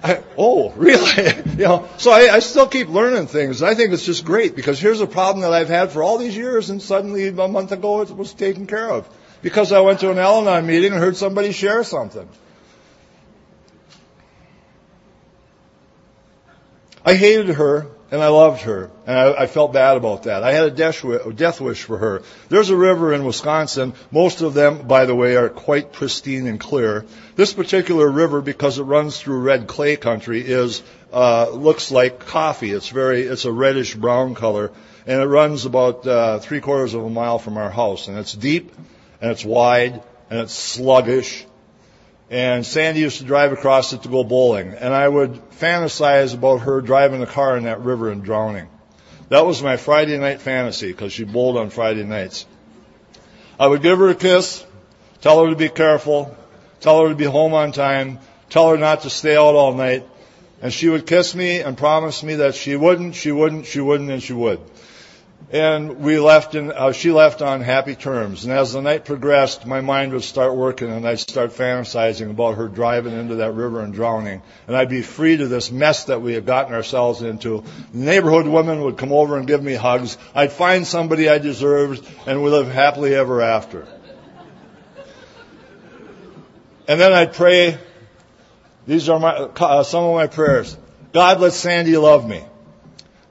I, 0.03 0.21
oh, 0.37 0.71
really? 0.71 1.27
you 1.51 1.63
know, 1.63 1.87
so 1.97 2.11
I, 2.11 2.33
I 2.33 2.39
still 2.39 2.67
keep 2.67 2.89
learning 2.89 3.27
things. 3.27 3.63
I 3.63 3.73
think 3.73 3.93
it's 3.93 4.05
just 4.05 4.25
great 4.25 4.55
because 4.55 4.79
here's 4.79 4.99
a 4.99 5.07
problem 5.07 5.41
that 5.43 5.53
I've 5.53 5.69
had 5.69 5.91
for 5.91 6.03
all 6.03 6.17
these 6.17 6.35
years, 6.35 6.69
and 6.69 6.81
suddenly 6.81 7.29
a 7.29 7.31
month 7.31 7.71
ago 7.71 8.01
it 8.01 8.09
was 8.09 8.33
taken 8.33 8.67
care 8.67 8.89
of 8.89 9.07
because 9.41 9.71
I 9.71 9.79
went 9.79 10.01
to 10.01 10.11
an 10.11 10.17
Al-Anon 10.17 10.65
meeting 10.65 10.91
and 10.91 11.01
heard 11.01 11.15
somebody 11.15 11.53
share 11.53 11.83
something. 11.83 12.27
I 17.05 17.13
hated 17.15 17.49
her 17.55 17.87
and 18.13 18.21
I 18.21 18.27
loved 18.27 18.61
her, 18.61 18.91
and 19.07 19.17
I, 19.17 19.41
I 19.41 19.47
felt 19.47 19.73
bad 19.73 19.97
about 19.97 20.23
that. 20.23 20.43
I 20.43 20.51
had 20.51 20.65
a 20.65 20.69
death, 20.69 21.03
death 21.35 21.59
wish 21.59 21.81
for 21.81 21.97
her. 21.97 22.21
There's 22.47 22.69
a 22.69 22.75
river 22.75 23.11
in 23.11 23.25
Wisconsin. 23.25 23.93
Most 24.11 24.41
of 24.41 24.53
them, 24.53 24.87
by 24.87 25.05
the 25.05 25.15
way, 25.15 25.35
are 25.35 25.49
quite 25.49 25.91
pristine 25.91 26.45
and 26.45 26.59
clear. 26.59 27.05
This 27.35 27.53
particular 27.53 28.07
river, 28.07 28.41
because 28.41 28.77
it 28.77 28.83
runs 28.83 29.19
through 29.19 29.39
red 29.39 29.65
clay 29.65 29.95
country, 29.95 30.41
is 30.41 30.83
uh, 31.11 31.49
looks 31.49 31.89
like 31.89 32.19
coffee. 32.19 32.69
It's 32.69 32.89
very, 32.89 33.23
it's 33.23 33.45
a 33.45 33.51
reddish 33.51 33.95
brown 33.95 34.35
color, 34.35 34.71
and 35.07 35.19
it 35.19 35.25
runs 35.25 35.65
about 35.65 36.05
uh, 36.05 36.37
three 36.37 36.61
quarters 36.61 36.93
of 36.93 37.03
a 37.03 37.09
mile 37.09 37.39
from 37.39 37.57
our 37.57 37.71
house, 37.71 38.09
and 38.09 38.19
it's 38.19 38.33
deep, 38.33 38.71
and 39.21 39.31
it's 39.31 39.43
wide, 39.43 40.03
and 40.29 40.39
it's 40.41 40.53
sluggish, 40.53 41.47
and 42.29 42.65
Sandy 42.65 43.01
used 43.01 43.19
to 43.19 43.25
drive 43.25 43.51
across 43.51 43.93
it 43.93 44.03
to 44.03 44.09
go 44.09 44.23
bowling. 44.23 44.73
And 44.73 44.93
I 44.93 45.07
would 45.07 45.33
fantasize 45.51 46.33
about 46.33 46.61
her 46.61 46.81
driving 46.81 47.19
the 47.19 47.25
car 47.25 47.57
in 47.57 47.63
that 47.65 47.81
river 47.81 48.09
and 48.09 48.23
drowning. 48.23 48.67
That 49.29 49.45
was 49.45 49.61
my 49.61 49.77
Friday 49.77 50.17
night 50.17 50.41
fantasy 50.41 50.87
because 50.87 51.13
she 51.13 51.23
bowled 51.23 51.57
on 51.57 51.69
Friday 51.69 52.03
nights. 52.03 52.45
I 53.59 53.67
would 53.67 53.81
give 53.81 53.99
her 53.99 54.09
a 54.09 54.15
kiss, 54.15 54.65
tell 55.21 55.43
her 55.43 55.49
to 55.49 55.55
be 55.55 55.69
careful, 55.69 56.35
tell 56.79 57.03
her 57.03 57.09
to 57.09 57.15
be 57.15 57.25
home 57.25 57.53
on 57.53 57.71
time, 57.71 58.19
tell 58.49 58.69
her 58.69 58.77
not 58.77 59.01
to 59.01 59.09
stay 59.09 59.35
out 59.35 59.55
all 59.55 59.73
night, 59.73 60.07
and 60.61 60.73
she 60.73 60.89
would 60.89 61.05
kiss 61.05 61.35
me 61.35 61.59
and 61.59 61.77
promise 61.77 62.23
me 62.23 62.35
that 62.35 62.55
she 62.55 62.75
wouldn't, 62.75 63.15
she 63.15 63.31
wouldn't, 63.31 63.65
she 63.65 63.79
wouldn't, 63.79 64.09
and 64.09 64.23
she 64.23 64.33
would 64.33 64.59
and 65.53 65.99
we 65.99 66.17
left 66.17 66.55
in, 66.55 66.71
uh, 66.71 66.91
she 66.93 67.11
left 67.11 67.43
on 67.43 67.61
happy 67.61 67.93
terms. 67.93 68.43
And 68.43 68.51
as 68.51 68.73
the 68.73 68.81
night 68.81 69.05
progressed, 69.05 69.67
my 69.67 69.81
mind 69.81 70.11
would 70.13 70.23
start 70.23 70.55
working 70.55 70.89
and 70.89 71.07
I'd 71.07 71.19
start 71.19 71.51
fantasizing 71.51 72.31
about 72.31 72.55
her 72.55 72.67
driving 72.67 73.13
into 73.13 73.35
that 73.35 73.51
river 73.51 73.81
and 73.81 73.93
drowning. 73.93 74.41
And 74.65 74.75
I'd 74.75 74.89
be 74.89 75.03
freed 75.03 75.41
of 75.41 75.51
this 75.51 75.71
mess 75.71 76.05
that 76.05 76.23
we 76.23 76.33
had 76.33 76.47
gotten 76.47 76.73
ourselves 76.73 77.21
into. 77.21 77.63
The 77.93 77.99
neighborhood 77.99 78.47
women 78.47 78.81
would 78.81 78.97
come 78.97 79.13
over 79.13 79.37
and 79.37 79.45
give 79.45 79.61
me 79.61 79.75
hugs. 79.75 80.17
I'd 80.33 80.51
find 80.51 80.87
somebody 80.87 81.29
I 81.29 81.37
deserved 81.37 82.03
and 82.25 82.41
we 82.41 82.49
live 82.49 82.71
happily 82.71 83.13
ever 83.13 83.43
after. 83.43 83.87
And 86.87 86.99
then 86.99 87.13
I'd 87.13 87.33
pray, 87.33 87.77
these 88.87 89.07
are 89.07 89.19
my, 89.19 89.33
uh, 89.33 89.83
some 89.83 90.03
of 90.03 90.15
my 90.15 90.25
prayers. 90.25 90.75
God 91.11 91.39
let 91.39 91.53
Sandy 91.53 91.95
love 91.95 92.27
me. 92.27 92.43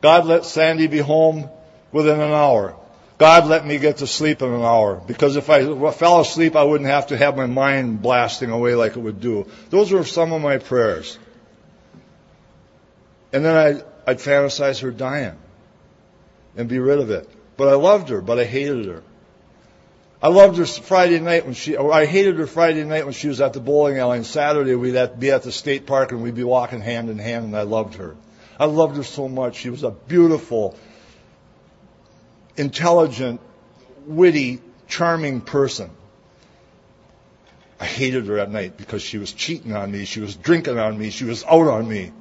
God 0.01 0.27
let 0.27 0.45
Sandy 0.45 0.87
be 0.87 0.99
home 0.99 1.51
within 1.93 2.21
an 2.21 2.33
hour. 2.33 2.77
God 3.19 3.47
let 3.47 3.65
me 3.65 3.79
get 3.79 3.99
to 3.99 4.07
sleep 4.07 4.43
in 4.43 4.53
an 4.53 4.63
hour 4.63 4.97
because 4.97 5.37
if 5.37 5.49
I 5.49 5.63
fell 5.93 6.21
asleep, 6.21 6.57
I 6.57 6.65
wouldn't 6.65 6.91
have 6.91 7.09
to 7.09 7.17
have 7.17 7.37
my 7.37 7.47
mind 7.47 8.03
blasting 8.03 8.51
away 8.51 8.75
like 8.75 8.97
it 8.97 9.01
would 9.01 9.21
do. 9.21 9.47
Those 9.71 9.93
were 9.93 10.05
some 10.05 10.33
of 10.33 10.43
my 10.43 10.59
prayers. 10.59 11.19
And 13.33 13.45
then 13.45 13.57
I'd, 13.57 13.85
I'd 14.07 14.19
fantasize 14.19 14.81
her 14.81 14.91
dying 14.91 15.37
and 16.57 16.69
be 16.69 16.79
rid 16.79 16.99
of 16.99 17.11
it. 17.11 17.29
But 17.57 17.69
I 17.69 17.75
loved 17.75 18.09
her, 18.09 18.21
but 18.21 18.39
I 18.39 18.45
hated 18.45 18.87
her. 18.87 19.03
I 20.23 20.29
loved 20.29 20.57
her 20.59 20.67
Friday 20.67 21.19
night 21.19 21.45
when 21.45 21.55
she, 21.55 21.77
or 21.77 21.93
I 21.93 22.07
hated 22.07 22.37
her 22.37 22.47
Friday 22.47 22.85
night 22.85 23.05
when 23.05 23.15
she 23.15 23.27
was 23.27 23.41
at 23.41 23.55
the 23.55 23.61
bowling 23.61 23.99
alley, 23.99 24.19
and 24.19 24.27
Saturday 24.27 24.77
we'd 24.77 25.19
be 25.19 25.31
at 25.33 25.43
the 25.43 25.51
state 25.51 25.87
park 25.87 26.13
and 26.13 26.23
we'd 26.23 26.37
be 26.37 26.45
walking 26.45 26.81
hand 26.81 27.11
in 27.11 27.19
hand, 27.19 27.47
and 27.47 27.57
I 27.57 27.63
loved 27.63 27.95
her. 27.95 28.17
I 28.59 28.67
loved 28.67 28.97
her 28.97 29.03
so 29.03 29.29
much. 29.29 29.57
She 29.57 29.71
was 29.71 29.83
a 29.83 29.91
beautiful, 29.91 30.77
intelligent, 32.57 33.41
witty, 34.07 34.61
charming 34.89 35.41
person. 35.41 35.91
I 37.81 37.87
hated 37.87 38.27
her 38.27 38.39
at 38.39 38.51
night 38.51 38.77
because 38.77 39.03
she 39.03 39.19
was 39.19 39.33
cheating 39.33 39.75
on 39.75 39.91
me, 39.91 40.05
she 40.05 40.21
was 40.21 40.37
drinking 40.37 40.79
on 40.79 40.97
me, 40.97 41.11
she 41.11 41.25
was 41.25 41.43
out 41.45 41.67
on 41.67 41.89
me. 41.89 42.13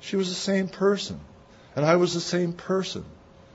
She 0.00 0.16
was 0.16 0.28
the 0.28 0.34
same 0.34 0.68
person. 0.68 1.20
And 1.74 1.84
I 1.84 1.96
was 1.96 2.14
the 2.14 2.20
same 2.20 2.52
person. 2.52 3.04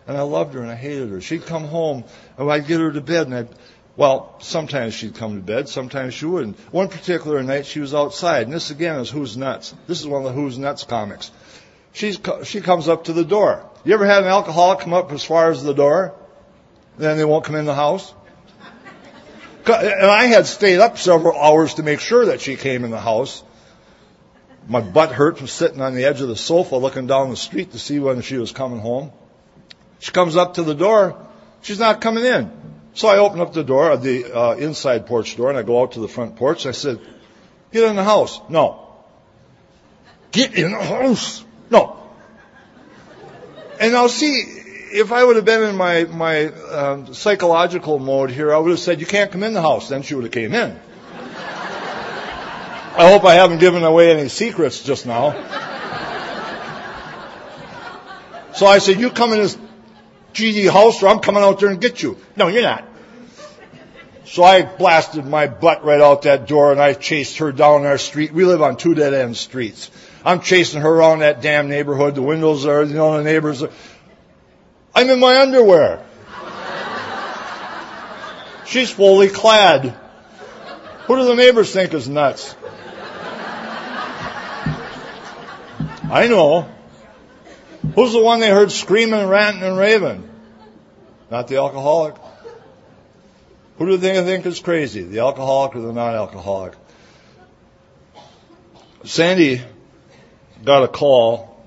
And 0.07 0.17
I 0.17 0.21
loved 0.21 0.53
her 0.53 0.61
and 0.61 0.71
I 0.71 0.75
hated 0.75 1.09
her. 1.09 1.21
She'd 1.21 1.45
come 1.45 1.65
home 1.65 2.03
and 2.38 2.51
I'd 2.51 2.67
get 2.67 2.80
her 2.80 2.91
to 2.91 3.01
bed 3.01 3.28
and 3.28 3.36
I'd, 3.36 3.49
well, 3.95 4.36
sometimes 4.39 4.93
she'd 4.95 5.15
come 5.15 5.36
to 5.36 5.41
bed, 5.41 5.69
sometimes 5.69 6.15
she 6.15 6.25
wouldn't. 6.25 6.57
One 6.71 6.88
particular 6.88 7.43
night 7.43 7.65
she 7.65 7.80
was 7.80 7.93
outside, 7.93 8.43
and 8.43 8.53
this 8.53 8.71
again 8.71 8.99
is 8.99 9.09
Who's 9.09 9.38
Nuts. 9.38 9.75
This 9.86 10.01
is 10.01 10.07
one 10.07 10.25
of 10.25 10.28
the 10.28 10.34
Who's 10.34 10.57
Nuts 10.57 10.84
comics. 10.84 11.32
She's, 11.91 12.19
she 12.43 12.61
comes 12.61 12.88
up 12.88 13.03
to 13.03 13.13
the 13.13 13.23
door. 13.23 13.69
You 13.86 13.93
ever 13.93 14.05
had 14.05 14.23
an 14.23 14.29
alcoholic 14.29 14.79
come 14.79 14.93
up 14.93 15.11
as 15.11 15.23
far 15.23 15.51
as 15.51 15.63
the 15.63 15.73
door? 15.73 16.15
Then 16.97 17.17
they 17.17 17.25
won't 17.25 17.43
come 17.43 17.55
in 17.55 17.65
the 17.65 17.75
house? 17.75 18.13
And 19.65 20.05
I 20.05 20.25
had 20.25 20.45
stayed 20.45 20.79
up 20.79 20.97
several 20.97 21.39
hours 21.39 21.75
to 21.75 21.84
make 21.84 21.99
sure 21.99 22.27
that 22.27 22.41
she 22.41 22.55
came 22.55 22.84
in 22.84 22.91
the 22.91 22.99
house. 22.99 23.43
My 24.67 24.81
butt 24.81 25.11
hurt 25.11 25.38
from 25.38 25.47
sitting 25.47 25.81
on 25.81 25.95
the 25.95 26.05
edge 26.05 26.21
of 26.21 26.27
the 26.27 26.36
sofa 26.36 26.75
looking 26.77 27.07
down 27.07 27.29
the 27.29 27.36
street 27.36 27.71
to 27.71 27.79
see 27.79 27.99
when 27.99 28.21
she 28.21 28.38
was 28.38 28.51
coming 28.51 28.79
home. 28.79 29.11
She 29.99 30.11
comes 30.11 30.38
up 30.38 30.55
to 30.55 30.63
the 30.63 30.75
door. 30.75 31.17
She's 31.61 31.79
not 31.79 32.01
coming 32.01 32.25
in. 32.25 32.51
So 32.93 33.07
I 33.07 33.17
open 33.17 33.41
up 33.41 33.53
the 33.53 33.63
door, 33.63 33.95
the 33.97 34.38
uh, 34.38 34.55
inside 34.55 35.07
porch 35.07 35.36
door, 35.36 35.49
and 35.49 35.57
I 35.57 35.63
go 35.63 35.81
out 35.81 35.93
to 35.93 35.99
the 35.99 36.07
front 36.07 36.36
porch. 36.36 36.65
I 36.65 36.71
said, 36.71 36.99
get 37.71 37.84
in 37.84 37.95
the 37.95 38.03
house. 38.03 38.39
No. 38.49 38.88
Get 40.31 40.53
in 40.55 40.71
the 40.71 40.84
house. 40.84 41.43
No. 41.69 42.03
And 43.84 43.97
I'll 43.97 44.07
see, 44.07 44.39
if 44.93 45.11
I 45.11 45.25
would 45.25 45.36
have 45.36 45.43
been 45.43 45.61
in 45.61 45.75
my, 45.75 46.05
my 46.05 46.45
um, 46.45 47.13
psychological 47.13 47.99
mode 47.99 48.31
here, 48.31 48.53
I 48.53 48.57
would 48.57 48.69
have 48.69 48.79
said, 48.79 49.01
you 49.01 49.05
can't 49.05 49.29
come 49.29 49.43
in 49.43 49.53
the 49.53 49.61
house. 49.61 49.89
Then 49.89 50.03
she 50.03 50.15
would 50.15 50.23
have 50.23 50.31
came 50.31 50.53
in. 50.53 50.79
I 52.95 53.09
hope 53.11 53.25
I 53.25 53.34
haven't 53.34 53.57
given 53.57 53.84
away 53.84 54.17
any 54.17 54.29
secrets 54.29 54.84
just 54.84 55.05
now. 55.05 55.31
So 58.53 58.67
I 58.67 58.77
said, 58.77 59.01
you 59.01 59.09
come 59.09 59.34
in 59.34 59.39
this 59.39 59.57
GD 60.34 60.69
house 60.71 61.03
or 61.03 61.09
I'm 61.09 61.19
coming 61.19 61.43
out 61.43 61.59
there 61.59 61.67
and 61.67 61.81
get 61.81 62.01
you. 62.01 62.17
No, 62.38 62.47
you're 62.47 62.63
not. 62.63 62.88
So 64.23 64.43
I 64.43 64.61
blasted 64.61 65.25
my 65.25 65.47
butt 65.47 65.84
right 65.84 65.99
out 65.99 66.21
that 66.21 66.47
door 66.47 66.71
and 66.71 66.81
I 66.81 66.93
chased 66.93 67.39
her 67.39 67.51
down 67.51 67.86
our 67.86 67.97
street. 67.97 68.31
We 68.31 68.45
live 68.45 68.61
on 68.61 68.77
two 68.77 68.95
dead 68.95 69.13
end 69.13 69.36
streets. 69.36 69.91
I'm 70.26 70.39
chasing 70.41 70.82
her 70.82 70.89
around 70.89 71.19
that 71.19 71.41
damn 71.41 71.67
neighborhood. 71.67 72.15
The 72.15 72.21
windows 72.21 72.65
are, 72.65 72.84
you 72.84 72.93
know, 72.93 73.17
the 73.17 73.24
neighbors 73.24 73.61
are. 73.61 73.71
I'm 74.95 75.09
in 75.09 75.19
my 75.19 75.41
underwear. 75.41 76.05
She's 78.65 78.89
fully 78.89 79.28
clad. 79.28 79.95
Who 81.05 81.17
do 81.17 81.26
the 81.26 81.36
neighbors 81.36 81.71
think 81.71 81.93
is 81.93 82.07
nuts? 82.07 82.55
I 86.09 86.28
know. 86.30 86.69
Who's 87.95 88.13
the 88.13 88.24
one 88.24 88.39
they 88.39 88.49
heard 88.49 88.71
screaming, 88.71 89.28
ranting, 89.28 89.63
and 89.63 89.78
raving? 89.78 90.30
Not 91.30 91.47
the 91.47 91.57
alcoholic. 91.57 92.15
Who 93.78 93.88
do 93.88 93.97
they 93.97 94.24
think 94.24 94.45
is 94.45 94.59
crazy? 94.59 95.01
The 95.01 95.19
alcoholic 95.19 95.76
or 95.76 95.82
the 95.82 95.91
non-alcoholic? 95.91 96.76
Sandy 99.03 99.61
got 100.64 100.84
a 100.84 100.88
call 100.88 101.57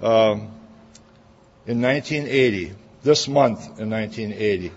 um, 0.00 0.50
in 1.66 1.80
1980, 1.80 2.74
this 3.02 3.28
month 3.28 3.80
in 3.80 3.90
1980, 3.90 4.72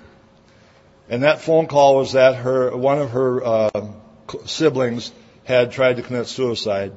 and 1.09 1.23
that 1.23 1.41
phone 1.41 1.67
call 1.67 1.97
was 1.97 2.13
that 2.13 2.35
her 2.35 2.75
one 2.75 2.99
of 2.99 3.11
her 3.11 3.43
uh, 3.43 3.87
siblings 4.45 5.11
had 5.45 5.71
tried 5.71 5.97
to 5.97 6.01
commit 6.01 6.27
suicide 6.27 6.91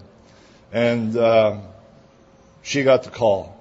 and 0.72 1.16
uh, 1.16 1.58
she 2.62 2.82
got 2.82 3.04
the 3.04 3.10
call. 3.10 3.56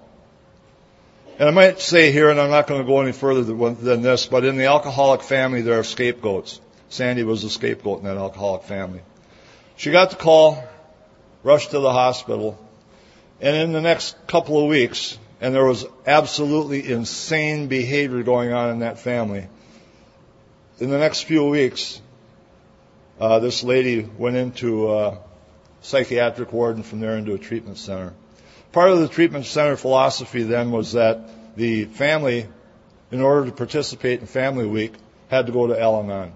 And 1.37 1.47
I 1.47 1.51
might 1.51 1.79
say 1.79 2.11
here, 2.11 2.29
and 2.29 2.39
I'm 2.39 2.49
not 2.49 2.67
going 2.67 2.81
to 2.81 2.87
go 2.87 2.99
any 3.01 3.13
further 3.13 3.43
than 3.43 4.01
this, 4.01 4.27
but 4.27 4.43
in 4.43 4.57
the 4.57 4.65
alcoholic 4.65 5.21
family, 5.21 5.61
there 5.61 5.79
are 5.79 5.83
scapegoats. 5.83 6.59
Sandy 6.89 7.23
was 7.23 7.43
a 7.43 7.49
scapegoat 7.49 7.99
in 7.99 8.05
that 8.05 8.17
alcoholic 8.17 8.63
family. 8.63 9.01
She 9.77 9.91
got 9.91 10.09
the 10.09 10.17
call, 10.17 10.61
rushed 11.43 11.71
to 11.71 11.79
the 11.79 11.91
hospital, 11.91 12.59
and 13.41 13.55
in 13.55 13.71
the 13.71 13.81
next 13.81 14.15
couple 14.27 14.61
of 14.61 14.69
weeks, 14.69 15.17
and 15.41 15.55
there 15.55 15.65
was 15.65 15.85
absolutely 16.05 16.91
insane 16.91 17.67
behavior 17.67 18.23
going 18.23 18.51
on 18.51 18.71
in 18.71 18.79
that 18.79 18.99
family. 18.99 19.47
In 20.79 20.89
the 20.89 20.97
next 20.97 21.21
few 21.21 21.45
weeks, 21.45 22.01
uh, 23.19 23.39
this 23.39 23.63
lady 23.63 24.01
went 24.01 24.35
into 24.35 24.89
uh, 24.89 25.17
psychiatric 25.81 26.51
ward 26.51 26.75
and 26.75 26.85
from 26.85 26.99
there 26.99 27.17
into 27.17 27.33
a 27.33 27.37
treatment 27.37 27.77
center. 27.77 28.13
Part 28.71 28.91
of 28.91 28.99
the 28.99 29.07
treatment 29.07 29.45
center 29.45 29.75
philosophy 29.75 30.43
then 30.43 30.71
was 30.71 30.93
that 30.93 31.55
the 31.55 31.85
family, 31.85 32.47
in 33.11 33.21
order 33.21 33.45
to 33.49 33.51
participate 33.51 34.19
in 34.19 34.27
Family 34.27 34.65
Week, 34.65 34.93
had 35.29 35.47
to 35.47 35.51
go 35.51 35.67
to 35.67 35.79
Al 35.79 36.01
Anon. 36.01 36.33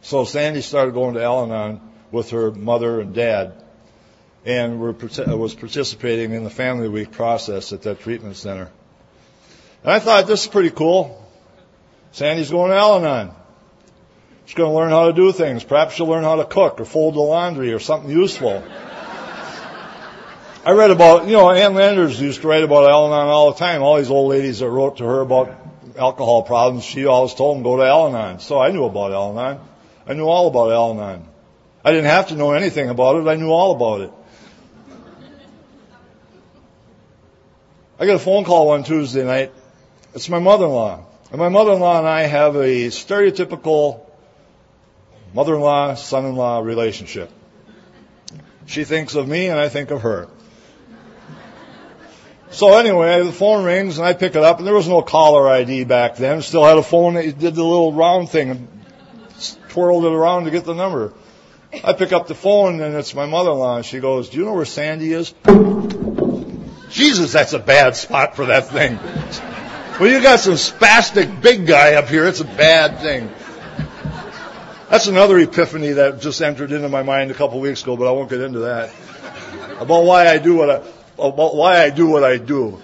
So 0.00 0.24
Sandy 0.24 0.62
started 0.62 0.94
going 0.94 1.14
to 1.14 1.22
Al 1.22 1.44
Anon 1.44 1.80
with 2.10 2.30
her 2.30 2.50
mother 2.50 3.00
and 3.00 3.14
dad 3.14 3.52
and 4.44 4.80
were, 4.80 4.90
uh, 4.90 5.36
was 5.36 5.54
participating 5.54 6.32
in 6.32 6.44
the 6.44 6.50
Family 6.50 6.88
Week 6.88 7.10
process 7.10 7.72
at 7.72 7.82
that 7.82 8.00
treatment 8.00 8.36
center. 8.36 8.70
And 9.82 9.92
I 9.92 9.98
thought, 9.98 10.26
this 10.26 10.42
is 10.42 10.48
pretty 10.48 10.70
cool. 10.70 11.24
Sandy's 12.12 12.50
going 12.50 12.70
to 12.70 12.76
Al 12.76 12.96
Anon. 12.96 13.34
She's 14.46 14.54
going 14.54 14.70
to 14.70 14.76
learn 14.76 14.90
how 14.90 15.06
to 15.06 15.12
do 15.12 15.30
things. 15.32 15.62
Perhaps 15.62 15.94
she'll 15.94 16.06
learn 16.06 16.24
how 16.24 16.36
to 16.36 16.44
cook 16.44 16.80
or 16.80 16.84
fold 16.84 17.14
the 17.14 17.20
laundry 17.20 17.72
or 17.72 17.78
something 17.78 18.10
useful. 18.10 18.64
I 20.64 20.72
read 20.72 20.90
about, 20.90 21.26
you 21.26 21.32
know, 21.32 21.50
Ann 21.50 21.74
Landers 21.74 22.20
used 22.20 22.40
to 22.42 22.48
write 22.48 22.62
about 22.62 22.90
Al-Anon 22.90 23.28
all 23.28 23.52
the 23.52 23.58
time. 23.58 23.82
All 23.82 23.96
these 23.96 24.10
old 24.10 24.30
ladies 24.30 24.58
that 24.58 24.68
wrote 24.68 24.98
to 24.98 25.04
her 25.04 25.20
about 25.20 25.54
alcohol 25.96 26.42
problems, 26.42 26.84
she 26.84 27.06
always 27.06 27.34
told 27.34 27.56
them 27.56 27.62
go 27.62 27.76
to 27.76 27.84
Al-Anon. 27.84 28.40
So 28.40 28.58
I 28.58 28.70
knew 28.70 28.84
about 28.84 29.12
Al-Anon. 29.12 29.60
I 30.06 30.14
knew 30.14 30.26
all 30.26 30.48
about 30.48 30.72
Al-Anon. 30.72 31.28
I 31.84 31.92
didn't 31.92 32.06
have 32.10 32.28
to 32.28 32.34
know 32.34 32.52
anything 32.52 32.88
about 32.88 33.16
it. 33.16 33.28
I 33.28 33.36
knew 33.36 33.50
all 33.50 33.76
about 33.76 34.00
it. 34.00 34.12
I 38.00 38.06
got 38.06 38.14
a 38.14 38.20
phone 38.20 38.44
call 38.44 38.68
one 38.68 38.84
Tuesday 38.84 39.24
night. 39.24 39.52
It's 40.14 40.28
my 40.28 40.38
mother-in-law. 40.38 41.04
And 41.32 41.40
my 41.40 41.48
mother-in-law 41.48 41.98
and 41.98 42.06
I 42.06 42.22
have 42.22 42.54
a 42.54 42.86
stereotypical 42.88 44.06
mother-in-law, 45.34 45.96
son-in-law 45.96 46.60
relationship. 46.60 47.28
She 48.66 48.84
thinks 48.84 49.16
of 49.16 49.26
me 49.26 49.48
and 49.48 49.58
I 49.58 49.68
think 49.68 49.90
of 49.90 50.02
her. 50.02 50.28
So 52.50 52.78
anyway, 52.78 53.24
the 53.24 53.32
phone 53.32 53.64
rings 53.64 53.98
and 53.98 54.06
I 54.06 54.12
pick 54.12 54.36
it 54.36 54.44
up 54.44 54.58
and 54.58 54.66
there 54.66 54.74
was 54.74 54.86
no 54.86 55.02
caller 55.02 55.48
ID 55.48 55.82
back 55.84 56.16
then. 56.16 56.40
Still 56.42 56.64
had 56.64 56.78
a 56.78 56.84
phone 56.84 57.14
that 57.14 57.38
did 57.38 57.56
the 57.56 57.64
little 57.64 57.92
round 57.92 58.30
thing 58.30 58.50
and 58.50 58.68
twirled 59.70 60.04
it 60.04 60.12
around 60.12 60.44
to 60.44 60.52
get 60.52 60.64
the 60.64 60.74
number. 60.74 61.14
I 61.82 61.94
pick 61.94 62.12
up 62.12 62.28
the 62.28 62.36
phone 62.36 62.80
and 62.80 62.94
it's 62.94 63.12
my 63.12 63.26
mother-in-law 63.26 63.78
and 63.78 63.84
she 63.84 63.98
goes, 63.98 64.28
do 64.28 64.38
you 64.38 64.44
know 64.44 64.54
where 64.54 64.64
Sandy 64.64 65.12
is? 65.12 65.34
Jesus, 66.98 67.32
that's 67.32 67.52
a 67.52 67.60
bad 67.60 67.94
spot 67.94 68.34
for 68.34 68.46
that 68.46 68.66
thing. 68.66 68.98
Well, 70.00 70.10
you 70.10 70.20
got 70.20 70.40
some 70.40 70.54
spastic 70.54 71.40
big 71.40 71.64
guy 71.64 71.94
up 71.94 72.08
here. 72.08 72.26
It's 72.26 72.40
a 72.40 72.44
bad 72.44 72.98
thing. 72.98 73.30
That's 74.90 75.06
another 75.06 75.38
epiphany 75.38 75.90
that 75.90 76.20
just 76.20 76.42
entered 76.42 76.72
into 76.72 76.88
my 76.88 77.04
mind 77.04 77.30
a 77.30 77.34
couple 77.34 77.58
of 77.58 77.62
weeks 77.62 77.84
ago, 77.84 77.96
but 77.96 78.08
I 78.08 78.10
won't 78.10 78.28
get 78.28 78.40
into 78.40 78.58
that. 78.60 78.92
About 79.78 80.06
why 80.06 80.26
I 80.26 80.38
do 80.38 80.56
what 80.56 80.70
I, 80.70 80.82
about 81.18 81.54
why 81.54 81.84
I 81.84 81.90
do 81.90 82.08
what 82.08 82.24
I 82.24 82.36
do. 82.36 82.80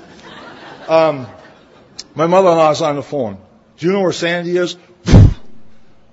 Um, 0.86 1.26
my 2.14 2.28
mother-in-law's 2.28 2.82
on 2.82 2.94
the 2.94 3.02
phone. 3.02 3.38
Do 3.78 3.86
you 3.86 3.92
know 3.92 4.02
where 4.02 4.12
Sandy 4.12 4.56
is? 4.56 4.76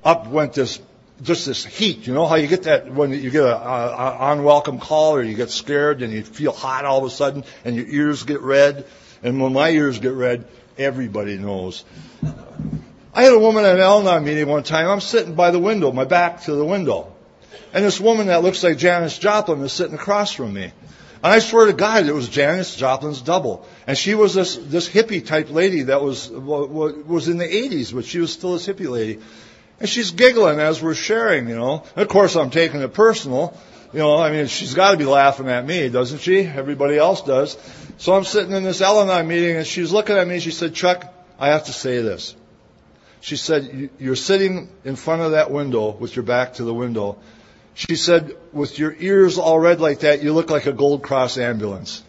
Up 0.04 0.26
went 0.26 0.54
this, 0.54 0.80
just 1.22 1.46
this 1.46 1.66
heat. 1.66 2.08
You 2.08 2.14
know 2.14 2.26
how 2.26 2.36
you 2.36 2.48
get 2.48 2.64
that 2.64 2.92
when 2.92 3.12
you 3.12 3.30
get 3.30 3.44
a, 3.44 3.56
a, 3.56 3.96
a 3.96 4.32
unwelcome 4.34 4.80
call 4.80 5.16
or 5.16 5.24
you 5.24 5.36
get 5.36 5.50
scared 5.50 6.02
and 6.02 6.12
you 6.14 6.24
feel 6.24 6.52
hot 6.52 6.86
all 6.86 7.00
of 7.00 7.06
a 7.06 7.10
sudden 7.10 7.44
and 7.64 7.76
your 7.76 7.86
ears 7.88 8.24
get 8.24 8.42
red. 8.42 8.86
And 9.24 9.42
when 9.42 9.54
my 9.54 9.70
ears 9.70 10.00
get 10.00 10.14
red, 10.14 10.48
everybody 10.78 11.38
knows. 11.38 11.84
I 13.14 13.24
had 13.24 13.34
a 13.34 13.40
woman 13.40 13.66
at 13.66 13.76
an 13.76 13.82
Al-Anon 13.82 14.24
meeting 14.24 14.48
one 14.48 14.64
time. 14.64 14.88
I'm 14.88 15.02
sitting 15.02 15.36
by 15.36 15.52
the 15.52 15.60
window, 15.60 15.92
my 15.92 16.06
back 16.06 16.44
to 16.44 16.54
the 16.54 16.66
window. 16.66 17.14
And 17.74 17.86
this 17.86 18.00
woman 18.00 18.28
that 18.28 18.42
looks 18.42 18.64
like 18.64 18.78
Janis 18.78 19.18
Joplin 19.18 19.62
is 19.62 19.74
sitting 19.74 19.96
across 19.96 20.34
from 20.34 20.54
me. 20.54 20.72
And 21.24 21.32
I 21.32 21.40
swear 21.40 21.68
to 21.68 21.74
God, 21.74 22.08
it 22.08 22.14
was 22.14 22.30
Janis 22.30 22.76
Joplin's 22.76 23.22
double. 23.22 23.68
And 23.86 23.98
she 23.98 24.16
was 24.16 24.34
this, 24.34 24.56
this 24.56 24.90
hippie 24.90 25.26
type 25.26 25.52
lady 25.52 25.84
that 25.84 26.02
was, 26.02 26.30
was 26.30 27.28
in 27.28 27.38
the 27.38 27.46
80s, 27.46 27.94
but 27.94 28.06
she 28.06 28.20
was 28.20 28.34
still 28.34 28.54
this 28.54 28.68
hippie 28.68 28.90
lady. 28.90 29.20
And 29.82 29.90
she's 29.90 30.12
giggling 30.12 30.60
as 30.60 30.80
we're 30.80 30.94
sharing, 30.94 31.50
you 31.50 31.56
know. 31.56 31.84
And 31.96 32.04
of 32.04 32.08
course, 32.08 32.36
I'm 32.36 32.52
taking 32.52 32.82
it 32.82 32.94
personal. 32.94 33.58
You 33.92 33.98
know, 33.98 34.16
I 34.16 34.32
mean, 34.32 34.46
she's 34.46 34.76
got 34.76 34.92
to 34.92 34.98
be 34.98 35.06
laughing 35.06 35.50
at 35.50 35.66
me, 35.66 35.90
doesn't 35.90 36.20
she? 36.20 36.42
Everybody 36.42 36.98
else 36.98 37.24
does. 37.24 37.58
So 37.98 38.14
I'm 38.14 38.24
sitting 38.24 38.52
in 38.52 38.62
this 38.62 38.80
Al-Anon 38.80 39.28
meeting, 39.28 39.58
and 39.58 39.66
she's 39.66 39.92
looking 39.92 40.16
at 40.18 40.28
me. 40.28 40.40
She 40.40 40.52
said, 40.52 40.76
"Chuck, 40.76 41.12
I 41.40 41.48
have 41.48 41.66
to 41.66 41.74
say 41.74 42.00
this." 42.00 42.36
She 43.22 43.38
said, 43.38 43.90
"You're 43.98 44.16
sitting 44.16 44.70
in 44.86 44.96
front 44.96 45.24
of 45.24 45.32
that 45.32 45.50
window 45.50 45.90
with 45.90 46.16
your 46.16 46.26
back 46.26 46.54
to 46.56 46.64
the 46.64 46.76
window." 46.76 47.18
She 47.74 47.96
said, 47.96 48.36
"With 48.54 48.78
your 48.78 48.96
ears 49.00 49.40
all 49.40 49.58
red 49.58 49.82
like 49.82 50.02
that, 50.02 50.22
you 50.22 50.34
look 50.34 50.52
like 50.52 50.68
a 50.68 50.74
Gold 50.74 51.02
Cross 51.02 51.40
ambulance." 51.40 52.04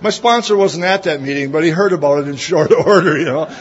My 0.00 0.10
sponsor 0.10 0.56
wasn't 0.56 0.84
at 0.84 1.04
that 1.04 1.20
meeting, 1.20 1.52
but 1.52 1.62
he 1.62 1.70
heard 1.70 1.92
about 1.92 2.22
it 2.22 2.28
in 2.28 2.36
short 2.36 2.72
order, 2.86 3.18
you 3.18 3.26
know. 3.26 3.54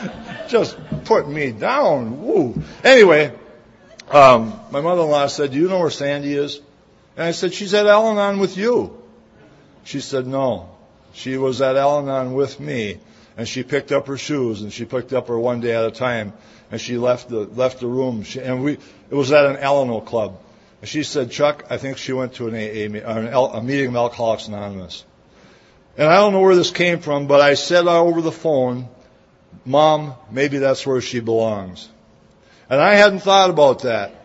Just 0.47 0.77
put 1.05 1.27
me 1.27 1.51
down. 1.51 2.25
Woo. 2.25 2.61
Anyway, 2.83 3.33
um, 4.09 4.59
my 4.71 4.81
mother-in-law 4.81 5.27
said, 5.27 5.51
do 5.51 5.57
you 5.57 5.67
know 5.67 5.79
where 5.79 5.89
Sandy 5.89 6.33
is? 6.33 6.61
And 7.15 7.25
I 7.25 7.31
said, 7.31 7.53
she's 7.53 7.73
at 7.73 7.85
Al-Anon 7.85 8.39
with 8.39 8.57
you. 8.57 8.97
She 9.83 9.99
said, 9.99 10.25
no. 10.25 10.69
She 11.13 11.37
was 11.37 11.61
at 11.61 11.75
Al-Anon 11.75 12.33
with 12.33 12.59
me. 12.59 12.99
and 13.39 13.47
she 13.47 13.63
picked 13.63 13.93
up 13.93 14.07
her 14.07 14.17
shoes 14.17 14.61
and 14.61 14.73
she 14.73 14.83
picked 14.83 15.13
up 15.13 15.29
her 15.29 15.39
one 15.39 15.61
day 15.61 15.73
at 15.73 15.85
a 15.85 15.91
time 15.91 16.33
and 16.71 16.81
she 16.81 16.97
left 16.97 17.29
the 17.29 17.39
left 17.39 17.79
the 17.79 17.87
room. 17.87 18.23
She, 18.23 18.41
and 18.41 18.63
we 18.63 18.73
it 18.73 19.15
was 19.15 19.31
at 19.31 19.45
an 19.45 19.55
Alano 19.55 20.05
club. 20.05 20.39
And 20.81 20.89
she 20.89 21.03
said, 21.03 21.31
Chuck, 21.31 21.65
I 21.69 21.77
think 21.77 21.97
she 21.97 22.11
went 22.11 22.33
to 22.33 22.49
an 22.49 22.55
AA 22.55 23.57
a 23.57 23.63
meeting 23.63 23.87
of 23.87 23.95
Alcoholics 23.95 24.49
Anonymous. 24.49 25.05
And 25.97 26.07
I 26.07 26.15
don't 26.15 26.33
know 26.33 26.41
where 26.41 26.55
this 26.55 26.71
came 26.71 26.99
from, 26.99 27.27
but 27.27 27.41
I 27.41 27.55
said 27.55 27.87
over 27.87 28.21
the 28.21 28.31
phone, 28.31 28.87
Mom, 29.65 30.13
maybe 30.31 30.57
that's 30.57 30.85
where 30.85 31.01
she 31.01 31.19
belongs. 31.19 31.89
And 32.69 32.79
I 32.79 32.95
hadn't 32.95 33.19
thought 33.19 33.49
about 33.49 33.83
that. 33.83 34.15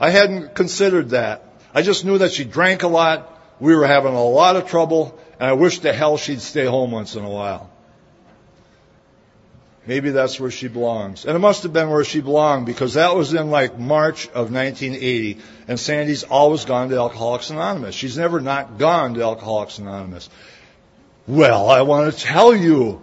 I 0.00 0.10
hadn't 0.10 0.54
considered 0.54 1.10
that. 1.10 1.44
I 1.74 1.82
just 1.82 2.04
knew 2.04 2.18
that 2.18 2.32
she 2.32 2.44
drank 2.44 2.82
a 2.82 2.88
lot. 2.88 3.28
We 3.60 3.76
were 3.76 3.86
having 3.86 4.14
a 4.14 4.24
lot 4.24 4.56
of 4.56 4.68
trouble, 4.68 5.18
and 5.38 5.48
I 5.48 5.52
wished 5.52 5.82
to 5.82 5.92
hell 5.92 6.16
she'd 6.16 6.40
stay 6.40 6.64
home 6.64 6.90
once 6.90 7.14
in 7.14 7.24
a 7.24 7.30
while. 7.30 7.70
Maybe 9.86 10.10
that's 10.10 10.38
where 10.38 10.50
she 10.50 10.68
belongs. 10.68 11.24
And 11.24 11.34
it 11.34 11.40
must 11.40 11.64
have 11.64 11.72
been 11.72 11.90
where 11.90 12.04
she 12.04 12.20
belonged 12.20 12.66
because 12.66 12.94
that 12.94 13.16
was 13.16 13.34
in 13.34 13.50
like 13.50 13.78
March 13.78 14.26
of 14.28 14.52
1980 14.52 15.38
and 15.66 15.78
Sandy's 15.78 16.22
always 16.22 16.64
gone 16.64 16.88
to 16.90 16.96
Alcoholics 16.96 17.50
Anonymous. 17.50 17.94
She's 17.94 18.16
never 18.16 18.40
not 18.40 18.78
gone 18.78 19.14
to 19.14 19.22
Alcoholics 19.22 19.78
Anonymous. 19.78 20.30
Well, 21.26 21.70
I 21.70 21.82
want 21.82 22.12
to 22.12 22.18
tell 22.18 22.54
you. 22.54 23.00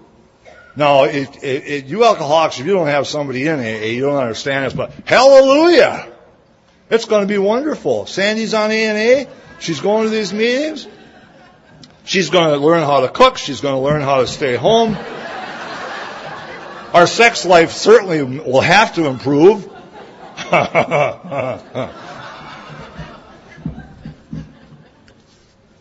Now, 0.76 1.04
it, 1.06 1.44
it, 1.44 1.68
it, 1.68 1.86
you 1.86 2.06
alcoholics, 2.06 2.60
if 2.60 2.66
you 2.66 2.74
don't 2.74 2.88
have 2.88 3.08
somebody 3.08 3.48
in 3.48 3.60
AA, 3.60 3.64
eh, 3.64 3.86
you 3.88 4.02
don't 4.02 4.18
understand 4.18 4.66
this, 4.66 4.74
but 4.74 4.92
hallelujah! 5.06 6.12
It's 6.90 7.06
going 7.06 7.22
to 7.22 7.28
be 7.28 7.38
wonderful. 7.38 8.06
Sandy's 8.06 8.54
on 8.54 8.72
ANA. 8.72 9.30
She's 9.60 9.80
going 9.82 10.06
to 10.06 10.10
these 10.10 10.34
meetings. 10.34 10.88
She's 12.06 12.30
going 12.30 12.50
to 12.50 12.58
learn 12.58 12.82
how 12.82 13.02
to 13.02 13.10
cook. 13.10 13.38
She's 13.38 13.62
going 13.62 13.76
to 13.76 13.82
learn 13.82 14.02
how 14.02 14.22
to 14.22 14.28
stay 14.28 14.56
home. 14.56 14.98
Our 16.94 17.06
sex 17.06 17.46
life 17.46 17.72
certainly 17.72 18.24
will 18.24 18.62
have 18.62 18.96
to 18.96 19.06
improve. 19.06 19.64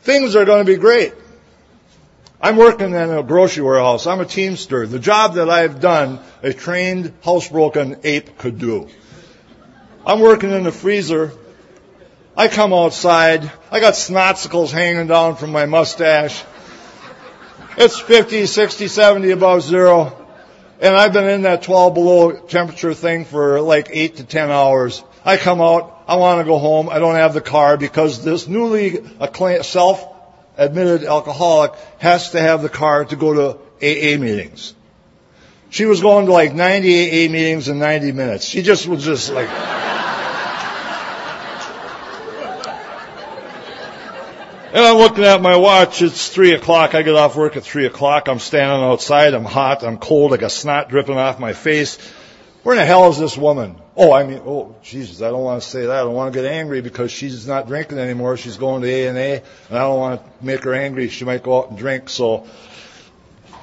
Things 0.03 0.37
are 0.37 0.45
going 0.45 0.67
to 0.67 0.71
be 0.71 0.77
great. 0.77 1.15
I'm 2.41 2.57
working 2.57 2.95
in 2.95 3.11
a 3.11 3.23
grocery 3.25 3.65
warehouse. 3.65 4.07
I'm 4.07 4.21
a 4.21 4.25
teamster. 4.25 4.87
The 4.87 5.01
job 5.01 5.35
that 5.35 5.51
I've 5.51 5.81
done, 5.81 6.21
a 6.43 6.53
trained 6.53 7.21
housebroken 7.23 8.01
ape 8.05 8.39
could 8.39 8.59
do. 8.59 8.89
I'm 10.07 10.21
working 10.21 10.51
in 10.51 10.63
the 10.63 10.71
freezer. 10.71 11.33
I 12.37 12.47
come 12.47 12.73
outside. 12.73 13.51
I 13.73 13.81
got 13.81 13.95
snotsicles 13.95 14.71
hanging 14.71 15.09
down 15.09 15.35
from 15.35 15.51
my 15.51 15.67
mustache. 15.67 16.45
It's 17.77 17.99
50, 17.99 18.47
60, 18.47 18.87
70 18.87 19.33
above 19.33 19.63
zero. 19.63 20.15
And 20.81 20.95
I've 20.95 21.13
been 21.13 21.29
in 21.29 21.43
that 21.43 21.63
12 21.63 21.93
below 21.93 22.33
temperature 22.33 22.95
thing 22.95 23.25
for 23.25 23.61
like 23.61 23.89
8 23.91 24.17
to 24.19 24.25
10 24.25 24.51
hours. 24.51 25.03
I 25.25 25.39
come 25.39 25.61
out, 25.61 26.05
I 26.07 26.15
want 26.15 26.39
to 26.39 26.45
go 26.45 26.59
home, 26.59 26.89
I 26.89 27.01
don't 27.01 27.17
have 27.17 27.35
the 27.35 27.41
car 27.41 27.77
because 27.77 28.23
this 28.23 28.47
newly 28.47 29.01
self-admitted 30.59 31.05
alcoholic 31.05 31.73
has 31.99 32.31
to 32.33 32.41
have 32.41 32.63
the 32.63 32.69
car 32.69 33.05
to 33.05 33.17
go 33.17 33.33
to 33.35 33.59
AA 33.81 34.19
meetings. 34.19 34.75
She 35.71 35.85
was 35.85 36.01
going 36.01 36.27
to 36.27 36.33
like 36.33 36.55
90 36.55 37.27
AA 37.27 37.31
meetings 37.31 37.69
in 37.69 37.79
90 37.79 38.13
minutes. 38.13 38.45
She 38.45 38.63
just 38.63 38.87
was 38.89 39.05
just 39.05 39.31
like... 39.33 39.49
And 44.71 44.85
I'm 44.85 44.97
looking 44.97 45.25
at 45.25 45.41
my 45.41 45.57
watch. 45.57 46.03
It's 46.03 46.29
three 46.29 46.53
o'clock. 46.53 46.95
I 46.95 47.01
get 47.03 47.15
off 47.15 47.37
work 47.37 47.57
at 47.57 47.63
three 47.63 47.87
o'clock. 47.87 48.29
I'm 48.29 48.39
standing 48.39 48.85
outside. 48.85 49.33
I'm 49.33 49.47
hot. 49.47 49.83
I'm 49.83 49.97
cold. 49.97 50.35
I 50.35 50.37
got 50.37 50.51
snot 50.51 50.91
dripping 50.91 51.17
off 51.17 51.41
my 51.41 51.55
face. 51.55 51.97
Where 52.65 52.75
in 52.75 52.79
the 52.79 52.85
hell 52.85 53.09
is 53.09 53.19
this 53.19 53.37
woman? 53.37 53.77
Oh, 54.01 54.13
I 54.13 54.23
mean, 54.23 54.41
oh, 54.47 54.77
Jesus, 54.81 55.23
I 55.23 55.31
don't 55.31 55.43
want 55.43 55.61
to 55.61 55.69
say 55.69 55.81
that. 55.81 55.91
I 55.91 56.05
don't 56.05 56.15
want 56.15 56.33
to 56.33 56.41
get 56.41 56.49
angry 56.49 56.83
because 56.83 57.11
she's 57.11 57.49
not 57.49 57.67
drinking 57.67 57.99
anymore. 57.99 58.37
She's 58.37 58.57
going 58.57 58.83
to 58.83 58.89
A 58.89 59.09
and 59.09 59.19
A, 59.19 59.43
and 59.69 59.77
I 59.77 59.81
don't 59.81 59.99
want 59.99 60.23
to 60.23 60.31
make 60.41 60.63
her 60.63 60.73
angry. 60.73 61.09
She 61.09 61.25
might 61.25 61.43
go 61.43 61.59
out 61.59 61.71
and 61.71 61.77
drink. 61.77 62.09
So, 62.09 62.47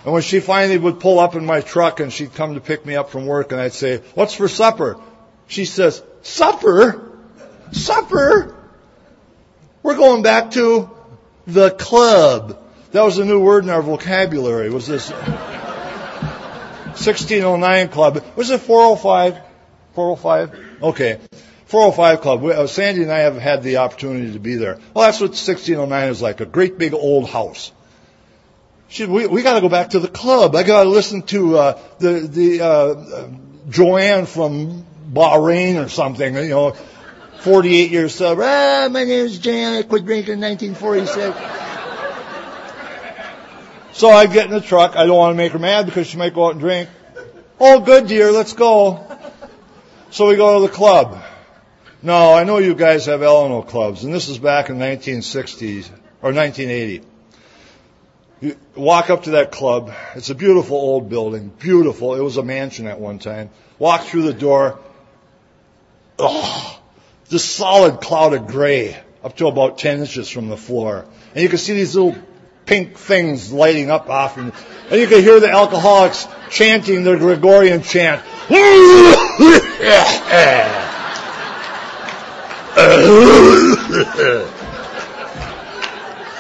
and 0.04 0.12
when 0.12 0.22
she 0.22 0.42
finally 0.42 0.78
would 0.78 1.00
pull 1.00 1.20
up 1.20 1.36
in 1.36 1.46
my 1.46 1.62
truck 1.62 2.02
and 2.02 2.12
she'd 2.12 2.34
come 2.34 2.56
to 2.56 2.60
pick 2.60 2.86
me 2.86 2.98
up 2.98 3.12
from 3.12 3.26
work, 3.26 3.54
and 3.54 3.62
I'd 3.62 3.72
say, 3.72 4.02
"What's 4.14 4.34
for 4.34 4.50
supper?" 4.50 5.00
She 5.48 5.64
says, 5.64 6.04
"Supper, 6.22 7.18
supper." 7.72 8.58
We're 9.84 9.96
going 9.96 10.22
back 10.22 10.52
to 10.52 10.90
the 11.48 11.72
club. 11.72 12.62
That 12.92 13.04
was 13.04 13.20
a 13.20 13.26
new 13.26 13.40
word 13.40 13.64
in 13.64 13.70
our 13.70 13.82
vocabulary. 13.82 14.70
Was 14.70 14.86
this 14.86 15.12
1609 15.12 17.88
club? 17.88 18.22
Was 18.36 18.50
it 18.50 18.60
405? 18.60 19.45
405? 19.96 20.84
Okay. 20.84 21.20
405 21.66 22.22
Club. 22.22 22.46
Uh, 22.46 22.68
Sandy 22.68 23.02
and 23.04 23.12
I 23.12 23.20
have 23.20 23.38
had 23.38 23.64
the 23.64 23.78
opportunity 23.78 24.34
to 24.34 24.40
be 24.40 24.56
there. 24.56 24.78
Well, 24.94 25.06
that's 25.06 25.20
what 25.20 25.32
1609 25.32 26.10
is 26.10 26.22
like, 26.22 26.42
a 26.42 26.46
great 26.46 26.78
big 26.78 26.94
old 26.94 27.30
house. 27.30 27.72
She, 28.88 29.06
we 29.06 29.26
we 29.26 29.42
got 29.42 29.56
to 29.56 29.62
go 29.62 29.70
back 29.70 29.90
to 29.92 30.00
the 30.00 30.08
club. 30.08 30.56
I 30.56 30.62
got 30.62 30.84
to 30.84 30.90
listen 30.90 31.24
to 31.24 31.58
uh, 31.58 31.80
the 31.98 32.20
the 32.20 32.62
uh, 32.62 33.30
Joanne 33.68 34.28
from 34.28 34.86
Bahrain 35.12 35.84
or 35.84 35.90
something. 35.90 36.36
You 36.36 36.50
know, 36.50 36.72
48 37.40 37.90
years 37.92 38.14
sober. 38.14 38.44
Ah, 38.46 38.88
my 38.92 39.04
name 39.04 39.26
is 39.26 39.40
Jan. 39.40 39.74
I 39.74 39.82
quit 39.82 40.06
drinking 40.06 40.36
in 40.36 40.42
1946. 40.42 41.36
so 43.94 44.10
I 44.10 44.28
get 44.28 44.46
in 44.46 44.52
the 44.52 44.62
truck. 44.62 44.96
I 44.96 45.08
don't 45.08 45.18
want 45.18 45.34
to 45.34 45.38
make 45.38 45.54
her 45.54 45.60
mad 45.60 45.88
because 45.88 46.06
she 46.06 46.18
might 46.18 46.36
go 46.36 46.46
out 46.46 46.52
and 46.52 46.60
drink. 46.60 46.88
Oh, 47.60 47.80
good, 47.80 48.08
dear. 48.08 48.32
Let's 48.32 48.54
go. 48.54 49.06
So 50.16 50.30
we 50.30 50.38
go 50.38 50.62
to 50.62 50.66
the 50.66 50.74
club. 50.74 51.22
No, 52.02 52.32
I 52.34 52.46
know 52.46 52.60
you 52.60 52.74
guys 52.74 53.08
have 53.08 53.20
Alano 53.20 53.68
clubs, 53.68 54.06
and 54.06 54.14
this 54.14 54.30
is 54.30 54.40
back 54.40 54.70
in 54.70 54.78
1960s 54.78 55.90
or 56.22 56.32
1980. 56.32 57.02
You 58.40 58.58
walk 58.78 59.10
up 59.10 59.24
to 59.24 59.32
that 59.32 59.52
club. 59.52 59.92
It's 60.16 60.30
a 60.30 60.36
beautiful 60.36 60.78
old 60.78 61.10
building. 61.10 61.50
Beautiful. 61.50 62.16
It 62.16 62.22
was 62.22 62.38
a 62.38 62.44
mansion 62.44 62.88
at 62.88 62.98
one 62.98 63.20
time. 63.20 63.50
Walk 63.78 64.04
through 64.04 64.22
the 64.22 64.34
door. 64.34 64.80
Oh, 66.18 66.80
this 67.28 67.44
solid 67.44 68.00
cloud 68.00 68.34
of 68.34 68.48
gray 68.48 68.98
up 69.22 69.36
to 69.36 69.48
about 69.48 69.80
10 69.80 70.00
inches 70.00 70.30
from 70.30 70.48
the 70.48 70.56
floor. 70.56 71.06
And 71.34 71.44
you 71.44 71.50
can 71.50 71.58
see 71.58 71.74
these 71.74 71.94
little 71.94 72.16
pink 72.66 72.98
things 72.98 73.52
lighting 73.52 73.92
up 73.92 74.10
off. 74.10 74.38
And, 74.38 74.52
and 74.90 75.00
you 75.00 75.08
could 75.08 75.24
hear 75.24 75.40
the 75.40 75.50
alcoholics 75.50 76.28
chanting 76.50 77.04
their 77.04 77.18
Gregorian 77.18 77.82
chant. 77.82 78.24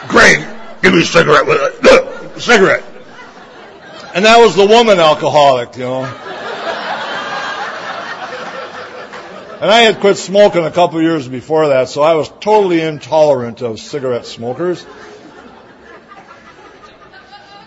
Greg, 0.07 0.47
give 0.82 0.93
me 0.93 1.01
a 1.01 1.05
cigarette 1.05 1.45
with 1.45 1.57
it. 1.61 2.41
cigarette. 2.41 2.84
And 4.13 4.26
that 4.26 4.39
was 4.39 4.55
the 4.55 4.65
woman 4.65 4.99
alcoholic, 4.99 5.76
you 5.76 5.84
know. 5.84 6.03
And 9.55 9.71
I 9.71 9.82
had 9.82 9.99
quit 9.99 10.17
smoking 10.17 10.65
a 10.65 10.71
couple 10.71 10.99
of 10.99 11.03
years 11.03 11.28
before 11.28 11.69
that, 11.69 11.88
so 11.89 12.01
I 12.01 12.13
was 12.15 12.30
totally 12.39 12.82
intolerant 12.82 13.61
of 13.61 13.80
cigarette 13.80 14.26
smokers. 14.26 14.86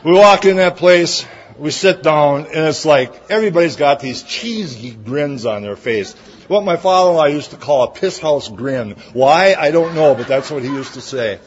We 0.08 0.14
walk 0.14 0.46
in 0.46 0.56
that 0.56 0.78
place, 0.78 1.26
we 1.58 1.70
sit 1.70 2.02
down, 2.02 2.46
and 2.46 2.64
it's 2.64 2.86
like 2.86 3.30
everybody's 3.30 3.76
got 3.76 4.00
these 4.00 4.22
cheesy 4.22 4.92
grins 4.92 5.44
on 5.44 5.60
their 5.60 5.76
face. 5.76 6.14
What 6.46 6.64
my 6.64 6.78
father-in-law 6.78 7.26
used 7.26 7.50
to 7.50 7.58
call 7.58 7.82
a 7.82 7.90
piss 7.90 8.18
house 8.18 8.48
grin. 8.48 8.92
Why? 9.12 9.54
I 9.54 9.70
don't 9.70 9.94
know, 9.94 10.14
but 10.14 10.26
that's 10.26 10.50
what 10.50 10.62
he 10.62 10.70
used 10.70 10.94
to 10.94 11.02
say. 11.02 11.40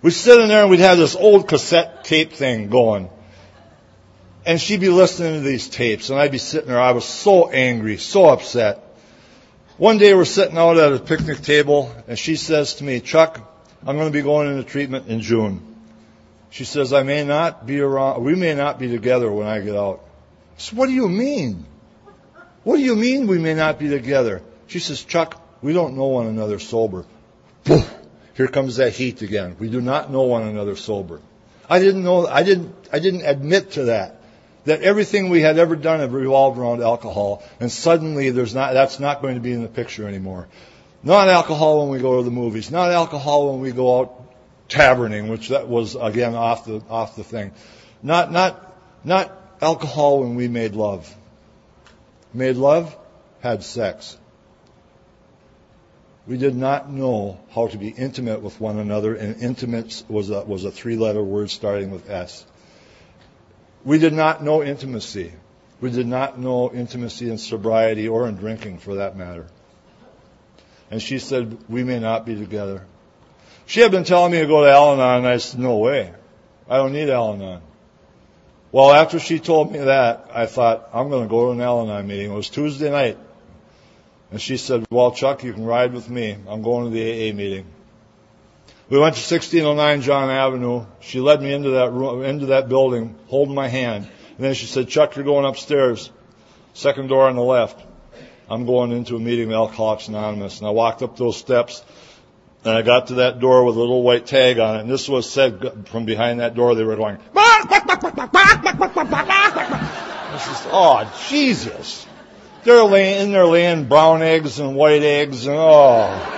We'd 0.00 0.12
sit 0.12 0.38
in 0.38 0.46
there 0.46 0.60
and 0.60 0.70
we'd 0.70 0.78
have 0.78 0.96
this 0.96 1.16
old 1.16 1.48
cassette 1.48 2.04
tape 2.04 2.34
thing 2.34 2.68
going. 2.68 3.10
And 4.46 4.60
she'd 4.60 4.78
be 4.78 4.88
listening 4.88 5.42
to 5.42 5.48
these 5.48 5.68
tapes, 5.68 6.10
and 6.10 6.20
I'd 6.20 6.30
be 6.30 6.38
sitting 6.38 6.68
there. 6.68 6.80
I 6.80 6.92
was 6.92 7.04
so 7.04 7.50
angry, 7.50 7.96
so 7.96 8.26
upset. 8.26 8.78
One 9.76 9.98
day 9.98 10.14
we're 10.14 10.24
sitting 10.24 10.56
out 10.56 10.78
at 10.78 10.92
a 10.92 11.00
picnic 11.00 11.40
table 11.40 11.92
and 12.06 12.16
she 12.16 12.36
says 12.36 12.74
to 12.74 12.84
me, 12.84 13.00
Chuck, 13.00 13.40
I'm 13.84 13.96
going 13.96 14.06
to 14.06 14.16
be 14.16 14.22
going 14.22 14.52
into 14.52 14.62
treatment 14.62 15.08
in 15.08 15.20
June. 15.20 15.77
She 16.50 16.64
says, 16.64 16.92
I 16.92 17.02
may 17.02 17.24
not 17.24 17.66
be 17.66 17.80
around, 17.80 18.24
we 18.24 18.34
may 18.34 18.54
not 18.54 18.78
be 18.78 18.88
together 18.88 19.30
when 19.30 19.46
I 19.46 19.60
get 19.60 19.76
out. 19.76 20.04
I 20.56 20.60
said, 20.60 20.78
what 20.78 20.86
do 20.86 20.92
you 20.92 21.08
mean? 21.08 21.66
What 22.64 22.76
do 22.76 22.82
you 22.82 22.96
mean 22.96 23.26
we 23.26 23.38
may 23.38 23.54
not 23.54 23.78
be 23.78 23.88
together? 23.88 24.42
She 24.66 24.78
says, 24.78 25.02
Chuck, 25.04 25.40
we 25.62 25.72
don't 25.72 25.96
know 25.96 26.06
one 26.06 26.26
another 26.26 26.58
sober. 26.58 27.04
Here 27.64 28.48
comes 28.48 28.76
that 28.76 28.92
heat 28.92 29.22
again. 29.22 29.56
We 29.58 29.68
do 29.68 29.80
not 29.80 30.12
know 30.12 30.22
one 30.22 30.44
another 30.44 30.76
sober. 30.76 31.20
I 31.68 31.80
didn't 31.80 32.04
know, 32.04 32.26
I 32.26 32.42
didn't, 32.44 32.74
I 32.92 32.98
didn't 32.98 33.22
admit 33.22 33.72
to 33.72 33.84
that 33.84 34.22
that 34.64 34.82
everything 34.82 35.30
we 35.30 35.40
had 35.40 35.58
ever 35.58 35.76
done 35.76 36.00
had 36.00 36.12
revolved 36.12 36.58
around 36.58 36.82
alcohol, 36.82 37.42
and 37.58 37.72
suddenly 37.72 38.30
there's 38.30 38.54
not, 38.54 38.74
that's 38.74 39.00
not 39.00 39.22
going 39.22 39.34
to 39.34 39.40
be 39.40 39.52
in 39.52 39.62
the 39.62 39.68
picture 39.68 40.06
anymore. 40.06 40.46
Not 41.02 41.28
alcohol 41.28 41.80
when 41.80 41.88
we 41.90 42.00
go 42.00 42.18
to 42.18 42.22
the 42.22 42.30
movies, 42.30 42.70
not 42.70 42.90
alcohol 42.90 43.52
when 43.52 43.60
we 43.60 43.72
go 43.72 44.00
out 44.00 44.27
taverning, 44.68 45.28
which 45.28 45.48
that 45.48 45.68
was 45.68 45.96
again 45.96 46.34
off 46.34 46.64
the 46.66 46.82
off 46.88 47.16
the 47.16 47.24
thing. 47.24 47.52
Not 48.02 48.30
not 48.30 48.76
not 49.04 49.32
alcohol 49.60 50.20
when 50.20 50.34
we 50.34 50.48
made 50.48 50.74
love. 50.74 51.14
Made 52.34 52.56
love, 52.56 52.96
had 53.40 53.62
sex. 53.62 54.16
We 56.26 56.36
did 56.36 56.54
not 56.54 56.90
know 56.90 57.40
how 57.50 57.68
to 57.68 57.78
be 57.78 57.88
intimate 57.88 58.42
with 58.42 58.60
one 58.60 58.78
another, 58.78 59.14
and 59.14 59.42
intimate 59.42 60.04
was 60.08 60.28
a, 60.28 60.44
was 60.44 60.66
a 60.66 60.70
three 60.70 60.96
letter 60.96 61.22
word 61.22 61.48
starting 61.48 61.90
with 61.90 62.10
S. 62.10 62.44
We 63.82 63.98
did 63.98 64.12
not 64.12 64.44
know 64.44 64.62
intimacy. 64.62 65.32
We 65.80 65.90
did 65.90 66.06
not 66.06 66.38
know 66.38 66.70
intimacy 66.70 67.30
in 67.30 67.38
sobriety 67.38 68.08
or 68.08 68.28
in 68.28 68.36
drinking 68.36 68.78
for 68.78 68.96
that 68.96 69.16
matter. 69.16 69.46
And 70.90 71.00
she 71.00 71.18
said, 71.18 71.56
We 71.68 71.82
may 71.82 71.98
not 71.98 72.26
be 72.26 72.34
together. 72.34 72.84
She 73.68 73.80
had 73.80 73.90
been 73.90 74.04
telling 74.04 74.32
me 74.32 74.38
to 74.38 74.46
go 74.46 74.64
to 74.64 74.70
Al 74.70 74.94
Anon, 74.94 75.18
and 75.18 75.26
I 75.26 75.36
said, 75.36 75.60
No 75.60 75.76
way. 75.76 76.10
I 76.70 76.78
don't 76.78 76.94
need 76.94 77.10
Al 77.10 77.34
Anon. 77.34 77.60
Well, 78.72 78.90
after 78.90 79.18
she 79.18 79.38
told 79.40 79.70
me 79.70 79.80
that, 79.80 80.30
I 80.32 80.46
thought, 80.46 80.88
I'm 80.94 81.10
going 81.10 81.24
to 81.24 81.28
go 81.28 81.46
to 81.46 81.50
an 81.52 81.60
Al 81.60 81.82
Anon 81.82 82.06
meeting. 82.06 82.32
It 82.32 82.34
was 82.34 82.48
Tuesday 82.48 82.90
night. 82.90 83.18
And 84.30 84.40
she 84.40 84.56
said, 84.56 84.86
Well, 84.90 85.12
Chuck, 85.12 85.44
you 85.44 85.52
can 85.52 85.66
ride 85.66 85.92
with 85.92 86.08
me. 86.08 86.34
I'm 86.48 86.62
going 86.62 86.86
to 86.86 86.90
the 86.90 87.30
AA 87.30 87.34
meeting. 87.34 87.66
We 88.88 88.98
went 88.98 89.16
to 89.16 89.20
1609 89.20 90.00
John 90.00 90.30
Avenue. 90.30 90.86
She 91.00 91.20
led 91.20 91.42
me 91.42 91.52
into 91.52 91.72
that 91.72 91.92
room, 91.92 92.24
into 92.24 92.46
that 92.46 92.70
building, 92.70 93.16
holding 93.26 93.54
my 93.54 93.68
hand. 93.68 94.08
And 94.36 94.46
then 94.46 94.54
she 94.54 94.64
said, 94.64 94.88
Chuck, 94.88 95.14
you're 95.14 95.26
going 95.26 95.44
upstairs. 95.44 96.10
Second 96.72 97.08
door 97.08 97.28
on 97.28 97.36
the 97.36 97.42
left. 97.42 97.84
I'm 98.48 98.64
going 98.64 98.92
into 98.92 99.16
a 99.16 99.20
meeting 99.20 99.48
with 99.48 99.56
Alcoholics 99.56 100.08
Anonymous. 100.08 100.58
And 100.58 100.66
I 100.66 100.70
walked 100.70 101.02
up 101.02 101.18
those 101.18 101.36
steps 101.36 101.84
and 102.64 102.74
I 102.74 102.82
got 102.82 103.08
to 103.08 103.14
that 103.14 103.40
door 103.40 103.64
with 103.64 103.76
a 103.76 103.78
little 103.78 104.02
white 104.02 104.26
tag 104.26 104.58
on 104.58 104.76
it. 104.76 104.80
And 104.80 104.90
this 104.90 105.08
was 105.08 105.30
said 105.30 105.88
from 105.88 106.04
behind 106.04 106.40
that 106.40 106.54
door. 106.54 106.74
They 106.74 106.84
were 106.84 106.96
going, 106.96 107.18
this 110.32 110.46
is, 110.46 110.66
oh, 110.70 111.26
Jesus. 111.28 112.06
They're 112.64 112.82
laying, 112.82 113.26
in 113.26 113.32
there 113.32 113.46
laying 113.46 113.86
brown 113.86 114.22
eggs 114.22 114.58
and 114.58 114.74
white 114.74 115.02
eggs 115.02 115.46
and 115.46 115.56
oh. 115.58 116.34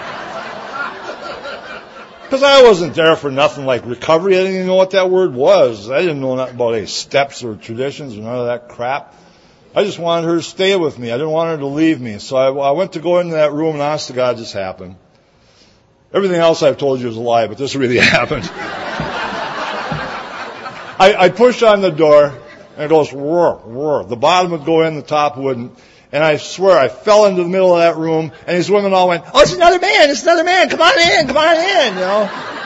Because 2.23 2.45
I 2.45 2.63
wasn't 2.63 2.95
there 2.95 3.17
for 3.17 3.33
nothing 3.33 3.67
like 3.67 3.85
recovery. 3.87 4.37
I 4.37 4.43
didn't 4.43 4.55
even 4.55 4.67
know 4.69 4.77
what 4.77 4.91
that 4.91 5.11
word 5.11 5.35
was. 5.35 5.91
I 5.91 6.01
didn't 6.01 6.21
know 6.21 6.37
nothing 6.37 6.55
about 6.55 6.75
any 6.75 6.87
steps 6.87 7.43
or 7.43 7.57
traditions 7.57 8.17
or 8.17 8.21
none 8.21 8.37
of 8.37 8.47
that 8.47 8.69
crap. 8.69 9.17
I 9.75 9.83
just 9.83 9.99
wanted 9.99 10.29
her 10.29 10.37
to 10.37 10.43
stay 10.43 10.77
with 10.77 10.97
me. 10.97 11.11
I 11.11 11.17
didn't 11.17 11.31
want 11.31 11.51
her 11.51 11.59
to 11.59 11.67
leave 11.67 12.01
me. 12.01 12.19
So 12.19 12.37
I, 12.37 12.69
I 12.69 12.71
went 12.71 12.93
to 12.93 13.01
go 13.01 13.19
into 13.19 13.35
that 13.35 13.53
room 13.53 13.73
and 13.73 13.83
honest 13.83 14.09
to 14.09 14.13
God, 14.13 14.37
this 14.37 14.53
happened. 14.53 14.95
Everything 16.13 16.41
else 16.41 16.63
I've 16.63 16.79
told 16.79 17.01
you 17.01 17.09
is 17.09 17.17
a 17.17 17.21
lie, 17.21 17.47
but 17.47 17.57
this 17.57 17.77
really 17.77 17.99
happened. 18.01 18.51
I, 20.99 21.15
I 21.19 21.29
pushed 21.29 21.63
on 21.63 21.81
the 21.81 21.91
door 21.91 22.37
and 22.77 22.85
it 22.85 22.89
goes 22.89 23.13
whir, 23.13 23.55
whir. 23.55 24.05
The 24.05 24.17
bottom 24.17 24.51
would 24.51 24.65
go 24.65 24.83
in, 24.83 24.97
the 24.97 25.03
top 25.03 25.37
wouldn't. 25.37 25.79
And 26.13 26.25
I 26.25 26.37
swear 26.39 26.77
I 26.77 26.89
fell 26.89 27.27
into 27.27 27.45
the 27.45 27.49
middle 27.49 27.73
of 27.75 27.79
that 27.79 27.97
room 27.97 28.33
and 28.47 28.57
these 28.57 28.71
women 28.71 28.93
all 28.93 29.09
went, 29.09 29.25
oh, 29.33 29.41
it's 29.41 29.55
another 29.55 29.79
man, 29.79 30.11
it's 30.11 30.25
another 30.25 30.45
man, 30.45 30.69
come 30.69 30.83
on 30.83 30.99
in, 30.99 31.27
come 31.29 31.37
on 31.37 31.57
in, 31.57 31.95
you 31.95 32.01
know. 32.01 32.57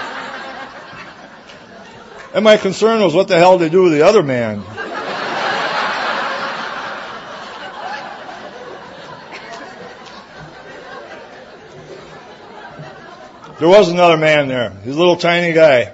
And 2.35 2.43
my 2.43 2.57
concern 2.57 3.01
was 3.03 3.15
what 3.15 3.29
the 3.29 3.39
hell 3.39 3.59
did 3.59 3.67
they 3.67 3.71
do 3.71 3.83
with 3.85 3.93
the 3.93 4.03
other 4.03 4.23
man? 4.23 4.65
There 13.61 13.69
was 13.69 13.89
another 13.89 14.17
man 14.17 14.49
there. 14.49 14.71
He's 14.83 14.97
a 14.97 14.99
little 14.99 15.17
tiny 15.17 15.53
guy, 15.53 15.93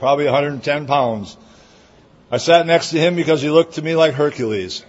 probably 0.00 0.24
110 0.24 0.86
pounds. 0.86 1.36
I 2.28 2.38
sat 2.38 2.66
next 2.66 2.90
to 2.90 2.98
him 2.98 3.14
because 3.14 3.40
he 3.40 3.50
looked 3.50 3.74
to 3.74 3.82
me 3.82 3.94
like 3.94 4.14
Hercules. 4.14 4.84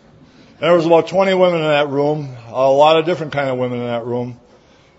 There 0.59 0.73
was 0.73 0.87
about 0.87 1.07
20 1.07 1.35
women 1.35 1.61
in 1.61 1.67
that 1.67 1.89
room, 1.89 2.35
a 2.47 2.71
lot 2.71 2.97
of 2.97 3.05
different 3.05 3.33
kind 3.33 3.47
of 3.47 3.59
women 3.59 3.81
in 3.81 3.85
that 3.85 4.05
room, 4.05 4.39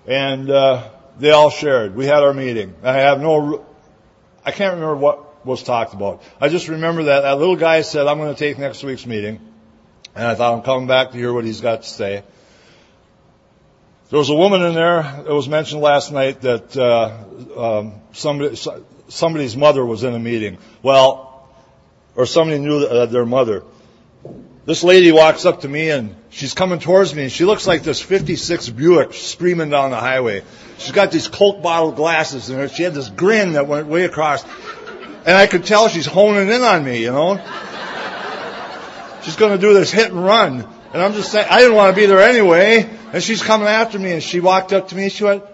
and 0.07 0.49
uh, 0.49 0.89
they 1.19 1.33
all 1.33 1.51
shared. 1.51 1.97
We 1.97 2.07
had 2.07 2.23
our 2.23 2.33
meeting. 2.33 2.77
I 2.85 2.93
have 2.93 3.21
no, 3.21 3.67
I 4.45 4.53
can't 4.53 4.75
remember 4.75 4.97
what 4.97 5.45
was 5.45 5.65
talked 5.65 5.95
about. 5.95 6.23
I 6.41 6.49
just 6.49 6.69
remember 6.69 7.03
that 7.05 7.23
that 7.23 7.39
little 7.39 7.57
guy 7.57 7.83
said, 7.83 8.07
"I'm 8.07 8.19
going 8.19 8.33
to 8.33 8.39
take 8.39 8.57
next 8.57 8.85
week's 8.85 9.05
meeting," 9.05 9.41
and 10.15 10.27
I 10.29 10.37
thought 10.37 10.55
I'm 10.55 10.63
coming 10.63 10.87
back 10.87 11.11
to 11.11 11.19
hear 11.19 11.33
what 11.33 11.45
he's 11.45 11.61
got 11.61 11.83
to 11.83 11.89
say. 11.89 12.23
There 14.11 14.19
was 14.19 14.29
a 14.29 14.35
woman 14.35 14.61
in 14.63 14.75
there. 14.75 15.23
It 15.25 15.33
was 15.33 15.49
mentioned 15.49 15.83
last 15.83 16.11
night 16.11 16.41
that 16.41 16.77
uh, 16.77 17.79
um, 17.79 17.95
somebody, 18.13 18.59
somebody's 19.07 19.57
mother 19.57 19.87
was 19.87 20.03
in 20.03 20.15
a 20.15 20.19
meeting. 20.19 20.59
Well, 20.83 21.49
or 22.17 22.27
somebody 22.27 22.59
knew 22.59 22.79
uh, 22.79 23.07
their 23.07 23.25
mother. 23.25 23.63
This 24.67 24.83
lady 24.83 25.13
walks 25.13 25.47
up 25.47 25.61
to 25.61 25.69
me 25.69 25.91
and 25.91 26.17
she's 26.31 26.55
coming 26.55 26.81
towards 26.81 27.15
me 27.15 27.23
and 27.23 27.33
she 27.33 27.45
looks 27.45 27.69
like 27.69 27.85
this 27.85 28.01
56 28.01 28.71
Buick 28.71 29.15
screaming 29.15 29.71
down 29.71 29.93
the 29.93 29.97
highway. 29.97 30.43
She's 30.79 30.91
got 30.91 31.13
these 31.13 31.29
Coke 31.29 31.63
bottle 31.63 31.93
glasses 31.93 32.51
and 32.51 32.69
she 32.73 32.83
had 32.83 32.95
this 32.95 33.11
grin 33.11 33.53
that 33.53 33.69
went 33.69 33.87
way 33.87 34.05
across. 34.05 34.45
And 35.25 35.37
I 35.37 35.47
could 35.47 35.65
tell 35.65 35.89
she's 35.89 36.07
honing 36.07 36.49
in 36.49 36.63
on 36.63 36.85
me, 36.85 37.01
you 37.01 37.13
know. 37.13 37.37
She's 39.23 39.37
going 39.37 39.53
to 39.53 39.59
do 39.59 39.73
this 39.73 39.93
hit 39.93 40.11
and 40.11 40.25
run. 40.25 40.69
And 40.93 41.01
I'm 41.01 41.13
just 41.13 41.31
saying, 41.31 41.47
I 41.49 41.61
didn't 41.61 41.77
want 41.77 41.95
to 41.95 42.01
be 42.01 42.07
there 42.07 42.21
anyway. 42.21 42.97
And 43.13 43.23
she's 43.23 43.43
coming 43.43 43.69
after 43.69 43.99
me, 43.99 44.13
and 44.13 44.23
she 44.23 44.41
walked 44.41 44.73
up 44.73 44.89
to 44.89 44.97
me, 44.97 45.05
and 45.05 45.13
she 45.13 45.25
went, 45.25 45.45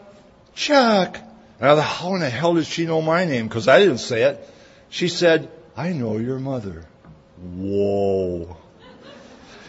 Chuck. 0.54 1.18
And 1.58 1.70
I 1.70 1.74
thought, 1.74 1.82
how 1.82 2.14
in 2.14 2.20
the 2.20 2.28
hell 2.28 2.54
did 2.54 2.66
she 2.66 2.86
know 2.86 3.00
my 3.00 3.24
name? 3.24 3.48
Because 3.48 3.68
I 3.68 3.78
didn't 3.78 3.98
say 3.98 4.24
it. 4.24 4.48
She 4.90 5.08
said, 5.08 5.50
I 5.76 5.92
know 5.92 6.18
your 6.18 6.38
mother. 6.38 6.84
Whoa. 7.38 8.56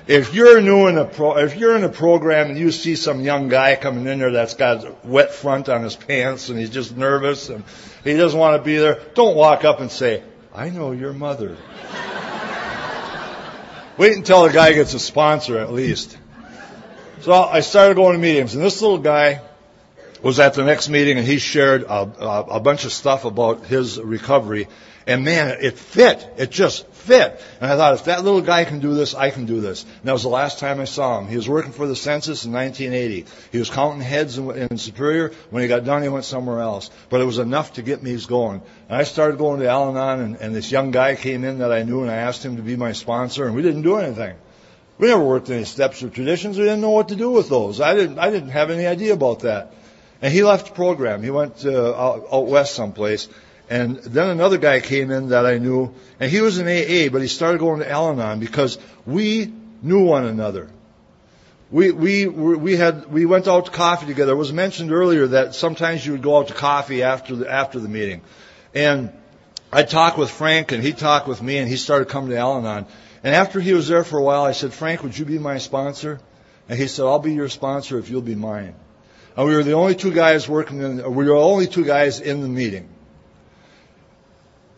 If 0.08 0.34
you're 0.34 0.62
new 0.62 0.88
in 0.88 0.98
a 0.98 1.04
pro, 1.04 1.38
if 1.38 1.58
you're 1.58 1.76
in 1.76 1.84
a 1.84 1.90
program 1.90 2.50
and 2.50 2.58
you 2.58 2.72
see 2.72 2.96
some 2.96 3.20
young 3.22 3.50
guy 3.50 3.76
coming 3.76 4.08
in 4.08 4.20
there 4.20 4.32
that's 4.32 4.54
got 4.54 4.86
a 4.86 4.96
wet 5.04 5.34
front 5.34 5.68
on 5.68 5.84
his 5.84 5.98
pants 5.98 6.48
and 6.48 6.58
he's 6.58 6.70
just 6.70 6.96
nervous 6.96 7.50
and 7.50 7.66
he 8.06 8.14
doesn't 8.14 8.40
want 8.40 8.58
to 8.58 8.64
be 8.64 8.78
there, 8.78 9.02
don't 9.16 9.36
walk 9.36 9.66
up 9.66 9.82
and 9.82 9.92
say, 9.92 10.24
I 10.56 10.70
know 10.70 10.94
your 10.94 11.12
mother. 11.12 11.58
Wait 13.98 14.16
until 14.16 14.48
the 14.48 14.54
guy 14.54 14.72
gets 14.72 14.94
a 14.94 15.00
sponsor 15.00 15.58
at 15.58 15.74
least. 15.74 16.18
So 17.22 17.34
I 17.34 17.62
started 17.62 17.96
going 17.96 18.14
to 18.14 18.20
meetings, 18.20 18.54
and 18.54 18.64
this 18.64 18.82
little 18.82 19.00
guy 19.00 19.42
was 20.22 20.40
at 20.40 20.54
the 20.54 20.64
next 20.64 20.88
meeting, 20.90 21.18
and 21.18 21.26
he 21.26 21.40
shared 21.40 21.84
a, 21.84 21.94
a, 21.94 22.42
a 22.44 22.60
bunch 22.60 22.86
of 22.86 22.94
stuff 22.94 23.26
about 23.26 23.66
his 23.66 24.00
recovery. 24.00 24.68
And 25.08 25.24
man, 25.24 25.58
it 25.62 25.80
fit. 25.80 26.28
It 26.38 26.52
just 26.52 26.86
fit. 26.88 27.42
And 27.62 27.72
I 27.72 27.78
thought, 27.78 27.94
if 27.94 28.04
that 28.06 28.24
little 28.24 28.42
guy 28.42 28.66
can 28.66 28.80
do 28.80 28.94
this, 28.94 29.16
I 29.16 29.30
can 29.30 29.46
do 29.46 29.62
this. 29.62 29.84
And 29.84 30.04
that 30.04 30.12
was 30.12 30.24
the 30.24 30.30
last 30.30 30.60
time 30.60 30.82
I 30.82 30.86
saw 30.86 31.18
him. 31.18 31.28
He 31.28 31.38
was 31.38 31.48
working 31.48 31.72
for 31.72 31.88
the 31.88 31.96
census 31.96 32.44
in 32.46 32.52
1980. 32.52 33.26
He 33.52 33.58
was 33.58 33.70
counting 33.70 34.02
heads 34.02 34.38
in, 34.38 34.52
in 34.52 34.78
Superior. 34.78 35.32
When 35.50 35.62
he 35.62 35.70
got 35.70 35.86
done, 35.86 36.04
he 36.04 36.10
went 36.10 36.26
somewhere 36.26 36.60
else. 36.60 36.92
But 37.10 37.22
it 37.22 37.26
was 37.26 37.40
enough 37.40 37.74
to 37.74 37.82
get 37.82 38.04
me 38.04 38.18
going. 38.28 38.62
And 38.90 38.98
I 38.98 39.04
started 39.04 39.38
going 39.38 39.62
to 39.62 39.70
Al-Anon, 39.70 40.20
and, 40.20 40.36
and 40.36 40.54
this 40.54 40.72
young 40.72 40.92
guy 40.92 41.16
came 41.16 41.46
in 41.46 41.60
that 41.60 41.72
I 41.72 41.84
knew, 41.84 42.02
and 42.02 42.12
I 42.12 42.16
asked 42.16 42.44
him 42.44 42.58
to 42.58 42.62
be 42.62 42.76
my 42.76 42.92
sponsor, 42.92 43.46
and 43.46 43.56
we 43.56 43.62
didn't 43.62 43.84
do 43.84 43.96
anything. 43.96 44.36
We 44.98 45.08
never 45.08 45.24
worked 45.24 45.50
any 45.50 45.64
steps 45.64 46.02
or 46.02 46.10
traditions. 46.10 46.58
We 46.58 46.64
didn't 46.64 46.82
know 46.82 46.90
what 46.92 47.10
to 47.10 47.16
do 47.16 47.30
with 47.30 47.50
those. 47.50 47.80
I 47.82 47.94
didn't, 47.94 48.18
I 48.18 48.30
didn't 48.32 48.50
have 48.50 48.72
any 48.72 48.88
idea 48.88 49.14
about 49.14 49.42
that. 49.42 49.74
And 50.22 50.34
he 50.34 50.44
left 50.44 50.68
the 50.68 50.74
program. 50.74 51.22
He 51.22 51.30
went 51.30 51.66
uh, 51.66 51.94
out, 51.94 52.26
out 52.32 52.48
west 52.48 52.74
someplace. 52.74 53.28
And 53.70 53.98
then 53.98 54.30
another 54.30 54.58
guy 54.58 54.80
came 54.80 55.12
in 55.12 55.30
that 55.30 55.46
I 55.46 55.58
knew, 55.58 55.94
and 56.20 56.32
he 56.32 56.42
was 56.42 56.58
in 56.58 56.66
AA, 56.66 57.12
but 57.12 57.22
he 57.22 57.28
started 57.28 57.60
going 57.60 57.80
to 57.80 57.90
Al-Anon 57.90 58.40
because 58.40 58.78
we 59.06 59.52
knew 59.84 60.06
one 60.06 60.26
another. 60.26 60.70
We, 61.70 61.92
we, 61.92 62.28
we 62.28 62.78
had, 62.78 63.12
we 63.12 63.26
went 63.26 63.48
out 63.48 63.66
to 63.66 63.72
coffee 63.72 64.06
together. 64.06 64.32
It 64.32 64.38
was 64.38 64.54
mentioned 64.54 64.94
earlier 64.94 65.28
that 65.28 65.54
sometimes 65.54 66.06
you 66.06 66.14
would 66.14 66.22
go 66.22 66.38
out 66.38 66.48
to 66.48 66.54
coffee 66.54 67.04
after 67.04 67.36
the, 67.36 67.52
after 67.52 67.80
the 67.80 67.90
meeting. 67.90 68.22
And 68.74 69.12
I'd 69.72 69.90
talk 69.90 70.18
with 70.18 70.32
Frank 70.32 70.72
and 70.72 70.82
he'd 70.82 70.98
talk 70.98 71.28
with 71.28 71.42
me 71.44 71.58
and 71.58 71.68
he 71.68 71.76
started 71.76 72.08
coming 72.08 72.30
to 72.30 72.38
Al-Anon. 72.38 72.86
And 73.28 73.36
after 73.36 73.60
he 73.60 73.74
was 73.74 73.90
there 73.90 74.06
for 74.06 74.18
a 74.20 74.24
while, 74.24 74.46
I 74.46 74.54
said, 74.54 74.74
Frank, 74.74 75.04
would 75.04 75.18
you 75.18 75.26
be 75.26 75.38
my 75.38 75.58
sponsor? 75.58 76.22
And 76.70 76.80
he 76.80 76.88
said, 76.88 77.04
I'll 77.04 77.20
be 77.20 77.34
your 77.34 77.50
sponsor 77.50 78.00
if 78.00 78.10
you'll 78.10 78.22
be 78.22 78.36
mine. 78.36 78.74
And 79.36 79.46
we 79.46 79.54
were 79.54 79.64
the 79.64 79.74
only 79.74 79.96
two 79.96 80.14
guys 80.14 80.48
working 80.48 80.82
in, 80.82 80.96
we 81.14 81.26
were 81.26 81.36
the 81.36 81.46
only 81.46 81.68
two 81.68 81.84
guys 81.84 82.22
in 82.22 82.40
the 82.40 82.48
meeting. 82.48 82.88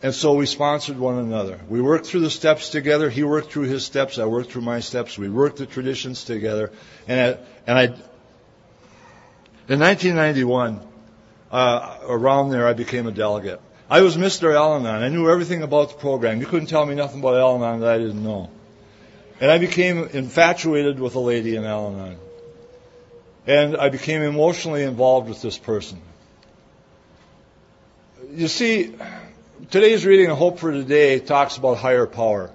And 0.02 0.12
so 0.12 0.34
we 0.34 0.46
sponsored 0.46 0.98
one 0.98 1.18
another. 1.18 1.60
We 1.68 1.80
worked 1.80 2.06
through 2.06 2.22
the 2.22 2.30
steps 2.30 2.70
together. 2.70 3.08
He 3.08 3.22
worked 3.22 3.52
through 3.52 3.68
his 3.68 3.84
steps. 3.84 4.18
I 4.18 4.24
worked 4.24 4.50
through 4.50 4.62
my 4.62 4.80
steps. 4.80 5.16
We 5.16 5.28
worked 5.28 5.58
the 5.58 5.66
traditions 5.66 6.24
together. 6.24 6.72
And 7.06 7.20
I, 7.20 7.38
and 7.68 7.78
I 7.78 7.84
in 9.68 9.78
1991, 9.78 10.80
uh, 11.52 11.98
around 12.02 12.50
there, 12.50 12.66
I 12.66 12.72
became 12.72 13.06
a 13.06 13.12
delegate. 13.12 13.60
I 13.90 14.02
was 14.02 14.16
Mr. 14.16 14.54
Al-Anon. 14.54 15.02
I 15.02 15.08
knew 15.08 15.28
everything 15.28 15.64
about 15.64 15.88
the 15.88 15.96
program. 15.96 16.38
You 16.38 16.46
couldn't 16.46 16.68
tell 16.68 16.86
me 16.86 16.94
nothing 16.94 17.18
about 17.18 17.34
Al-Anon 17.34 17.80
that 17.80 17.92
I 17.92 17.98
didn't 17.98 18.22
know. 18.22 18.48
And 19.40 19.50
I 19.50 19.58
became 19.58 20.04
infatuated 20.04 21.00
with 21.00 21.16
a 21.16 21.18
lady 21.18 21.56
in 21.56 21.64
Al-Anon. 21.64 22.16
And 23.48 23.76
I 23.76 23.88
became 23.88 24.22
emotionally 24.22 24.84
involved 24.84 25.28
with 25.28 25.42
this 25.42 25.58
person. 25.58 26.00
You 28.30 28.46
see, 28.46 28.94
today's 29.72 30.06
reading 30.06 30.30
Hope 30.30 30.60
for 30.60 30.70
Today 30.70 31.18
talks 31.18 31.56
about 31.56 31.78
higher 31.78 32.06
power. 32.06 32.52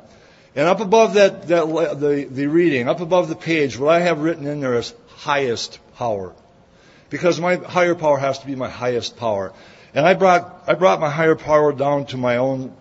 And 0.55 0.69
up 0.69 0.79
above 0.79 1.15
that, 1.15 1.49
that 1.49 1.67
the, 1.99 2.29
the 2.31 2.47
reading, 2.47 2.88
up 2.88 3.01
above 3.01 3.27
the 3.27 3.36
page, 3.36 3.77
what 3.77 3.93
I 3.93 3.99
have 3.99 4.21
written 4.21 4.47
in 4.47 4.61
there 4.61 4.75
is 4.75 4.93
highest 5.09 5.79
power. 5.97 6.33
Because 7.09 7.41
my 7.41 7.57
higher 7.57 7.93
power 7.93 8.17
has 8.17 8.39
to 8.39 8.45
be 8.45 8.55
my 8.55 8.69
highest 8.69 9.17
power. 9.17 9.51
And 9.95 10.05
I 10.05 10.13
brought, 10.13 10.65
I 10.67 10.73
brought 10.73 10.99
my 10.99 11.09
higher 11.09 11.35
power 11.35 11.71
down 11.71 12.05
to 12.07 12.17
my 12.17 12.35
own 12.37 12.75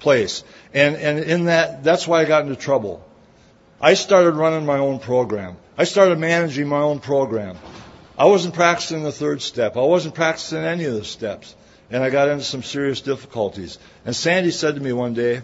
place. 0.00 0.44
And, 0.74 0.96
and 0.96 1.18
in 1.18 1.46
that, 1.46 1.82
that's 1.82 2.06
why 2.06 2.20
I 2.20 2.26
got 2.26 2.42
into 2.42 2.56
trouble. 2.56 3.02
I 3.80 3.94
started 3.94 4.32
running 4.32 4.66
my 4.66 4.78
own 4.78 4.98
program. 4.98 5.56
I 5.78 5.84
started 5.84 6.18
managing 6.18 6.68
my 6.68 6.80
own 6.80 6.98
program. 7.00 7.56
I 8.18 8.26
wasn't 8.26 8.54
practicing 8.54 9.02
the 9.02 9.12
third 9.12 9.40
step. 9.40 9.78
I 9.78 9.80
wasn't 9.80 10.14
practicing 10.14 10.58
any 10.58 10.84
of 10.84 10.94
the 10.94 11.04
steps. 11.04 11.54
And 11.90 12.02
I 12.02 12.10
got 12.10 12.28
into 12.28 12.44
some 12.44 12.62
serious 12.62 13.00
difficulties. 13.00 13.78
And 14.04 14.14
Sandy 14.14 14.50
said 14.50 14.74
to 14.74 14.80
me 14.80 14.92
one 14.92 15.14
day, 15.14 15.40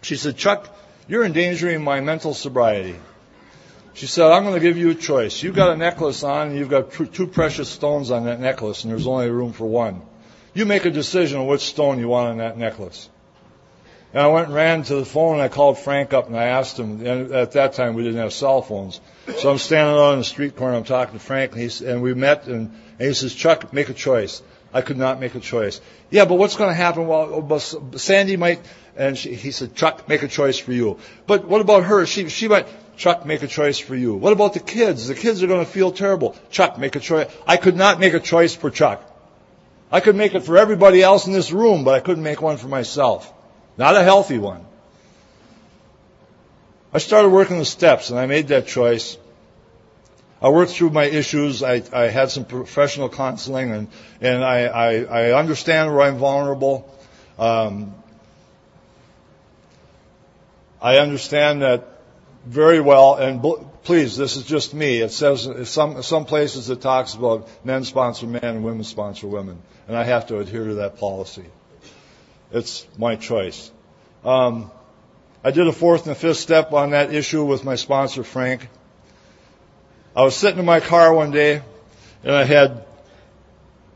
she 0.00 0.16
said, 0.16 0.38
Chuck, 0.38 0.74
you're 1.06 1.24
endangering 1.24 1.84
my 1.84 2.00
mental 2.00 2.32
sobriety. 2.32 2.96
She 3.92 4.06
said, 4.06 4.30
I'm 4.30 4.44
going 4.44 4.54
to 4.54 4.60
give 4.60 4.78
you 4.78 4.90
a 4.90 4.94
choice. 4.94 5.42
You've 5.42 5.56
got 5.56 5.70
a 5.70 5.76
necklace 5.76 6.22
on 6.22 6.48
and 6.48 6.56
you've 6.56 6.70
got 6.70 6.92
two 6.92 7.26
precious 7.26 7.68
stones 7.68 8.10
on 8.10 8.24
that 8.24 8.40
necklace 8.40 8.84
and 8.84 8.90
there's 8.90 9.06
only 9.06 9.28
room 9.28 9.52
for 9.52 9.66
one. 9.66 10.00
You 10.56 10.64
make 10.64 10.86
a 10.86 10.90
decision 10.90 11.38
on 11.38 11.46
which 11.46 11.60
stone 11.60 11.98
you 11.98 12.08
want 12.08 12.30
on 12.30 12.38
that 12.38 12.56
necklace. 12.56 13.10
And 14.14 14.22
I 14.22 14.28
went 14.28 14.46
and 14.46 14.54
ran 14.54 14.84
to 14.84 14.94
the 14.94 15.04
phone 15.04 15.34
and 15.34 15.42
I 15.42 15.48
called 15.48 15.78
Frank 15.78 16.14
up 16.14 16.28
and 16.28 16.34
I 16.34 16.44
asked 16.44 16.78
him, 16.78 17.06
and 17.06 17.30
at 17.32 17.52
that 17.52 17.74
time 17.74 17.92
we 17.92 18.02
didn't 18.02 18.20
have 18.20 18.32
cell 18.32 18.62
phones. 18.62 19.02
So 19.36 19.50
I'm 19.50 19.58
standing 19.58 19.94
on 19.94 20.16
the 20.16 20.24
street 20.24 20.56
corner, 20.56 20.74
I'm 20.74 20.84
talking 20.84 21.12
to 21.12 21.22
Frank 21.22 21.52
and, 21.52 21.70
he, 21.70 21.84
and 21.84 22.00
we 22.00 22.14
met 22.14 22.46
and, 22.46 22.74
and 22.98 23.08
he 23.08 23.12
says, 23.12 23.34
Chuck, 23.34 23.74
make 23.74 23.90
a 23.90 23.92
choice. 23.92 24.42
I 24.72 24.80
could 24.80 24.96
not 24.96 25.20
make 25.20 25.34
a 25.34 25.40
choice. 25.40 25.82
Yeah, 26.08 26.24
but 26.24 26.36
what's 26.36 26.56
going 26.56 26.70
to 26.70 26.74
happen? 26.74 27.06
Well, 27.06 27.60
Sandy 27.60 28.38
might, 28.38 28.60
and 28.96 29.18
she, 29.18 29.34
he 29.34 29.50
said, 29.50 29.74
Chuck, 29.74 30.08
make 30.08 30.22
a 30.22 30.28
choice 30.28 30.56
for 30.56 30.72
you. 30.72 30.98
But 31.26 31.46
what 31.46 31.60
about 31.60 31.84
her? 31.84 32.06
She, 32.06 32.30
she 32.30 32.48
might, 32.48 32.66
Chuck, 32.96 33.26
make 33.26 33.42
a 33.42 33.46
choice 33.46 33.78
for 33.78 33.94
you. 33.94 34.14
What 34.14 34.32
about 34.32 34.54
the 34.54 34.60
kids? 34.60 35.06
The 35.06 35.14
kids 35.14 35.42
are 35.42 35.48
going 35.48 35.66
to 35.66 35.70
feel 35.70 35.92
terrible. 35.92 36.34
Chuck, 36.50 36.78
make 36.78 36.96
a 36.96 37.00
choice. 37.00 37.30
I 37.46 37.58
could 37.58 37.76
not 37.76 38.00
make 38.00 38.14
a 38.14 38.20
choice 38.20 38.54
for 38.54 38.70
Chuck. 38.70 39.02
I 39.90 40.00
could 40.00 40.16
make 40.16 40.34
it 40.34 40.40
for 40.40 40.56
everybody 40.56 41.02
else 41.02 41.26
in 41.26 41.32
this 41.32 41.52
room, 41.52 41.84
but 41.84 41.94
I 41.94 42.00
couldn't 42.00 42.22
make 42.22 42.42
one 42.42 42.56
for 42.56 42.68
myself. 42.68 43.32
Not 43.76 43.96
a 43.96 44.02
healthy 44.02 44.38
one. 44.38 44.64
I 46.92 46.98
started 46.98 47.28
working 47.28 47.58
the 47.58 47.64
steps 47.64 48.10
and 48.10 48.18
I 48.18 48.26
made 48.26 48.48
that 48.48 48.66
choice. 48.66 49.18
I 50.40 50.48
worked 50.48 50.72
through 50.72 50.90
my 50.90 51.04
issues. 51.04 51.62
I, 51.62 51.82
I 51.92 52.04
had 52.04 52.30
some 52.30 52.44
professional 52.44 53.08
counseling 53.08 53.70
and, 53.70 53.88
and 54.20 54.44
I, 54.44 54.64
I, 54.64 54.92
I 55.02 55.38
understand 55.38 55.94
where 55.94 56.02
I'm 56.02 56.18
vulnerable. 56.18 56.90
Um, 57.38 57.94
I 60.80 60.98
understand 60.98 61.62
that 61.62 61.96
very 62.46 62.80
well, 62.80 63.16
and 63.16 63.44
please, 63.82 64.16
this 64.16 64.36
is 64.36 64.44
just 64.44 64.72
me. 64.72 65.00
It 65.00 65.10
says 65.10 65.68
some 65.68 66.02
some 66.02 66.24
places 66.24 66.70
it 66.70 66.80
talks 66.80 67.14
about 67.14 67.48
men 67.64 67.84
sponsor 67.84 68.26
men 68.26 68.44
and 68.44 68.64
women 68.64 68.84
sponsor 68.84 69.26
women, 69.26 69.60
and 69.86 69.96
I 69.96 70.04
have 70.04 70.26
to 70.28 70.38
adhere 70.38 70.64
to 70.64 70.74
that 70.74 70.98
policy. 70.98 71.44
It's 72.52 72.86
my 72.98 73.16
choice. 73.16 73.70
Um, 74.24 74.70
I 75.44 75.50
did 75.50 75.66
a 75.66 75.72
fourth 75.72 76.06
and 76.06 76.12
a 76.12 76.14
fifth 76.18 76.38
step 76.38 76.72
on 76.72 76.90
that 76.90 77.14
issue 77.14 77.44
with 77.44 77.64
my 77.64 77.76
sponsor, 77.76 78.24
Frank. 78.24 78.68
I 80.14 80.22
was 80.22 80.34
sitting 80.34 80.58
in 80.58 80.64
my 80.64 80.80
car 80.80 81.14
one 81.14 81.30
day, 81.30 81.62
and 82.24 82.34
I 82.34 82.44
had 82.44 82.84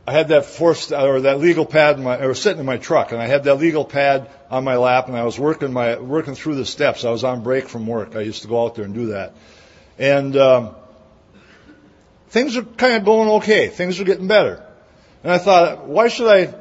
I 0.07 0.13
had 0.13 0.29
that 0.29 0.45
fourth 0.45 0.93
or 0.93 1.21
that 1.23 1.41
legal 1.41 1.65
pad. 1.65 1.97
In 1.97 2.05
my, 2.05 2.19
I 2.19 2.27
was 2.27 2.41
sitting 2.41 2.61
in 2.61 2.67
my 2.67 2.79
truck, 2.79 3.13
and 3.13 3.21
I 3.21 3.27
had 3.27 3.45
that 3.45 3.57
legal 3.57 3.85
pad 3.85 4.29
on 4.51 4.65
my 4.65 4.77
lap, 4.77 5.09
and 5.09 5.17
I 5.17 5.25
was 5.25 5.39
working 5.39 5.73
my 5.73 5.99
working 5.99 6.35
through 6.35 6.57
the 6.57 6.67
steps. 6.67 7.05
I 7.05 7.11
was 7.11 7.25
on 7.25 7.43
break 7.43 7.69
from 7.69 7.87
work. 7.87 8.17
I 8.17 8.21
used 8.21 8.43
to 8.43 8.49
go 8.49 8.65
out 8.65 8.75
there 8.75 8.85
and 8.85 8.95
do 8.95 9.07
that, 9.07 9.35
and 9.99 10.37
um, 10.37 10.75
things 12.29 12.57
are 12.57 12.63
kind 12.63 12.95
of 12.95 13.05
going 13.05 13.29
okay. 13.41 13.69
Things 13.69 14.01
are 14.01 14.05
getting 14.05 14.27
better, 14.27 14.65
and 15.23 15.33
I 15.33 15.39
thought, 15.39 15.87
why 15.87 16.09
should 16.09 16.29
I 16.29 16.55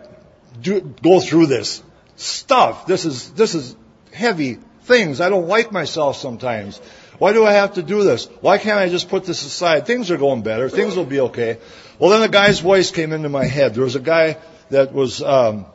do 0.62 0.82
go 0.82 1.20
through 1.20 1.48
this? 1.48 1.84
stuff. 2.20 2.86
This 2.86 3.06
is, 3.06 3.32
this 3.32 3.56
is 3.56 3.76
heavy 4.14 4.60
things. 4.84 5.22
I 5.22 5.30
don't 5.30 5.48
like 5.48 5.72
myself 5.72 6.18
sometimes. 6.18 6.80
Why 7.18 7.34
do 7.34 7.46
I 7.46 7.54
have 7.54 7.76
to 7.76 7.84
do 7.84 8.04
this? 8.04 8.26
Why 8.42 8.58
can't 8.58 8.80
I 8.80 8.90
just 8.90 9.10
put 9.10 9.26
this 9.26 9.46
aside? 9.46 9.86
Things 9.86 10.12
are 10.12 10.18
going 10.18 10.42
better. 10.42 10.70
Things 10.70 10.96
will 10.96 11.06
be 11.06 11.20
okay. 11.22 11.58
Well, 11.98 12.12
then 12.12 12.22
a 12.22 12.30
guy's 12.30 12.60
voice 12.60 12.92
came 12.92 13.12
into 13.12 13.30
my 13.30 13.46
head. 13.46 13.74
There 13.74 13.84
was 13.84 13.96
a 13.96 14.02
guy 14.02 14.38
that 14.70 14.94
was, 14.94 15.22
um, 15.22 15.66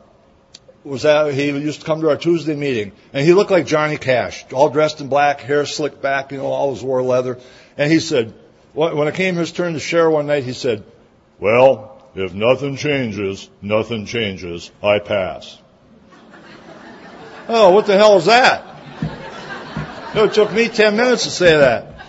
was 0.83 1.05
at, 1.05 1.33
he 1.33 1.49
used 1.49 1.81
to 1.81 1.85
come 1.85 2.01
to 2.01 2.09
our 2.09 2.17
Tuesday 2.17 2.55
meeting, 2.55 2.93
and 3.13 3.25
he 3.25 3.33
looked 3.33 3.51
like 3.51 3.67
Johnny 3.67 3.97
Cash, 3.97 4.45
all 4.53 4.69
dressed 4.69 5.01
in 5.01 5.07
black, 5.07 5.41
hair 5.41 5.65
slicked 5.65 6.01
back, 6.01 6.31
you 6.31 6.39
know, 6.39 6.47
always 6.47 6.81
wore 6.81 7.03
leather. 7.03 7.39
And 7.77 7.91
he 7.91 7.99
said, 7.99 8.33
when 8.73 9.07
it 9.07 9.15
came 9.15 9.35
his 9.35 9.51
turn 9.51 9.73
to 9.73 9.79
share 9.79 10.09
one 10.09 10.27
night, 10.27 10.43
he 10.43 10.53
said, 10.53 10.83
well, 11.39 11.94
if 12.15 12.33
nothing 12.33 12.77
changes, 12.77 13.49
nothing 13.61 14.05
changes. 14.05 14.71
I 14.81 14.99
pass. 14.99 15.59
Oh, 17.47 17.71
what 17.71 17.85
the 17.85 17.95
hell 17.95 18.17
is 18.17 18.25
that? 18.25 18.63
No, 20.15 20.23
it 20.23 20.33
took 20.33 20.51
me 20.53 20.69
10 20.69 20.95
minutes 20.95 21.25
to 21.25 21.29
say 21.29 21.57
that. 21.57 22.05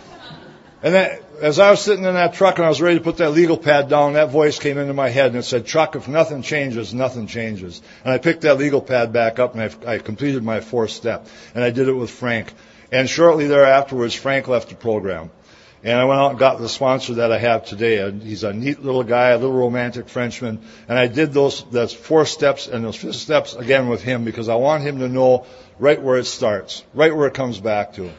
And 0.83 0.95
then, 0.95 1.19
as 1.43 1.59
I 1.59 1.71
was 1.71 1.81
sitting 1.81 2.05
in 2.05 2.15
that 2.15 2.35
truck 2.35 2.59
and 2.59 2.65
I 2.65 2.69
was 2.69 2.81
ready 2.81 2.99
to 2.99 3.05
put 3.05 3.19
that 3.19 3.31
legal 3.31 3.59
pad 3.59 3.89
down, 3.89 4.15
that 4.15 4.31
voice 4.31 4.59
came 4.59 4.79
into 4.79 4.95
my 4.95 5.09
head 5.09 5.27
and 5.27 5.37
it 5.37 5.43
said, 5.43 5.67
Chuck, 5.67 5.97
if 5.97 6.09
nothing 6.09 6.43
changes, 6.43 6.95
nothing 6.95 7.27
changes. 7.27 7.83
And 8.05 8.13
I 8.13 8.19
picked 8.19 8.43
that 8.43 8.59
legal 8.59 8.81
pad 8.81 9.13
back 9.13 9.39
up 9.39 9.55
and 9.55 9.63
I, 9.63 9.95
I 9.95 9.99
completed 9.99 10.43
my 10.43 10.61
fourth 10.61 10.93
step. 10.93 11.27
And 11.55 11.63
I 11.63 11.71
did 11.71 11.89
it 11.89 11.93
with 11.93 12.11
Frank. 12.11 12.53
And 12.93 13.11
shortly 13.11 13.49
thereafterwards, 13.49 14.15
Frank 14.15 14.49
left 14.49 14.69
the 14.69 14.77
program. 14.77 15.31
And 15.87 16.01
I 16.01 16.05
went 16.05 16.21
out 16.21 16.31
and 16.31 16.39
got 16.41 16.59
the 16.59 16.69
sponsor 16.69 17.15
that 17.15 17.31
I 17.31 17.39
have 17.39 17.65
today. 17.65 18.11
He's 18.11 18.43
a 18.43 18.53
neat 18.53 18.83
little 18.83 19.05
guy, 19.05 19.29
a 19.29 19.39
little 19.39 19.55
romantic 19.55 20.09
Frenchman. 20.09 20.61
And 20.89 20.99
I 20.99 21.07
did 21.07 21.33
those, 21.33 21.63
those 21.71 21.93
four 21.93 22.27
steps 22.27 22.67
and 22.67 22.85
those 22.85 22.97
fifth 22.97 23.15
steps 23.15 23.55
again 23.55 23.89
with 23.89 24.03
him 24.03 24.25
because 24.25 24.49
I 24.49 24.57
want 24.57 24.83
him 24.83 24.99
to 24.99 25.09
know 25.09 25.47
right 25.79 26.03
where 26.03 26.17
it 26.17 26.25
starts, 26.25 26.83
right 26.93 27.15
where 27.15 27.29
it 27.29 27.35
comes 27.35 27.61
back 27.61 27.93
to. 27.95 28.11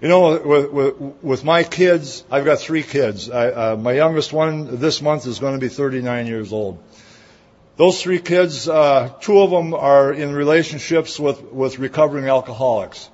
You 0.00 0.08
know, 0.08 0.40
with, 0.40 0.70
with, 0.70 0.94
with 1.22 1.44
my 1.44 1.62
kids, 1.62 2.24
I've 2.30 2.46
got 2.46 2.58
three 2.58 2.82
kids. 2.82 3.28
I, 3.28 3.48
uh, 3.50 3.76
my 3.76 3.92
youngest 3.92 4.32
one 4.32 4.78
this 4.78 5.02
month 5.02 5.26
is 5.26 5.40
going 5.40 5.52
to 5.52 5.60
be 5.60 5.68
39 5.68 6.26
years 6.26 6.54
old. 6.54 6.82
Those 7.76 8.00
three 8.00 8.20
kids, 8.20 8.66
uh, 8.66 9.10
two 9.20 9.42
of 9.42 9.50
them 9.50 9.74
are 9.74 10.10
in 10.10 10.32
relationships 10.32 11.20
with, 11.20 11.42
with 11.42 11.78
recovering 11.78 12.28
alcoholics 12.28 13.10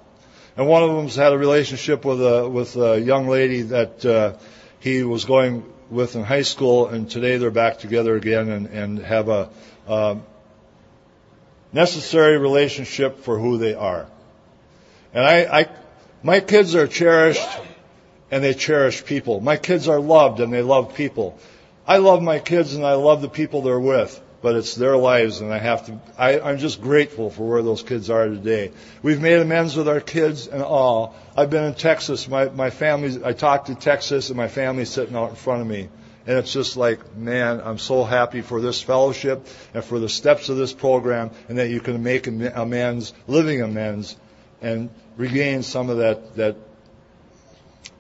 and 0.57 0.67
one 0.67 0.83
of 0.83 0.97
them's 0.97 1.15
had 1.15 1.33
a 1.33 1.39
relationship 1.39 2.05
with 2.05 2.21
a 2.21 2.49
with 2.49 2.77
a 2.77 3.01
young 3.01 3.29
lady 3.29 3.63
that 3.63 4.05
uh, 4.05 4.33
he 4.81 5.03
was 5.03 5.25
going 5.25 5.65
with 5.91 6.17
in 6.17 6.25
high 6.25 6.43
school, 6.43 6.89
and 6.89 7.11
today 7.11 7.37
they're 7.37 7.51
back 7.51 7.79
together 7.79 8.17
again 8.17 8.49
and 8.49 8.67
and 8.67 8.99
have 9.01 9.29
a 9.29 9.51
uh, 9.87 10.17
necessary 11.73 12.39
relationship 12.39 13.21
for 13.21 13.39
who 13.39 13.59
they 13.59 13.75
are. 13.75 14.07
And 15.13 15.25
I, 15.25 15.61
I, 15.61 15.69
my 16.23 16.41
kids 16.41 16.75
are 16.75 16.87
cherished, 16.87 17.49
and 18.31 18.43
they 18.43 18.55
cherish 18.55 19.05
people. 19.05 19.41
My 19.41 19.57
kids 19.57 19.89
are 19.89 20.01
loved, 20.01 20.41
and 20.41 20.53
they 20.53 20.63
love 20.63 20.95
people. 20.95 21.39
I 21.87 21.99
love 21.99 22.23
my 22.23 22.39
kids, 22.39 22.75
and 22.75 22.85
I 22.85 22.95
love 22.95 23.23
the 23.23 23.29
people 23.29 23.63
they're 23.63 23.79
with 23.79 24.21
but 24.47 24.55
it's 24.55 24.77
their 24.77 24.97
lives, 24.97 25.41
and 25.41 25.53
I 25.53 25.59
have 25.59 25.87
to. 25.87 25.99
I, 26.17 26.39
I'm 26.39 26.59
just 26.59 26.81
grateful 26.81 27.31
for 27.31 27.49
where 27.49 27.63
those 27.63 27.83
kids 27.83 28.11
are 28.11 28.29
today. 28.29 28.71
We've 29.03 29.21
made 29.21 29.41
amends 29.41 29.75
with 29.75 29.89
our 29.89 29.99
kids 29.99 30.47
and 30.47 30.63
all. 30.63 31.17
I've 31.37 31.51
been 31.51 31.65
in 31.65 31.75
Texas. 31.75 32.29
My 32.29 32.49
my 32.51 32.71
family. 32.71 33.25
I 33.25 33.33
talked 33.33 33.67
to 33.67 33.75
Texas, 33.75 34.29
and 34.29 34.37
my 34.37 34.47
family's 34.47 34.89
sitting 34.89 35.17
out 35.17 35.31
in 35.31 35.35
front 35.35 35.63
of 35.63 35.67
me. 35.67 35.89
And 36.29 36.39
it's 36.39 36.53
just 36.53 36.77
like, 36.77 37.17
man, 37.17 37.61
I'm 37.61 37.79
so 37.79 38.05
happy 38.05 38.41
for 38.41 38.61
this 38.61 38.81
fellowship 38.81 39.49
and 39.75 39.83
for 39.83 39.99
the 39.99 40.09
steps 40.09 40.49
of 40.49 40.57
this 40.57 40.73
program 40.73 41.33
and 41.49 41.59
that 41.59 41.71
you 41.71 41.81
can 41.81 42.01
make 42.05 42.29
amends, 42.29 43.15
living 43.27 43.63
amends, 43.63 44.17
and 44.63 44.91
regain 45.17 45.65
some 45.65 45.91
of 45.91 45.97
that, 45.97 46.37
that 46.37 46.55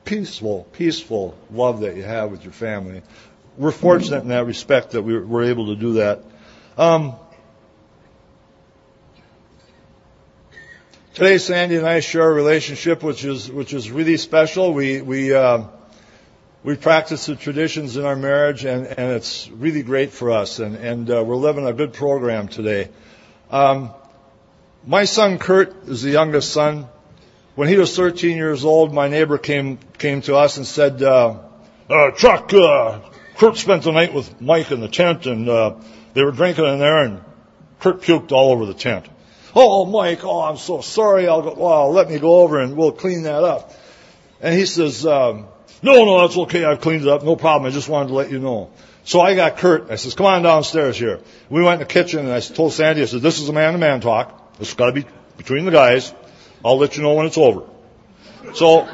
peaceful, 0.04 0.62
peaceful 0.70 1.36
love 1.50 1.80
that 1.80 1.96
you 1.96 2.04
have 2.04 2.30
with 2.30 2.44
your 2.44 2.52
family. 2.52 3.02
We're 3.56 3.72
fortunate 3.72 4.22
in 4.22 4.28
that 4.28 4.46
respect 4.46 4.92
that 4.92 5.02
we 5.02 5.18
we're 5.18 5.44
able 5.44 5.74
to 5.74 5.76
do 5.76 5.94
that. 5.94 6.22
Um, 6.78 7.14
today, 11.14 11.38
Sandy 11.38 11.76
and 11.76 11.86
I 11.86 12.00
share 12.00 12.28
a 12.30 12.34
relationship 12.34 13.02
which 13.02 13.24
is 13.24 13.50
which 13.50 13.72
is 13.72 13.90
really 13.90 14.18
special. 14.18 14.74
We 14.74 15.00
we 15.00 15.34
uh, 15.34 15.68
we 16.62 16.76
practice 16.76 17.24
the 17.24 17.34
traditions 17.34 17.96
in 17.96 18.04
our 18.04 18.14
marriage, 18.14 18.66
and 18.66 18.86
and 18.86 19.12
it's 19.12 19.48
really 19.48 19.82
great 19.82 20.10
for 20.10 20.30
us. 20.32 20.58
And 20.58 20.76
and 20.76 21.10
uh, 21.10 21.24
we're 21.24 21.36
living 21.36 21.66
a 21.66 21.72
good 21.72 21.94
program 21.94 22.46
today. 22.46 22.90
Um, 23.50 23.94
my 24.86 25.06
son 25.06 25.38
Kurt 25.38 25.88
is 25.88 26.02
the 26.02 26.10
youngest 26.10 26.52
son. 26.52 26.88
When 27.54 27.68
he 27.68 27.78
was 27.78 27.96
13 27.96 28.36
years 28.36 28.66
old, 28.66 28.92
my 28.92 29.08
neighbor 29.08 29.38
came 29.38 29.78
came 29.96 30.20
to 30.22 30.36
us 30.36 30.58
and 30.58 30.66
said, 30.66 31.02
uh, 31.02 31.38
uh, 31.88 32.10
"Chuck, 32.10 32.52
uh, 32.52 33.00
Kurt 33.38 33.56
spent 33.56 33.84
the 33.84 33.92
night 33.92 34.12
with 34.12 34.42
Mike 34.42 34.70
in 34.70 34.80
the 34.80 34.88
tent, 34.88 35.24
and 35.24 35.48
uh, 35.48 35.76
they 36.16 36.24
were 36.24 36.32
drinking 36.32 36.64
in 36.64 36.78
there, 36.78 37.04
and 37.04 37.20
Kurt 37.78 38.00
puked 38.00 38.32
all 38.32 38.50
over 38.50 38.64
the 38.64 38.72
tent. 38.72 39.06
Oh, 39.54 39.84
Mike, 39.84 40.24
oh, 40.24 40.40
I'm 40.40 40.56
so 40.56 40.80
sorry. 40.80 41.28
I'll 41.28 41.42
go, 41.42 41.54
well, 41.54 41.92
let 41.92 42.08
me 42.08 42.18
go 42.18 42.40
over 42.40 42.58
and 42.58 42.74
we'll 42.74 42.92
clean 42.92 43.24
that 43.24 43.44
up. 43.44 43.70
And 44.40 44.54
he 44.54 44.64
says, 44.64 45.04
um, 45.04 45.46
no, 45.82 46.06
no, 46.06 46.22
that's 46.22 46.38
okay. 46.38 46.64
I've 46.64 46.80
cleaned 46.80 47.02
it 47.02 47.08
up. 47.08 47.22
No 47.22 47.36
problem. 47.36 47.70
I 47.70 47.74
just 47.74 47.90
wanted 47.90 48.08
to 48.08 48.14
let 48.14 48.30
you 48.30 48.38
know. 48.38 48.70
So 49.04 49.20
I 49.20 49.34
got 49.34 49.58
Kurt. 49.58 49.90
I 49.90 49.96
says, 49.96 50.14
come 50.14 50.24
on 50.24 50.42
downstairs 50.42 50.98
here. 50.98 51.20
We 51.50 51.62
went 51.62 51.82
in 51.82 51.86
the 51.86 51.92
kitchen 51.92 52.20
and 52.20 52.32
I 52.32 52.40
told 52.40 52.72
Sandy, 52.72 53.02
I 53.02 53.04
said, 53.04 53.20
this 53.20 53.38
is 53.38 53.50
a 53.50 53.52
man-to-man 53.52 54.00
talk. 54.00 54.58
This 54.58 54.68
has 54.68 54.74
got 54.74 54.86
to 54.86 54.92
be 54.92 55.04
between 55.36 55.66
the 55.66 55.70
guys. 55.70 56.14
I'll 56.64 56.78
let 56.78 56.96
you 56.96 57.02
know 57.02 57.12
when 57.12 57.26
it's 57.26 57.38
over. 57.38 57.64
So 58.54 58.88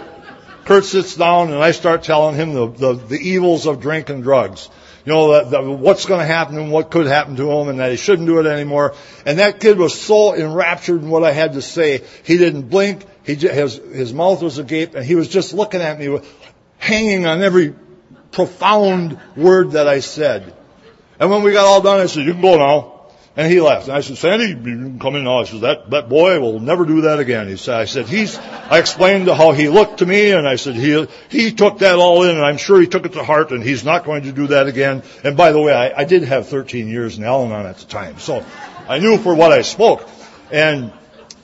Kurt 0.64 0.84
sits 0.84 1.14
down 1.14 1.52
and 1.52 1.62
I 1.62 1.70
start 1.70 2.02
telling 2.02 2.34
him 2.34 2.52
the, 2.52 2.66
the, 2.66 2.92
the 2.94 3.18
evils 3.18 3.66
of 3.66 3.80
drink 3.80 4.10
and 4.10 4.24
drugs. 4.24 4.68
You 5.04 5.12
know, 5.12 5.74
what's 5.74 6.06
going 6.06 6.20
to 6.20 6.26
happen 6.26 6.56
and 6.58 6.70
what 6.70 6.90
could 6.90 7.06
happen 7.06 7.34
to 7.36 7.50
him 7.50 7.68
and 7.68 7.80
that 7.80 7.90
he 7.90 7.96
shouldn't 7.96 8.28
do 8.28 8.38
it 8.38 8.46
anymore. 8.46 8.94
And 9.26 9.40
that 9.40 9.58
kid 9.58 9.76
was 9.76 10.00
so 10.00 10.34
enraptured 10.34 11.02
in 11.02 11.10
what 11.10 11.24
I 11.24 11.32
had 11.32 11.54
to 11.54 11.62
say, 11.62 12.04
he 12.24 12.38
didn't 12.38 12.68
blink. 12.68 13.04
He 13.24 13.34
just, 13.34 13.54
his, 13.54 13.96
his 13.96 14.14
mouth 14.14 14.42
was 14.42 14.58
agape 14.58 14.94
and 14.94 15.04
he 15.04 15.16
was 15.16 15.28
just 15.28 15.54
looking 15.54 15.80
at 15.80 15.98
me, 15.98 16.20
hanging 16.78 17.26
on 17.26 17.42
every 17.42 17.74
profound 18.30 19.18
word 19.36 19.72
that 19.72 19.88
I 19.88 20.00
said. 20.00 20.54
And 21.18 21.30
when 21.30 21.42
we 21.42 21.52
got 21.52 21.64
all 21.64 21.82
done, 21.82 22.00
I 22.00 22.06
said, 22.06 22.24
you 22.24 22.32
can 22.32 22.42
go 22.42 22.58
now. 22.58 22.91
And 23.34 23.50
he 23.50 23.62
left. 23.62 23.88
And 23.88 23.96
I 23.96 24.00
said, 24.00 24.18
Sandy, 24.18 24.48
you 24.48 24.56
can 24.56 24.98
come 24.98 25.16
in 25.16 25.24
now. 25.24 25.38
I 25.38 25.44
said, 25.44 25.62
that, 25.62 25.90
that 25.90 26.08
boy 26.10 26.38
will 26.38 26.60
never 26.60 26.84
do 26.84 27.02
that 27.02 27.18
again. 27.18 27.48
He 27.48 27.56
said, 27.56 27.76
I 27.76 27.86
said, 27.86 28.06
he's, 28.06 28.36
I 28.38 28.78
explained 28.78 29.26
how 29.28 29.52
he 29.52 29.70
looked 29.70 29.98
to 29.98 30.06
me 30.06 30.32
and 30.32 30.46
I 30.46 30.56
said, 30.56 30.74
he, 30.74 31.06
he 31.30 31.52
took 31.52 31.78
that 31.78 31.96
all 31.96 32.24
in 32.24 32.36
and 32.36 32.44
I'm 32.44 32.58
sure 32.58 32.78
he 32.78 32.86
took 32.86 33.06
it 33.06 33.14
to 33.14 33.24
heart 33.24 33.50
and 33.50 33.62
he's 33.62 33.84
not 33.84 34.04
going 34.04 34.24
to 34.24 34.32
do 34.32 34.48
that 34.48 34.66
again. 34.66 35.02
And 35.24 35.34
by 35.34 35.52
the 35.52 35.60
way, 35.60 35.72
I, 35.72 36.02
I 36.02 36.04
did 36.04 36.24
have 36.24 36.48
13 36.48 36.88
years 36.88 37.16
in 37.16 37.24
Al-Anon 37.24 37.64
at 37.64 37.78
the 37.78 37.86
time. 37.86 38.18
So 38.18 38.44
I 38.86 38.98
knew 38.98 39.16
for 39.16 39.34
what 39.34 39.50
I 39.50 39.62
spoke. 39.62 40.06
And 40.50 40.92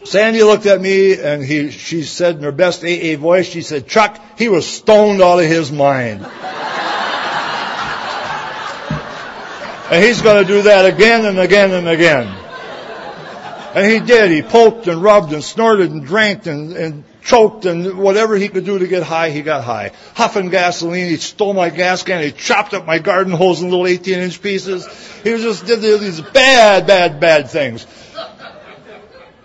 Sandy 0.04 0.42
looked 0.42 0.66
at 0.66 0.82
me 0.82 1.18
and 1.18 1.42
he, 1.42 1.70
she 1.70 2.02
said 2.02 2.36
in 2.36 2.42
her 2.42 2.52
best 2.52 2.84
AA 2.84 3.16
voice, 3.16 3.48
she 3.48 3.62
said, 3.62 3.88
Chuck, 3.88 4.22
he 4.38 4.50
was 4.50 4.66
stoned 4.66 5.22
out 5.22 5.38
of 5.38 5.46
his 5.46 5.72
mind. 5.72 6.26
And 9.90 10.04
he's 10.04 10.20
going 10.20 10.44
to 10.44 10.48
do 10.48 10.62
that 10.62 10.84
again 10.84 11.24
and 11.24 11.38
again 11.38 11.72
and 11.72 11.88
again. 11.88 12.26
And 13.74 13.90
he 13.90 14.00
did. 14.00 14.30
He 14.30 14.42
poked 14.42 14.86
and 14.86 15.02
rubbed 15.02 15.32
and 15.32 15.42
snorted 15.42 15.90
and 15.90 16.04
drank 16.04 16.46
and, 16.46 16.72
and 16.76 17.04
choked 17.22 17.64
and 17.64 17.98
whatever 17.98 18.36
he 18.36 18.48
could 18.48 18.64
do 18.64 18.78
to 18.78 18.86
get 18.86 19.02
high, 19.02 19.30
he 19.30 19.42
got 19.42 19.64
high. 19.64 19.92
Huffing 20.14 20.48
gasoline, 20.48 21.08
he 21.08 21.16
stole 21.16 21.52
my 21.54 21.70
gas 21.70 22.02
can, 22.02 22.22
he 22.22 22.32
chopped 22.32 22.74
up 22.74 22.86
my 22.86 22.98
garden 22.98 23.32
hose 23.32 23.60
in 23.60 23.70
little 23.70 23.86
18 23.86 24.18
inch 24.18 24.42
pieces. 24.42 24.86
He 25.22 25.30
just 25.36 25.66
did 25.66 25.80
these 25.80 26.20
bad, 26.20 26.86
bad, 26.86 27.20
bad 27.20 27.50
things. 27.50 27.86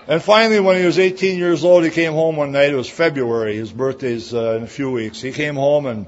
And 0.08 0.22
finally, 0.22 0.60
when 0.60 0.78
he 0.78 0.86
was 0.86 1.00
18 1.00 1.38
years 1.38 1.64
old, 1.64 1.84
he 1.84 1.90
came 1.90 2.12
home 2.12 2.36
one 2.36 2.52
night. 2.52 2.72
It 2.72 2.76
was 2.76 2.90
February. 2.90 3.56
His 3.56 3.72
birthday's 3.72 4.34
uh, 4.34 4.58
in 4.58 4.64
a 4.64 4.68
few 4.68 4.92
weeks. 4.92 5.22
He 5.22 5.32
came 5.32 5.56
home 5.56 5.86
and 5.86 6.06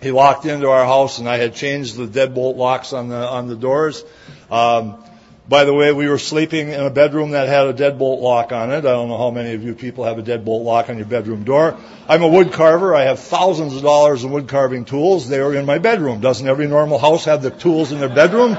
he 0.00 0.12
walked 0.12 0.46
into 0.46 0.68
our 0.68 0.84
house 0.84 1.18
and 1.18 1.28
I 1.28 1.36
had 1.36 1.54
changed 1.54 1.96
the 1.96 2.06
deadbolt 2.06 2.56
locks 2.56 2.92
on 2.92 3.08
the, 3.08 3.16
on 3.16 3.48
the 3.48 3.56
doors. 3.56 4.02
Um, 4.50 5.02
by 5.50 5.64
the 5.64 5.74
way, 5.74 5.92
we 5.92 6.06
were 6.06 6.18
sleeping 6.18 6.68
in 6.68 6.80
a 6.80 6.90
bedroom 6.90 7.32
that 7.32 7.48
had 7.48 7.66
a 7.66 7.74
deadbolt 7.74 8.20
lock 8.20 8.52
on 8.52 8.70
it. 8.70 8.78
I 8.78 8.80
don't 8.82 9.08
know 9.08 9.18
how 9.18 9.32
many 9.32 9.52
of 9.54 9.64
you 9.64 9.74
people 9.74 10.04
have 10.04 10.16
a 10.16 10.22
deadbolt 10.22 10.62
lock 10.62 10.88
on 10.88 10.96
your 10.96 11.06
bedroom 11.06 11.42
door. 11.42 11.76
I'm 12.08 12.22
a 12.22 12.28
wood 12.28 12.52
carver. 12.52 12.94
I 12.94 13.02
have 13.02 13.18
thousands 13.18 13.74
of 13.74 13.82
dollars 13.82 14.22
in 14.22 14.30
wood 14.30 14.46
carving 14.46 14.84
tools. 14.84 15.28
They 15.28 15.40
are 15.40 15.52
in 15.52 15.66
my 15.66 15.78
bedroom. 15.78 16.20
Doesn't 16.20 16.46
every 16.46 16.68
normal 16.68 16.98
house 16.98 17.24
have 17.24 17.42
the 17.42 17.50
tools 17.50 17.90
in 17.90 17.98
their 17.98 18.08
bedroom? 18.08 18.56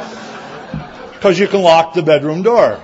Because 1.13 1.39
you 1.39 1.47
can 1.47 1.61
lock 1.61 1.93
the 1.93 2.03
bedroom 2.03 2.43
door. 2.43 2.81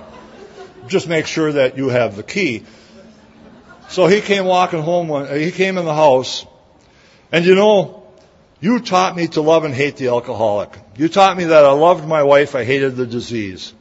Just 0.86 1.06
make 1.06 1.26
sure 1.26 1.52
that 1.52 1.76
you 1.76 1.90
have 1.90 2.16
the 2.16 2.22
key. 2.22 2.64
So 3.90 4.06
he 4.06 4.22
came 4.22 4.46
walking 4.46 4.80
home. 4.80 5.08
One, 5.08 5.38
he 5.38 5.50
came 5.50 5.76
in 5.76 5.84
the 5.84 5.94
house, 5.94 6.46
and 7.30 7.44
you 7.44 7.54
know, 7.54 7.97
you 8.60 8.80
taught 8.80 9.16
me 9.16 9.28
to 9.28 9.40
love 9.40 9.64
and 9.64 9.74
hate 9.74 9.96
the 9.96 10.08
alcoholic. 10.08 10.76
You 10.96 11.08
taught 11.08 11.36
me 11.36 11.44
that 11.44 11.64
I 11.64 11.72
loved 11.72 12.06
my 12.06 12.22
wife, 12.22 12.54
I 12.54 12.64
hated 12.64 12.96
the 12.96 13.06
disease. 13.06 13.72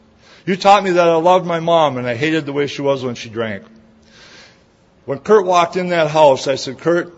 You 0.46 0.56
taught 0.56 0.84
me 0.84 0.92
that 0.92 1.08
I 1.08 1.16
loved 1.16 1.46
my 1.46 1.60
mom 1.60 1.98
and 1.98 2.08
I 2.08 2.16
hated 2.16 2.46
the 2.46 2.54
way 2.54 2.68
she 2.68 2.82
was 2.82 3.04
when 3.04 3.16
she 3.16 3.30
drank. 3.30 3.64
When 5.06 5.20
Kurt 5.20 5.46
walked 5.46 5.78
in 5.78 5.90
that 5.90 6.12
house, 6.12 6.48
I 6.48 6.56
said, 6.56 6.80
Kurt, 6.80 7.14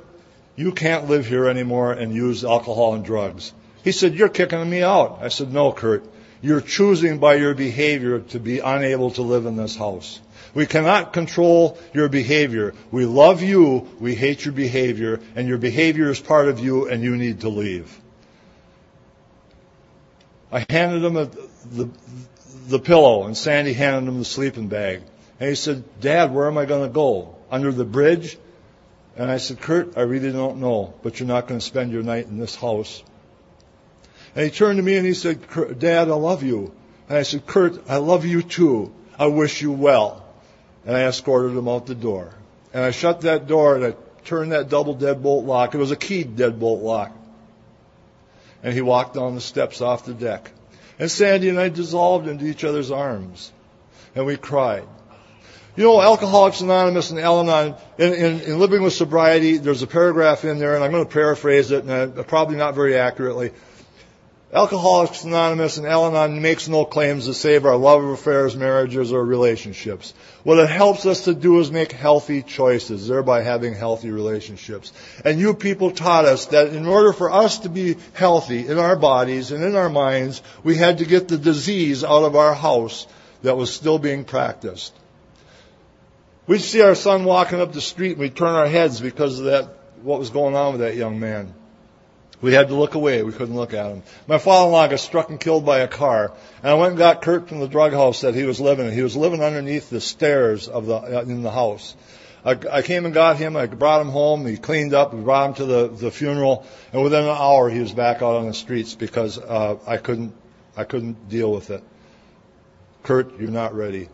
you 0.56 0.72
can't 0.72 1.10
live 1.10 1.26
here 1.26 1.48
anymore 1.48 1.94
and 1.94 2.14
use 2.14 2.44
alcohol 2.44 2.94
and 2.94 3.04
drugs. 3.04 3.54
He 3.84 3.92
said, 3.92 4.16
you're 4.16 4.30
kicking 4.30 4.70
me 4.70 4.84
out. 4.84 5.20
I 5.22 5.30
said, 5.30 5.54
no, 5.54 5.72
Kurt. 5.72 6.06
You're 6.42 6.62
choosing 6.62 7.20
by 7.20 7.36
your 7.36 7.54
behavior 7.54 8.20
to 8.20 8.40
be 8.40 8.60
unable 8.60 9.12
to 9.12 9.22
live 9.22 9.46
in 9.46 9.58
this 9.58 9.76
house. 9.76 10.20
We 10.54 10.66
cannot 10.66 11.14
control 11.14 11.78
your 11.94 12.10
behavior. 12.10 12.74
We 12.92 13.06
love 13.06 13.42
you, 13.42 13.88
we 14.00 14.16
hate 14.16 14.46
your 14.46 14.54
behavior, 14.54 15.20
and 15.36 15.48
your 15.48 15.58
behavior 15.58 16.10
is 16.10 16.20
part 16.20 16.48
of 16.48 16.60
you, 16.60 16.90
and 16.90 17.04
you 17.04 17.16
need 17.16 17.42
to 17.42 17.50
leave. 17.50 17.96
I 20.52 20.66
handed 20.70 21.04
him 21.04 21.16
a, 21.16 21.26
the, 21.26 21.90
the 22.68 22.80
pillow, 22.80 23.26
and 23.26 23.38
Sandy 23.38 23.74
handed 23.74 24.10
him 24.10 24.18
the 24.18 24.26
sleeping 24.26 24.68
bag. 24.68 25.04
And 25.40 25.50
he 25.50 25.56
said, 25.56 25.84
Dad, 26.02 26.34
where 26.34 26.48
am 26.48 26.58
I 26.58 26.66
going 26.66 26.88
to 26.88 26.94
go? 26.94 27.36
Under 27.52 27.72
the 27.72 27.86
bridge? 27.86 28.38
And 29.16 29.30
I 29.30 29.38
said, 29.38 29.62
Kurt, 29.62 29.98
I 29.98 30.02
really 30.02 30.32
don't 30.32 30.60
know, 30.60 30.94
but 31.04 31.20
you're 31.20 31.28
not 31.28 31.48
going 31.48 31.60
to 31.60 31.66
spend 31.66 31.92
your 31.92 32.04
night 32.04 32.26
in 32.26 32.40
this 32.40 32.56
house. 32.56 33.04
And 34.36 34.46
he 34.46 34.52
turned 34.52 34.78
to 34.78 34.84
me 34.84 34.98
and 34.98 35.06
he 35.06 35.14
said, 35.14 35.80
Dad, 35.80 36.10
I 36.10 36.14
love 36.14 36.44
you. 36.44 36.74
And 37.08 37.18
I 37.18 37.24
said, 37.24 37.46
Kurt, 37.46 37.90
I 37.90 37.98
love 37.98 38.26
you 38.26 38.42
too. 38.42 38.94
I 39.18 39.28
wish 39.28 39.62
you 39.62 39.72
well 39.72 40.19
and 40.90 40.98
I 40.98 41.04
escorted 41.04 41.56
him 41.56 41.68
out 41.68 41.86
the 41.86 41.94
door. 41.94 42.32
And 42.74 42.84
I 42.84 42.90
shut 42.90 43.22
that 43.22 43.46
door 43.46 43.76
and 43.76 43.86
I 43.86 43.94
turned 44.26 44.54
that 44.54 44.70
double 44.70 44.96
deadbolt 44.96 45.46
lock. 45.46 45.76
It 45.76 45.78
was 45.78 45.92
a 45.92 45.96
keyed 45.96 46.36
deadbolt 46.36 46.82
lock. 46.82 47.16
And 48.64 48.74
he 48.74 48.82
walked 48.82 49.14
down 49.14 49.36
the 49.36 49.42
steps 49.42 49.82
off 49.82 50.06
the 50.06 50.16
deck. 50.16 50.50
And 50.98 51.12
Sandy 51.12 51.50
and 51.50 51.60
I 51.60 51.70
dissolved 51.70 52.28
into 52.28 52.46
each 52.46 52.64
other's 52.64 52.90
arms. 52.90 53.52
And 54.16 54.26
we 54.26 54.36
cried. 54.36 54.88
You 55.76 55.84
know, 55.84 56.02
Alcoholics 56.02 56.62
Anonymous 56.62 57.12
and 57.12 57.20
Al-Anon, 57.20 57.76
in, 58.00 58.14
in, 58.16 58.40
in, 58.42 58.60
Living 58.60 58.82
with 58.82 58.94
Sobriety, 58.94 59.58
there's 59.58 59.84
a 59.84 59.88
paragraph 59.88 60.44
in 60.44 60.58
there, 60.58 60.74
and 60.74 60.84
I'm 60.84 60.90
going 60.90 61.06
to 61.06 61.14
paraphrase 61.14 61.70
it, 61.70 61.84
and 61.84 62.28
probably 62.28 62.58
not 62.58 62.74
very 62.74 62.98
accurately. 62.98 63.52
Alcoholics 64.52 65.26
Anonymous 65.26 65.78
and 65.78 65.86
Al-Anon 65.86 66.42
makes 66.42 66.68
no 66.68 66.84
claims 66.84 67.26
to 67.26 67.36
save 67.36 67.68
our 67.68 67.76
love 67.76 68.04
affairs, 68.04 68.56
marriages, 68.56 69.14
or 69.14 69.24
relationships. 69.24 70.16
What 70.42 70.58
it 70.58 70.68
helps 70.68 71.06
us 71.06 71.26
to 71.26 71.36
do 71.36 71.60
is 71.60 71.70
make 71.70 71.92
healthy 71.92 72.42
choices, 72.42 73.08
thereby 73.08 73.44
having 73.44 73.76
healthy 73.76 74.10
relationships. 74.10 74.92
And 75.24 75.40
you 75.40 75.54
people 75.54 75.92
taught 75.92 76.26
us 76.26 76.48
that 76.48 76.70
in 76.70 76.88
order 76.88 77.14
for 77.14 77.32
us 77.32 77.60
to 77.60 77.70
be 77.70 77.98
healthy 78.14 78.68
in 78.68 78.80
our 78.80 78.96
bodies 78.96 79.52
and 79.52 79.64
in 79.64 79.76
our 79.76 79.90
minds, 79.90 80.42
we 80.64 80.76
had 80.76 80.98
to 80.98 81.06
get 81.06 81.28
the 81.28 81.38
disease 81.38 82.04
out 82.04 82.24
of 82.24 82.36
our 82.36 82.56
house 82.56 83.06
that 83.44 83.56
was 83.56 83.72
still 83.72 84.00
being 84.00 84.24
practiced. 84.24 84.96
We'd 86.48 86.62
see 86.62 86.82
our 86.82 86.96
son 86.96 87.24
walking 87.24 87.62
up 87.62 87.72
the 87.72 87.82
street 87.82 88.14
and 88.14 88.22
we'd 88.22 88.36
turn 88.36 88.56
our 88.56 88.68
heads 88.68 89.00
because 89.00 89.38
of 89.38 89.46
that, 89.46 89.70
what 90.02 90.18
was 90.18 90.32
going 90.32 90.56
on 90.56 90.72
with 90.72 90.82
that 90.82 90.96
young 90.96 91.20
man. 91.20 91.54
We 92.42 92.54
had 92.54 92.70
to 92.70 92.76
look 92.76 92.96
away. 92.96 93.22
We 93.24 93.34
couldn't 93.34 93.56
look 93.56 93.74
at 93.74 93.92
him. 93.92 94.04
My 94.28 94.38
father-in-law 94.38 94.88
got 94.88 95.00
struck 95.00 95.30
and 95.30 95.40
killed 95.40 95.66
by 95.66 95.80
a 95.80 95.88
car, 95.88 96.32
and 96.64 96.72
I 96.72 96.76
went 96.76 96.92
and 96.92 96.98
got 96.98 97.22
Kurt 97.22 97.50
from 97.50 97.60
the 97.60 97.68
drug 97.68 97.92
house 97.92 98.22
that 98.22 98.34
he 98.34 98.46
was 98.46 98.62
living 98.62 98.88
in. 98.88 98.94
He 98.94 99.02
was 99.02 99.18
living 99.18 99.44
underneath 99.44 99.90
the 99.90 100.00
stairs 100.00 100.70
of 100.70 100.86
the 100.86 100.96
uh, 100.96 101.22
in 101.24 101.44
the 101.44 101.52
house. 101.52 101.96
I, 102.46 102.58
I 102.72 102.82
came 102.82 103.04
and 103.04 103.14
got 103.14 103.36
him. 103.36 103.58
I 103.58 103.66
brought 103.66 104.00
him 104.00 104.08
home. 104.08 104.46
He 104.46 104.56
cleaned 104.56 104.94
up. 104.94 105.14
We 105.14 105.22
brought 105.22 105.50
him 105.50 105.54
to 105.56 105.66
the 105.66 105.88
the 105.90 106.12
funeral, 106.12 106.66
and 106.94 107.04
within 107.04 107.24
an 107.24 107.30
hour 107.30 107.70
he 107.70 107.80
was 107.80 107.92
back 107.92 108.18
out 108.22 108.38
on 108.38 108.48
the 108.48 108.54
streets 108.54 108.96
because 108.96 109.38
uh, 109.38 109.78
I 109.86 109.98
couldn't 109.98 110.34
I 110.78 110.86
couldn't 110.86 111.28
deal 111.28 111.52
with 111.52 111.72
it. 111.72 111.84
Kurt, 113.04 113.38
you're 113.38 113.52
not 113.52 113.76
ready. 113.76 114.08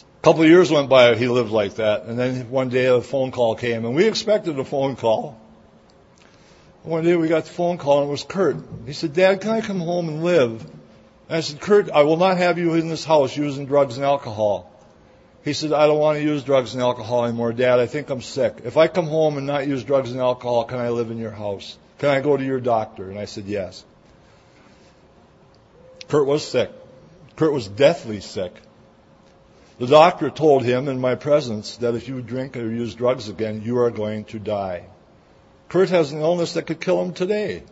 A 0.00 0.22
couple 0.22 0.42
of 0.42 0.48
years 0.48 0.72
went 0.72 0.88
by. 0.88 1.14
He 1.14 1.28
lived 1.28 1.52
like 1.52 1.76
that, 1.76 2.06
and 2.06 2.18
then 2.18 2.50
one 2.50 2.70
day 2.70 2.86
a 2.86 3.00
phone 3.00 3.30
call 3.30 3.54
came, 3.54 3.84
and 3.84 3.94
we 3.94 4.06
expected 4.06 4.58
a 4.58 4.64
phone 4.64 4.96
call. 4.96 5.40
One 6.86 7.02
day 7.02 7.16
we 7.16 7.26
got 7.26 7.46
the 7.46 7.50
phone 7.50 7.78
call 7.78 8.02
and 8.02 8.08
it 8.08 8.12
was 8.12 8.22
Kurt. 8.22 8.58
He 8.86 8.92
said, 8.92 9.12
Dad, 9.12 9.40
can 9.40 9.50
I 9.50 9.60
come 9.60 9.80
home 9.80 10.08
and 10.08 10.22
live? 10.22 10.62
And 11.28 11.36
I 11.36 11.40
said, 11.40 11.60
Kurt, 11.60 11.90
I 11.90 12.02
will 12.02 12.16
not 12.16 12.36
have 12.36 12.58
you 12.58 12.74
in 12.74 12.88
this 12.88 13.04
house 13.04 13.36
using 13.36 13.66
drugs 13.66 13.96
and 13.96 14.06
alcohol. 14.06 14.70
He 15.42 15.52
said, 15.52 15.72
I 15.72 15.88
don't 15.88 15.98
want 15.98 16.18
to 16.18 16.24
use 16.24 16.44
drugs 16.44 16.74
and 16.74 16.82
alcohol 16.82 17.24
anymore, 17.24 17.52
Dad. 17.52 17.80
I 17.80 17.86
think 17.86 18.08
I'm 18.08 18.20
sick. 18.20 18.58
If 18.64 18.76
I 18.76 18.86
come 18.86 19.08
home 19.08 19.36
and 19.36 19.48
not 19.48 19.66
use 19.66 19.82
drugs 19.82 20.12
and 20.12 20.20
alcohol, 20.20 20.62
can 20.62 20.78
I 20.78 20.90
live 20.90 21.10
in 21.10 21.18
your 21.18 21.32
house? 21.32 21.76
Can 21.98 22.10
I 22.10 22.20
go 22.20 22.36
to 22.36 22.44
your 22.44 22.60
doctor? 22.60 23.10
And 23.10 23.18
I 23.18 23.24
said, 23.24 23.46
yes. 23.46 23.84
Kurt 26.06 26.24
was 26.24 26.46
sick. 26.46 26.70
Kurt 27.34 27.52
was 27.52 27.66
deathly 27.66 28.20
sick. 28.20 28.54
The 29.80 29.88
doctor 29.88 30.30
told 30.30 30.64
him 30.64 30.86
in 30.86 31.00
my 31.00 31.16
presence 31.16 31.78
that 31.78 31.96
if 31.96 32.06
you 32.06 32.22
drink 32.22 32.56
or 32.56 32.70
use 32.70 32.94
drugs 32.94 33.28
again, 33.28 33.62
you 33.62 33.78
are 33.78 33.90
going 33.90 34.26
to 34.26 34.38
die. 34.38 34.84
Kurt 35.68 35.90
has 35.90 36.12
an 36.12 36.20
illness 36.20 36.54
that 36.54 36.62
could 36.66 36.80
kill 36.80 37.02
him 37.02 37.12
today, 37.12 37.62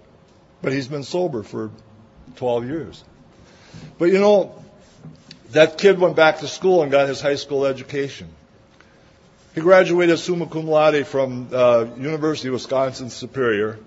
but 0.62 0.72
he's 0.72 0.88
been 0.88 1.04
sober 1.04 1.42
for 1.42 1.70
12 2.36 2.66
years. 2.66 3.04
But 3.98 4.06
you 4.06 4.18
know, 4.18 4.64
That 5.54 5.78
kid 5.78 6.00
went 6.00 6.16
back 6.16 6.40
to 6.40 6.48
school 6.48 6.82
and 6.82 6.90
got 6.90 7.06
his 7.06 7.20
high 7.20 7.36
school 7.36 7.64
education. 7.64 8.28
He 9.54 9.60
graduated 9.60 10.18
summa 10.18 10.46
cum 10.46 10.66
laude 10.66 11.06
from 11.06 11.48
uh, 11.52 11.86
University 11.96 12.48
of 12.48 12.54
Wisconsin 12.54 13.08
Superior 13.08 13.78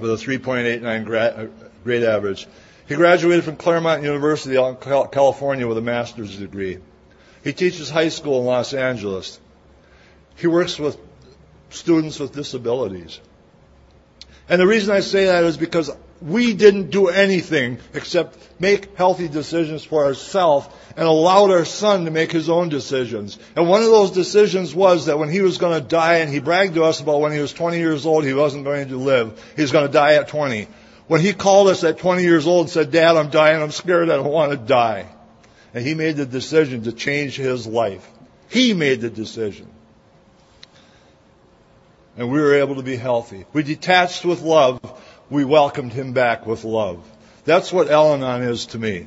with 0.00 0.10
a 0.10 0.16
3.89 0.16 1.04
grade, 1.04 1.50
grade 1.84 2.02
average. 2.02 2.48
He 2.88 2.96
graduated 2.96 3.44
from 3.44 3.54
Claremont 3.54 4.02
University 4.02 4.56
in 4.56 4.74
California 4.74 5.68
with 5.68 5.78
a 5.78 5.80
master's 5.80 6.36
degree. 6.36 6.78
He 7.44 7.52
teaches 7.52 7.88
high 7.88 8.08
school 8.08 8.40
in 8.40 8.46
Los 8.46 8.74
Angeles. 8.74 9.38
He 10.34 10.48
works 10.48 10.76
with 10.76 10.98
students 11.74 12.18
with 12.18 12.32
disabilities. 12.32 13.20
And 14.48 14.60
the 14.60 14.66
reason 14.66 14.94
I 14.94 15.00
say 15.00 15.26
that 15.26 15.44
is 15.44 15.56
because 15.56 15.90
we 16.20 16.54
didn't 16.54 16.90
do 16.90 17.08
anything 17.08 17.78
except 17.92 18.38
make 18.60 18.96
healthy 18.96 19.28
decisions 19.28 19.84
for 19.84 20.04
ourselves 20.04 20.68
and 20.96 21.06
allowed 21.06 21.50
our 21.50 21.64
son 21.64 22.04
to 22.04 22.10
make 22.10 22.30
his 22.30 22.48
own 22.48 22.68
decisions. 22.68 23.38
And 23.56 23.68
one 23.68 23.82
of 23.82 23.88
those 23.88 24.10
decisions 24.10 24.74
was 24.74 25.06
that 25.06 25.18
when 25.18 25.28
he 25.28 25.40
was 25.40 25.58
going 25.58 25.80
to 25.80 25.86
die, 25.86 26.16
and 26.16 26.30
he 26.30 26.40
bragged 26.40 26.74
to 26.74 26.84
us 26.84 27.00
about 27.00 27.20
when 27.20 27.32
he 27.32 27.40
was 27.40 27.52
20 27.52 27.78
years 27.78 28.06
old, 28.06 28.24
he 28.24 28.34
wasn't 28.34 28.64
going 28.64 28.88
to 28.88 28.96
live. 28.96 29.42
He 29.56 29.62
was 29.62 29.72
going 29.72 29.86
to 29.86 29.92
die 29.92 30.14
at 30.14 30.28
20. 30.28 30.68
When 31.06 31.20
he 31.20 31.32
called 31.32 31.68
us 31.68 31.84
at 31.84 31.98
20 31.98 32.22
years 32.22 32.46
old 32.46 32.66
and 32.66 32.70
said, 32.70 32.90
Dad, 32.90 33.16
I'm 33.16 33.30
dying, 33.30 33.62
I'm 33.62 33.70
scared, 33.70 34.10
I 34.10 34.16
don't 34.16 34.30
want 34.30 34.52
to 34.52 34.58
die. 34.58 35.06
And 35.74 35.84
he 35.84 35.94
made 35.94 36.16
the 36.16 36.26
decision 36.26 36.84
to 36.84 36.92
change 36.92 37.36
his 37.36 37.66
life. 37.66 38.08
He 38.48 38.72
made 38.72 39.00
the 39.00 39.10
decision. 39.10 39.68
And 42.16 42.30
we 42.30 42.40
were 42.40 42.54
able 42.54 42.76
to 42.76 42.82
be 42.82 42.96
healthy. 42.96 43.44
We 43.52 43.62
detached 43.62 44.24
with 44.24 44.42
love 44.42 44.80
we 45.30 45.44
welcomed 45.44 45.92
him 45.92 46.12
back 46.12 46.46
with 46.46 46.64
love. 46.64 47.04
That's 47.44 47.72
what 47.72 47.90
Al 47.90 48.14
Anon 48.14 48.42
is 48.42 48.66
to 48.66 48.78
me. 48.78 49.06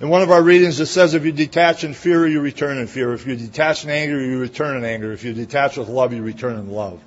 In 0.00 0.08
one 0.08 0.22
of 0.22 0.30
our 0.30 0.42
readings, 0.42 0.80
it 0.80 0.86
says, 0.86 1.14
if 1.14 1.24
you 1.24 1.32
detach 1.32 1.84
in 1.84 1.92
fear, 1.92 2.26
you 2.26 2.40
return 2.40 2.78
in 2.78 2.86
fear. 2.86 3.12
If 3.12 3.26
you 3.26 3.36
detach 3.36 3.84
in 3.84 3.90
anger, 3.90 4.20
you 4.20 4.38
return 4.38 4.78
in 4.78 4.84
anger. 4.84 5.12
If 5.12 5.24
you 5.24 5.34
detach 5.34 5.76
with 5.76 5.88
love, 5.88 6.12
you 6.14 6.22
return 6.22 6.56
in 6.56 6.70
love. 6.70 7.02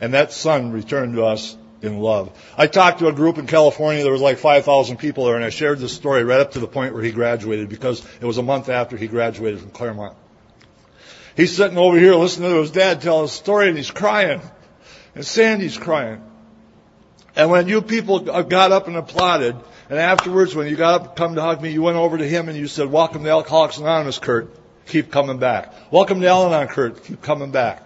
And 0.00 0.14
that 0.14 0.32
son 0.32 0.72
returned 0.72 1.14
to 1.14 1.24
us 1.24 1.56
in 1.80 1.98
love. 1.98 2.30
I 2.56 2.68
talked 2.68 3.00
to 3.00 3.08
a 3.08 3.12
group 3.12 3.38
in 3.38 3.46
California. 3.48 4.04
There 4.04 4.12
was 4.12 4.20
like 4.20 4.38
5,000 4.38 4.98
people 4.98 5.26
there, 5.26 5.34
and 5.34 5.44
I 5.44 5.50
shared 5.50 5.80
this 5.80 5.92
story 5.92 6.22
right 6.22 6.40
up 6.40 6.52
to 6.52 6.60
the 6.60 6.68
point 6.68 6.94
where 6.94 7.02
he 7.02 7.10
graduated 7.10 7.68
because 7.68 8.06
it 8.20 8.24
was 8.24 8.38
a 8.38 8.42
month 8.42 8.68
after 8.68 8.96
he 8.96 9.08
graduated 9.08 9.60
from 9.60 9.70
Claremont. 9.70 10.16
He's 11.36 11.56
sitting 11.56 11.78
over 11.78 11.98
here 11.98 12.14
listening 12.14 12.50
to 12.50 12.60
his 12.60 12.70
dad 12.70 13.00
tell 13.00 13.22
his 13.22 13.32
story, 13.32 13.68
and 13.68 13.76
he's 13.76 13.90
crying. 13.90 14.40
And 15.14 15.24
Sandy's 15.24 15.78
crying. 15.78 16.22
And 17.34 17.50
when 17.50 17.68
you 17.68 17.80
people 17.80 18.20
got 18.20 18.72
up 18.72 18.88
and 18.88 18.96
applauded, 18.96 19.56
and 19.88 19.98
afterwards 19.98 20.54
when 20.54 20.68
you 20.68 20.76
got 20.76 21.00
up 21.00 21.16
come 21.16 21.34
to 21.34 21.42
hug 21.42 21.62
me, 21.62 21.70
you 21.70 21.82
went 21.82 21.96
over 21.96 22.18
to 22.18 22.28
him 22.28 22.48
and 22.48 22.56
you 22.56 22.66
said, 22.66 22.90
welcome 22.90 23.24
to 23.24 23.30
Alcoholics 23.30 23.78
Anonymous, 23.78 24.18
Kurt. 24.18 24.54
Keep 24.86 25.10
coming 25.10 25.38
back. 25.38 25.72
Welcome 25.90 26.20
to 26.20 26.26
Al-Anon, 26.26 26.68
Kurt. 26.68 27.04
Keep 27.04 27.22
coming 27.22 27.50
back. 27.50 27.82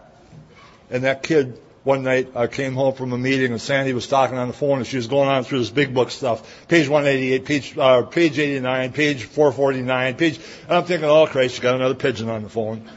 And 0.91 1.05
that 1.05 1.23
kid 1.23 1.61
one 1.85 2.03
night 2.03 2.33
I 2.35 2.49
came 2.49 2.75
home 2.75 2.95
from 2.95 3.13
a 3.13 3.19
meeting 3.19 3.53
and 3.53 3.61
Sandy 3.61 3.93
was 3.93 4.09
talking 4.09 4.37
on 4.37 4.49
the 4.49 4.55
phone 4.55 4.79
and 4.79 4.87
she 4.87 4.97
was 4.97 5.07
going 5.07 5.29
on 5.29 5.45
through 5.45 5.61
this 5.61 5.71
big 5.71 5.95
book 5.95 6.11
stuff. 6.11 6.67
Page 6.67 6.89
188, 6.89 7.45
page, 7.45 7.79
uh, 7.79 8.03
page 8.03 8.39
89, 8.41 8.93
page 8.93 9.25
449, 9.25 10.17
page, 10.17 10.41
and 10.65 10.77
I'm 10.77 10.85
thinking, 10.85 11.09
oh 11.09 11.27
Christ, 11.27 11.57
she 11.57 11.63
got 11.63 11.77
another 11.77 11.95
pigeon 11.95 12.29
on 12.29 12.43
the 12.43 12.49
phone. 12.49 12.89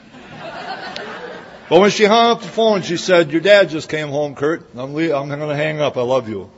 But 1.70 1.82
when 1.82 1.92
she 1.92 2.06
hung 2.06 2.32
up 2.32 2.42
the 2.42 2.48
phone, 2.48 2.82
she 2.82 2.98
said, 2.98 3.32
Your 3.32 3.42
dad 3.42 3.70
just 3.70 3.90
came 3.90 4.10
home, 4.10 4.34
Kurt. 4.34 4.76
I'm, 4.76 4.96
le- 4.96 5.16
I'm 5.16 5.28
going 5.28 5.40
to 5.40 5.56
hang 5.56 5.80
up. 5.80 5.98
I 5.98 6.02
love 6.02 6.28
you. 6.28 6.50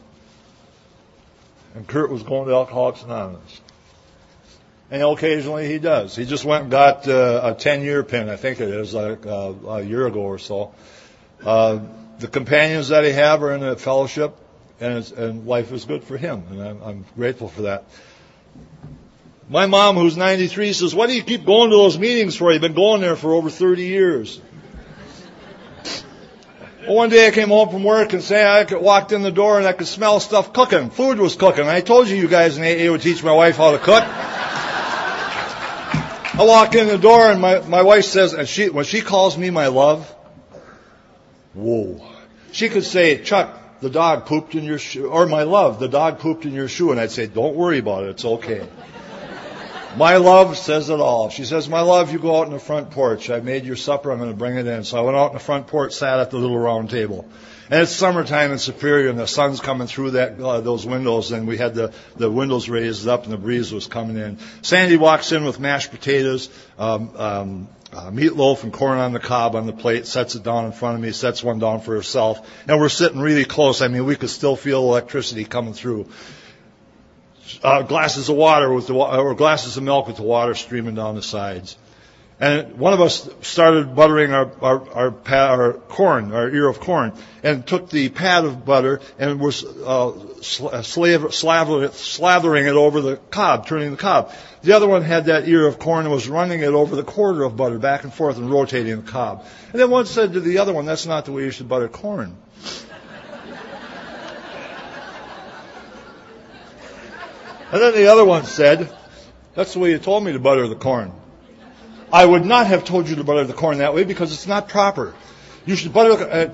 And 1.76 1.86
Kurt 1.86 2.10
was 2.10 2.24
going 2.24 2.48
to 2.48 2.54
Alcoholics 2.54 3.04
Anonymous. 3.04 3.62
And 4.90 5.02
occasionally 5.02 5.68
he 5.68 5.80
does. 5.80 6.16
He 6.16 6.26
just 6.26 6.44
went 6.44 6.64
and 6.64 6.72
got 6.72 7.08
uh, 7.08 7.42
a 7.44 7.56
10 7.56 7.82
year 7.82 8.04
pin, 8.04 8.30
I 8.30 8.36
think 8.36 8.60
it 8.60 8.70
is, 8.70 8.94
like 8.94 9.26
uh, 9.26 9.54
a 9.68 9.82
year 9.82 10.08
ago 10.08 10.22
or 10.22 10.38
so. 10.38 10.74
Uh, 11.44 11.80
the 12.20 12.28
companions 12.28 12.90
that 12.90 13.04
he 13.04 13.12
have 13.12 13.42
are 13.42 13.54
in 13.54 13.64
a 13.64 13.76
fellowship, 13.76 14.36
and, 14.80 15.10
and 15.14 15.48
life 15.48 15.72
is 15.72 15.86
good 15.86 16.04
for 16.04 16.18
him, 16.18 16.44
and 16.52 16.62
I'm, 16.62 16.84
I'm 16.84 17.06
grateful 17.16 17.48
for 17.48 17.64
that. 17.64 17.86
My 19.52 19.66
mom, 19.66 19.97
who's 19.97 20.16
93, 20.16 20.72
says, 20.72 20.95
Why 20.95 21.08
do 21.08 21.14
you 21.14 21.24
keep 21.24 21.45
going 21.45 21.72
to 21.72 21.76
those 21.76 21.99
meetings 21.99 22.38
for? 22.38 22.54
You've 22.54 22.62
been 22.62 22.74
going 22.74 23.02
there 23.02 23.18
for 23.18 23.34
over 23.34 23.49
30 23.49 23.84
years. 23.84 24.39
One 26.88 27.10
day 27.10 27.28
I 27.28 27.32
came 27.32 27.49
home 27.49 27.70
from 27.70 27.84
work 27.84 28.14
and 28.14 28.24
say 28.24 28.45
I 28.45 28.64
walked 28.76 29.12
in 29.12 29.24
the 29.24 29.32
door 29.32 29.58
and 29.58 29.68
I 29.68 29.74
could 29.74 29.88
smell 29.88 30.22
stuff 30.22 30.54
cooking. 30.54 30.89
Food 30.89 31.20
was 31.20 31.36
cooking. 31.36 31.68
I 31.68 31.82
told 31.82 32.08
you 32.08 32.16
you 32.16 32.30
guys 32.30 32.58
in 32.58 32.64
AA 32.64 32.89
would 32.89 33.02
teach 33.02 33.22
my 33.26 33.34
wife 33.34 33.58
how 33.58 33.74
to 33.74 33.78
cook. 33.78 34.06
I 36.34 36.45
walk 36.45 36.74
in 36.76 36.88
the 36.88 36.97
door 36.97 37.30
and 37.30 37.41
my, 37.41 37.60
my 37.60 37.82
wife 37.82 38.06
says, 38.06 38.34
and 38.34 38.47
she, 38.47 38.70
when 38.70 38.86
she 38.86 39.02
calls 39.02 39.38
me 39.38 39.49
my 39.49 39.68
love, 39.68 40.10
whoa. 41.54 42.02
She 42.54 42.70
could 42.70 42.86
say, 42.86 43.22
Chuck, 43.22 43.82
the 43.82 43.89
dog 43.89 44.28
pooped 44.28 44.56
in 44.56 44.64
your 44.64 44.80
shoe, 44.80 45.08
or 45.08 45.26
my 45.26 45.43
love, 45.43 45.78
the 45.82 45.89
dog 45.89 46.20
pooped 46.20 46.45
in 46.45 46.54
your 46.54 46.70
shoe. 46.70 46.91
And 46.91 47.02
I'd 47.02 47.12
say, 47.12 47.28
don't 47.28 47.58
worry 47.58 47.80
about 47.80 48.06
it. 48.06 48.12
It's 48.12 48.24
okay. 48.24 48.66
My 49.98 50.16
love 50.16 50.58
says 50.58 50.89
it 50.89 51.02
all. 51.02 51.30
She 51.30 51.44
says, 51.44 51.68
My 51.68 51.82
love, 51.82 52.14
you 52.14 52.20
go 52.20 52.39
out 52.39 52.48
in 52.48 52.54
the 52.54 52.60
front 52.60 52.92
porch. 52.92 53.30
I 53.30 53.42
made 53.42 53.66
your 53.66 53.76
supper. 53.76 54.12
I'm 54.12 54.20
going 54.20 54.30
to 54.30 54.38
bring 54.38 54.56
it 54.56 54.66
in. 54.66 54.86
So 54.86 54.98
I 54.98 55.02
went 55.02 55.18
out 55.18 55.28
in 55.28 55.34
the 55.34 55.39
front 55.39 55.68
porch, 55.68 55.92
sat 55.92 56.20
at 56.20 56.32
the 56.32 56.38
little 56.38 56.58
round 56.58 56.89
table. 56.89 57.28
And 57.70 57.82
it's 57.82 57.92
summertime 57.92 58.54
in 58.54 58.58
Superior, 58.58 59.10
and 59.10 59.20
the 59.20 59.28
sun's 59.28 59.60
coming 59.60 59.88
through 59.88 60.12
that 60.12 60.39
uh, 60.39 60.62
those 60.62 60.86
windows, 60.86 61.32
and 61.32 61.48
we 61.48 61.58
had 61.58 61.74
the 61.74 61.94
the 62.16 62.30
windows 62.30 62.70
raised 62.70 63.08
up, 63.08 63.24
and 63.24 63.34
the 63.34 63.38
breeze 63.38 63.72
was 63.74 63.88
coming 63.88 64.18
in. 64.18 64.39
Sandy 64.62 64.98
walks 64.98 65.32
in 65.32 65.46
with 65.46 65.60
mashed 65.60 65.92
potatoes, 65.92 66.50
um, 66.78 67.12
um, 67.16 67.70
uh, 67.94 68.12
meatloaf, 68.12 68.64
and 68.64 68.74
corn 68.74 68.98
on 68.98 69.14
the 69.14 69.20
cob 69.20 69.56
on 69.56 69.68
the 69.68 69.74
plate. 69.74 70.06
Sets 70.06 70.36
it 70.36 70.44
down 70.44 70.66
in 70.66 70.74
front 70.74 70.96
of 70.96 71.02
me. 71.02 71.12
Sets 71.12 71.44
one 71.44 71.60
down 71.60 71.82
for 71.82 71.96
herself, 71.96 72.46
and 72.68 72.78
we're 72.80 72.89
sitting 72.89 73.20
really 73.20 73.46
close. 73.46 73.82
I 73.82 73.88
mean, 73.88 74.06
we 74.06 74.16
could 74.16 74.30
still 74.30 74.56
feel 74.56 74.84
electricity 74.84 75.46
coming 75.46 75.74
through 75.74 76.10
uh, 77.64 77.84
glasses 77.84 78.30
of 78.30 78.36
water 78.36 78.72
with 78.72 78.88
the 78.88 78.93
or 78.93 79.36
glasses 79.36 79.78
of 79.78 79.84
milk 79.84 80.07
with 80.07 80.18
the 80.18 80.24
water 80.24 80.53
streaming 80.53 80.95
down 80.95 81.16
the 81.16 81.22
sides. 81.22 81.78
And 82.39 82.80
one 82.80 82.91
of 82.93 83.01
us 83.01 83.30
started 83.41 83.95
buttering 83.95 84.34
our 84.34 84.51
our, 84.64 84.89
our, 84.93 85.12
pad, 85.12 85.51
our 85.51 85.74
corn, 85.74 86.32
our 86.34 86.49
ear 86.49 86.68
of 86.68 86.80
corn, 86.80 87.14
and 87.43 87.68
took 87.68 87.91
the 87.91 88.09
pad 88.09 88.45
of 88.45 88.66
butter 88.66 88.99
and 89.20 89.39
was 89.39 89.64
uh, 89.64 90.41
slave, 90.41 91.22
slathering 91.22 92.68
it 92.68 92.74
over 92.74 92.99
the 92.99 93.18
cob, 93.18 93.68
turning 93.68 93.91
the 93.91 93.97
cob. 93.97 94.34
The 94.64 94.74
other 94.74 94.88
one 94.88 95.03
had 95.03 95.26
that 95.26 95.47
ear 95.47 95.68
of 95.68 95.78
corn 95.78 96.05
and 96.05 96.14
was 96.14 96.28
running 96.28 96.62
it 96.62 96.74
over 96.74 96.95
the 96.95 97.03
quarter 97.03 97.43
of 97.43 97.55
butter 97.55 97.78
back 97.78 98.05
and 98.05 98.14
forth 98.14 98.38
and 98.38 98.49
rotating 98.49 99.03
the 99.03 99.12
cob. 99.12 99.45
And 99.72 99.80
then 99.80 99.91
one 99.91 100.07
said 100.07 100.34
to 100.34 100.39
the 100.39 100.57
other 100.57 100.74
one, 100.74 100.86
"That's 100.86 101.05
not 101.05 101.26
the 101.26 101.34
way 101.34 101.43
you 101.43 101.51
should 101.51 101.70
butter 101.70 101.89
corn." 101.89 102.38
And 107.72 107.82
then 107.82 107.93
the 107.95 108.07
other 108.07 108.26
one 108.26 108.43
said, 108.43 108.93
That's 109.55 109.74
the 109.74 109.80
way 109.80 109.91
you 109.91 109.97
told 109.97 110.26
me 110.26 110.34
to 110.34 110.39
butter 110.39 110.67
the 110.67 110.76
corn. 110.76 111.13
I 112.11 112.26
would 112.26 112.45
not 112.45 112.67
have 112.67 112.84
told 112.84 113.07
you 113.07 113.15
to 113.15 113.24
butter 113.24 113.45
the 113.45 113.53
corn 113.53 113.78
that 113.78 113.93
way 113.93 114.03
because 114.03 114.34
it's 114.34 114.47
not 114.47 114.67
proper. 114.67 115.13
You 115.65 115.78
should 115.78 115.93
butter 115.93 116.17
the 116.17 116.49
uh, 116.49 116.53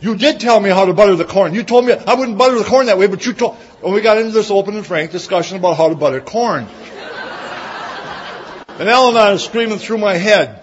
You 0.00 0.14
did 0.14 0.38
tell 0.38 0.60
me 0.60 0.70
how 0.70 0.84
to 0.84 0.94
butter 0.94 1.16
the 1.16 1.24
corn. 1.24 1.54
You 1.54 1.64
told 1.64 1.86
me 1.86 1.92
I 1.92 2.14
wouldn't 2.14 2.38
butter 2.38 2.56
the 2.56 2.64
corn 2.64 2.86
that 2.86 2.98
way, 2.98 3.08
but 3.08 3.26
you 3.26 3.32
told. 3.32 3.56
And 3.82 3.92
we 3.92 4.00
got 4.00 4.18
into 4.18 4.30
this 4.30 4.52
open 4.52 4.76
and 4.76 4.86
frank 4.86 5.10
discussion 5.10 5.56
about 5.56 5.76
how 5.76 5.88
to 5.88 5.96
butter 5.96 6.20
corn. 6.20 6.68
and 8.78 8.88
Al-Anon 8.88 9.34
is 9.34 9.44
screaming 9.44 9.78
through 9.78 9.98
my 9.98 10.14
head. 10.14 10.62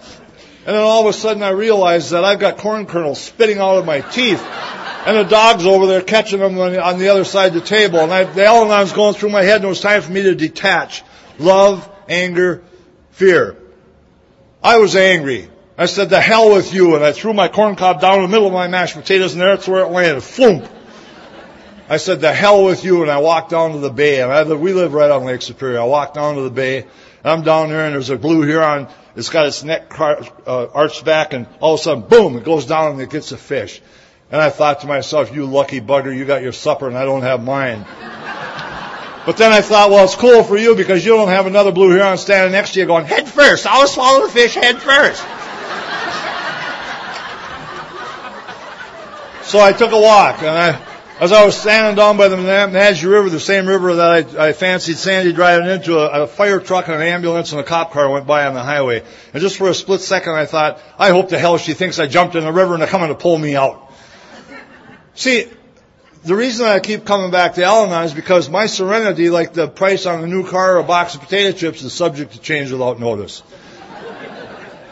And 0.64 0.74
then 0.74 0.82
all 0.82 1.06
of 1.06 1.06
a 1.06 1.12
sudden 1.12 1.42
I 1.42 1.50
realized 1.50 2.12
that 2.12 2.24
I've 2.24 2.38
got 2.40 2.56
corn 2.56 2.86
kernels 2.86 3.20
spitting 3.20 3.58
out 3.58 3.76
of 3.76 3.84
my 3.84 4.00
teeth 4.00 4.42
and 5.06 5.16
the 5.16 5.24
dog's 5.24 5.66
over 5.66 5.86
there 5.86 6.02
catching 6.02 6.38
them 6.38 6.58
on 6.58 6.72
the, 6.72 6.82
on 6.82 6.98
the 6.98 7.08
other 7.08 7.24
side 7.24 7.48
of 7.48 7.54
the 7.54 7.66
table. 7.66 7.98
And 8.00 8.12
I, 8.12 8.24
the 8.24 8.44
Al-Anon's 8.44 8.92
going 8.92 9.14
through 9.14 9.30
my 9.30 9.42
head, 9.42 9.56
and 9.56 9.64
it 9.64 9.68
was 9.68 9.80
time 9.80 10.02
for 10.02 10.12
me 10.12 10.22
to 10.22 10.34
detach. 10.34 11.02
Love, 11.38 11.88
anger, 12.08 12.62
fear. 13.10 13.56
I 14.62 14.78
was 14.78 14.94
angry. 14.94 15.48
I 15.76 15.86
said, 15.86 16.10
the 16.10 16.20
hell 16.20 16.54
with 16.54 16.72
you, 16.72 16.94
and 16.94 17.04
I 17.04 17.12
threw 17.12 17.32
my 17.32 17.48
corn 17.48 17.76
cob 17.76 18.00
down 18.00 18.16
in 18.16 18.22
the 18.22 18.28
middle 18.28 18.46
of 18.46 18.52
my 18.52 18.68
mashed 18.68 18.94
potatoes, 18.94 19.32
and 19.32 19.42
that's 19.42 19.66
where 19.66 19.84
it 19.84 19.88
landed. 19.88 20.22
Floomp! 20.22 20.70
I 21.88 21.96
said, 21.96 22.20
the 22.20 22.32
hell 22.32 22.64
with 22.64 22.84
you, 22.84 23.02
and 23.02 23.10
I 23.10 23.18
walked 23.18 23.50
down 23.50 23.72
to 23.72 23.78
the 23.78 23.90
bay, 23.90 24.22
and 24.22 24.30
I, 24.30 24.44
we 24.44 24.72
live 24.72 24.94
right 24.94 25.10
on 25.10 25.24
Lake 25.24 25.42
Superior. 25.42 25.80
I 25.80 25.84
walked 25.84 26.14
down 26.14 26.36
to 26.36 26.42
the 26.42 26.50
bay, 26.50 26.86
I'm 27.24 27.42
down 27.42 27.70
there, 27.70 27.84
and 27.84 27.94
there's 27.94 28.10
a 28.10 28.16
blue 28.16 28.42
heron. 28.42 28.88
It's 29.16 29.30
got 29.30 29.46
its 29.46 29.62
neck 29.64 29.98
uh, 29.98 30.66
arched 30.72 31.04
back, 31.04 31.32
and 31.32 31.46
all 31.60 31.74
of 31.74 31.80
a 31.80 31.82
sudden, 31.82 32.04
boom, 32.04 32.36
it 32.36 32.44
goes 32.44 32.66
down 32.66 32.92
and 32.92 33.00
it 33.00 33.10
gets 33.10 33.32
a 33.32 33.36
fish. 33.36 33.80
And 34.32 34.40
I 34.40 34.48
thought 34.48 34.80
to 34.80 34.86
myself, 34.86 35.34
you 35.34 35.44
lucky 35.44 35.82
bugger, 35.82 36.16
you 36.16 36.24
got 36.24 36.42
your 36.42 36.52
supper 36.52 36.88
and 36.88 36.96
I 36.96 37.04
don't 37.04 37.20
have 37.20 37.44
mine. 37.44 37.84
But 39.26 39.36
then 39.36 39.52
I 39.52 39.60
thought, 39.60 39.90
well, 39.90 40.04
it's 40.04 40.16
cool 40.16 40.42
for 40.42 40.56
you 40.56 40.74
because 40.74 41.04
you 41.04 41.12
don't 41.12 41.28
have 41.28 41.46
another 41.46 41.70
blue 41.70 41.90
heron 41.90 42.16
standing 42.16 42.50
next 42.50 42.72
to 42.72 42.80
you 42.80 42.86
going, 42.86 43.04
head 43.04 43.28
first. 43.28 43.66
I'll 43.66 43.86
swallow 43.86 44.26
the 44.26 44.32
fish 44.32 44.54
head 44.54 44.80
first. 44.80 45.22
so 49.48 49.60
I 49.60 49.74
took 49.76 49.92
a 49.92 50.00
walk 50.00 50.42
and 50.42 50.48
I, 50.48 50.82
as 51.20 51.30
I 51.30 51.44
was 51.44 51.54
standing 51.54 51.94
down 51.94 52.16
by 52.16 52.28
the 52.28 52.36
Nemadji 52.36 53.08
River, 53.08 53.28
the 53.28 53.38
same 53.38 53.66
river 53.66 53.96
that 53.96 54.34
I, 54.36 54.48
I 54.48 54.52
fancied 54.54 54.96
Sandy 54.96 55.34
driving 55.34 55.68
into, 55.68 55.98
a, 55.98 56.22
a 56.22 56.26
fire 56.26 56.58
truck 56.58 56.88
and 56.88 56.96
an 56.96 57.02
ambulance 57.02 57.52
and 57.52 57.60
a 57.60 57.64
cop 57.64 57.92
car 57.92 58.08
went 58.08 58.26
by 58.26 58.46
on 58.46 58.54
the 58.54 58.62
highway. 58.62 59.04
And 59.34 59.42
just 59.42 59.58
for 59.58 59.68
a 59.68 59.74
split 59.74 60.00
second, 60.00 60.32
I 60.32 60.46
thought, 60.46 60.80
I 60.98 61.10
hope 61.10 61.28
to 61.28 61.38
hell 61.38 61.58
she 61.58 61.74
thinks 61.74 61.98
I 61.98 62.06
jumped 62.06 62.34
in 62.34 62.44
the 62.44 62.52
river 62.52 62.72
and 62.72 62.80
they're 62.80 62.88
coming 62.88 63.08
to 63.08 63.14
pull 63.14 63.36
me 63.36 63.56
out. 63.56 63.90
See, 65.14 65.46
the 66.24 66.34
reason 66.34 66.66
I 66.66 66.80
keep 66.80 67.04
coming 67.04 67.30
back 67.30 67.54
to 67.54 67.64
Al-Anon 67.64 68.04
is 68.04 68.14
because 68.14 68.48
my 68.48 68.66
serenity, 68.66 69.28
like 69.30 69.52
the 69.52 69.68
price 69.68 70.06
on 70.06 70.22
a 70.22 70.26
new 70.26 70.46
car 70.48 70.76
or 70.76 70.78
a 70.78 70.84
box 70.84 71.14
of 71.14 71.20
potato 71.20 71.56
chips, 71.56 71.82
is 71.82 71.92
subject 71.92 72.32
to 72.32 72.40
change 72.40 72.70
without 72.70 73.00
notice. 73.00 73.42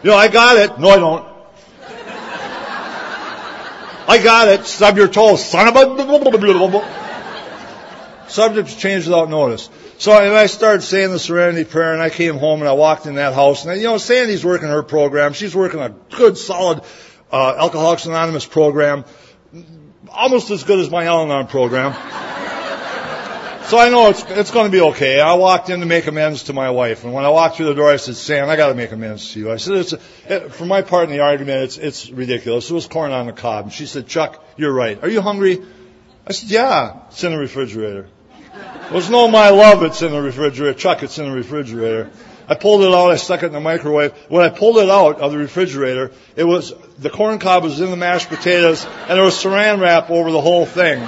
You 0.02 0.10
know, 0.10 0.16
I 0.16 0.28
got 0.28 0.56
it. 0.56 0.78
No, 0.78 0.88
I 0.90 0.96
don't. 0.96 1.30
I 4.08 4.18
got 4.22 4.48
it. 4.48 4.64
Stub 4.66 4.96
your 4.96 5.08
toe, 5.08 5.36
son 5.36 5.68
of 5.68 5.76
a. 5.76 7.10
Subjects 8.28 8.74
change 8.74 9.04
without 9.06 9.28
notice. 9.30 9.68
So 9.98 10.12
and 10.12 10.34
I 10.34 10.46
started 10.46 10.82
saying 10.82 11.10
the 11.10 11.18
Serenity 11.18 11.64
Prayer, 11.64 11.92
and 11.92 12.00
I 12.00 12.10
came 12.10 12.38
home 12.38 12.60
and 12.60 12.68
I 12.68 12.72
walked 12.72 13.06
in 13.06 13.16
that 13.16 13.34
house, 13.34 13.64
and 13.64 13.72
I, 13.72 13.74
you 13.74 13.84
know 13.84 13.98
Sandy's 13.98 14.44
working 14.44 14.68
her 14.68 14.82
program. 14.82 15.34
She's 15.34 15.54
working 15.54 15.80
a 15.80 15.90
good, 15.90 16.38
solid 16.38 16.82
uh, 17.30 17.54
Alcoholics 17.58 18.06
Anonymous 18.06 18.46
program, 18.46 19.04
almost 20.12 20.50
as 20.50 20.64
good 20.64 20.80
as 20.80 20.90
my 20.90 21.04
Al-Anon 21.04 21.46
program. 21.46 21.92
So 23.70 23.78
I 23.78 23.88
know 23.88 24.08
it's 24.08 24.24
it's 24.28 24.50
going 24.50 24.66
to 24.66 24.72
be 24.72 24.80
okay. 24.80 25.20
I 25.20 25.34
walked 25.34 25.70
in 25.70 25.78
to 25.78 25.86
make 25.86 26.08
amends 26.08 26.44
to 26.44 26.52
my 26.52 26.70
wife, 26.70 27.04
and 27.04 27.12
when 27.12 27.24
I 27.24 27.28
walked 27.28 27.56
through 27.56 27.66
the 27.66 27.74
door, 27.74 27.88
I 27.88 27.98
said, 27.98 28.16
"Sam, 28.16 28.48
I 28.48 28.56
got 28.56 28.68
to 28.68 28.74
make 28.74 28.90
amends 28.90 29.32
to 29.32 29.38
you." 29.38 29.52
I 29.52 29.58
said, 29.58 29.74
"It's 29.76 29.94
it, 30.28 30.52
for 30.52 30.66
my 30.66 30.82
part 30.82 31.04
in 31.04 31.10
the 31.10 31.20
argument, 31.20 31.62
it's 31.62 31.78
it's 31.78 32.10
ridiculous. 32.10 32.68
It 32.68 32.74
was 32.74 32.88
corn 32.88 33.12
on 33.12 33.26
the 33.26 33.32
cob." 33.32 33.66
And 33.66 33.72
she 33.72 33.86
said, 33.86 34.08
"Chuck, 34.08 34.44
you're 34.56 34.72
right. 34.72 35.00
Are 35.04 35.08
you 35.08 35.20
hungry?" 35.20 35.62
I 36.26 36.32
said, 36.32 36.50
"Yeah, 36.50 36.96
it's 37.10 37.22
in 37.22 37.30
the 37.30 37.38
refrigerator." 37.38 38.08
Was 38.92 39.08
no, 39.08 39.28
my 39.28 39.50
love, 39.50 39.84
it's 39.84 40.02
in 40.02 40.10
the 40.10 40.20
refrigerator. 40.20 40.76
Chuck, 40.76 41.04
it's 41.04 41.18
in 41.18 41.26
the 41.26 41.36
refrigerator. 41.36 42.10
I 42.48 42.56
pulled 42.56 42.82
it 42.82 42.92
out. 42.92 43.12
I 43.12 43.16
stuck 43.16 43.44
it 43.44 43.46
in 43.46 43.52
the 43.52 43.60
microwave. 43.60 44.12
When 44.28 44.42
I 44.42 44.48
pulled 44.48 44.78
it 44.78 44.90
out 44.90 45.20
of 45.20 45.30
the 45.30 45.38
refrigerator, 45.38 46.10
it 46.34 46.42
was 46.42 46.72
the 47.00 47.10
corn 47.10 47.38
cob 47.38 47.64
was 47.64 47.80
in 47.80 47.90
the 47.90 47.96
mashed 47.96 48.28
potatoes, 48.28 48.84
and 48.84 49.10
there 49.10 49.24
was 49.24 49.34
Saran 49.34 49.80
wrap 49.80 50.10
over 50.10 50.30
the 50.30 50.40
whole 50.40 50.66
thing 50.66 51.06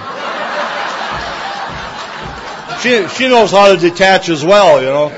she 2.82 3.06
she 3.08 3.28
knows 3.28 3.52
how 3.52 3.72
to 3.72 3.80
detach 3.80 4.28
as 4.28 4.44
well, 4.44 4.80
you 4.80 4.88
know. 4.88 5.08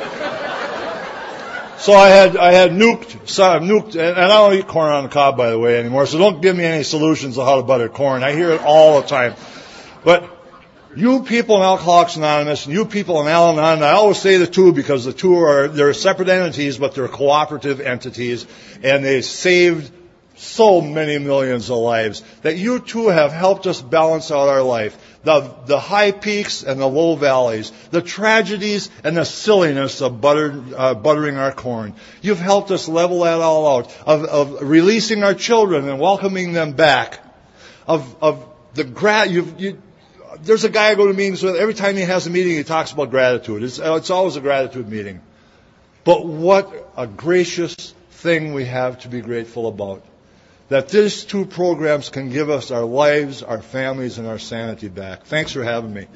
So 1.79 1.93
I 1.93 2.09
had 2.09 2.37
I 2.37 2.53
had 2.53 2.71
nuked 2.71 3.29
so 3.29 3.43
nuked, 3.61 3.97
and 3.97 4.19
I 4.19 4.29
don't 4.29 4.55
eat 4.55 4.69
corn 4.69 4.93
on 4.93 5.05
the 5.05 5.09
cob 5.09 5.37
by 5.37 5.51
the 5.51 5.59
way 5.59 5.79
anymore. 5.79 6.07
So 6.07 6.19
don't 6.19 6.41
give 6.41 6.57
me 6.57 6.65
any 6.65 6.85
solutions 6.85 7.39
on 7.39 7.47
how 7.47 7.57
to 7.57 7.63
butter 7.63 7.89
corn. 7.89 8.23
I 8.23 8.33
hear 8.33 8.51
it 8.51 8.61
all 8.63 9.01
the 9.01 9.07
time. 9.07 9.35
But 10.05 10.31
you 10.95 11.23
people 11.23 11.57
in 11.57 11.63
Alcoholics 11.63 12.17
Anonymous 12.17 12.67
and 12.67 12.75
you 12.75 12.85
people 12.85 13.21
in 13.21 13.27
Al-Anon, 13.27 13.83
I 13.83 13.93
always 13.93 14.19
say 14.19 14.37
the 14.37 14.47
two 14.47 14.73
because 14.73 15.05
the 15.05 15.13
two 15.13 15.37
are 15.37 15.69
they're 15.69 15.95
separate 15.95 16.29
entities, 16.29 16.79
but 16.79 16.95
they're 16.95 17.09
cooperative 17.09 17.81
entities, 17.81 18.47
and 18.83 19.05
they 19.05 19.23
saved 19.23 19.91
so 20.37 20.81
many 20.81 21.19
millions 21.19 21.71
of 21.71 21.79
lives. 21.79 22.23
That 22.43 22.57
you 22.57 22.81
too 22.81 23.09
have 23.09 23.33
helped 23.33 23.67
us 23.67 23.81
balance 23.81 24.31
out 24.31 24.49
our 24.49 24.63
life 24.63 24.97
the, 25.25 25.55
the 25.67 25.81
high 25.81 26.13
peaks 26.13 26.63
and 26.63 26.81
the 26.81 26.87
low 26.87 27.17
valleys, 27.17 27.73
the 27.91 28.03
tragedies 28.03 28.91
and 29.03 29.17
the 29.17 29.25
silliness 29.25 30.03
of 30.03 30.21
butter, 30.21 30.63
uh, 30.77 30.95
buttering 30.95 31.37
our 31.37 31.53
corn. 31.53 31.95
You've 32.21 32.41
helped 32.41 32.71
us 32.71 32.89
level 32.89 33.21
that 33.21 33.41
all 33.41 33.79
out, 33.79 33.97
of, 34.07 34.25
of 34.25 34.63
releasing 34.63 35.25
our 35.25 35.35
children 35.35 35.89
and 35.89 35.99
welcoming 35.99 36.53
them 36.53 36.73
back, 36.73 37.21
of, 37.87 38.23
of 38.23 38.47
the 38.75 38.85
grat, 38.85 39.31
you've, 39.31 39.59
you, 39.59 39.83
there's 40.41 40.65
a 40.65 40.69
guy 40.69 40.91
I 40.91 40.95
go 40.95 41.07
to 41.07 41.15
meetings 41.15 41.43
with, 41.43 41.57
every 41.57 41.75
time 41.75 41.97
he 41.97 42.03
has 42.03 42.27
a 42.27 42.31
meeting, 42.31 42.57
he 42.57 42.65
talks 42.65 42.93
about 42.93 43.11
gratitude. 43.11 43.63
It's, 43.63 43.79
it's 43.79 44.11
always 44.11 44.37
a 44.37 44.41
gratitude 44.41 44.89
meeting. 44.89 45.23
But 46.05 46.27
what 46.27 46.93
a 46.99 47.07
gracious 47.07 47.95
thing 48.11 48.53
we 48.53 48.67
have 48.67 49.01
to 49.01 49.09
be 49.09 49.23
grateful 49.23 49.69
about 49.69 50.05
that 50.75 50.89
these 50.89 51.25
two 51.25 51.47
programs 51.47 52.09
can 52.09 52.31
give 52.31 52.51
us 52.51 52.73
our 52.73 52.83
lives, 52.83 53.45
our 53.45 53.63
families, 53.63 54.19
and 54.19 54.27
our 54.27 54.41
sanity 54.41 54.89
back. 54.89 55.25
Thanks 55.25 55.53
for 55.53 55.63
having 55.63 55.95
me. 55.95 56.09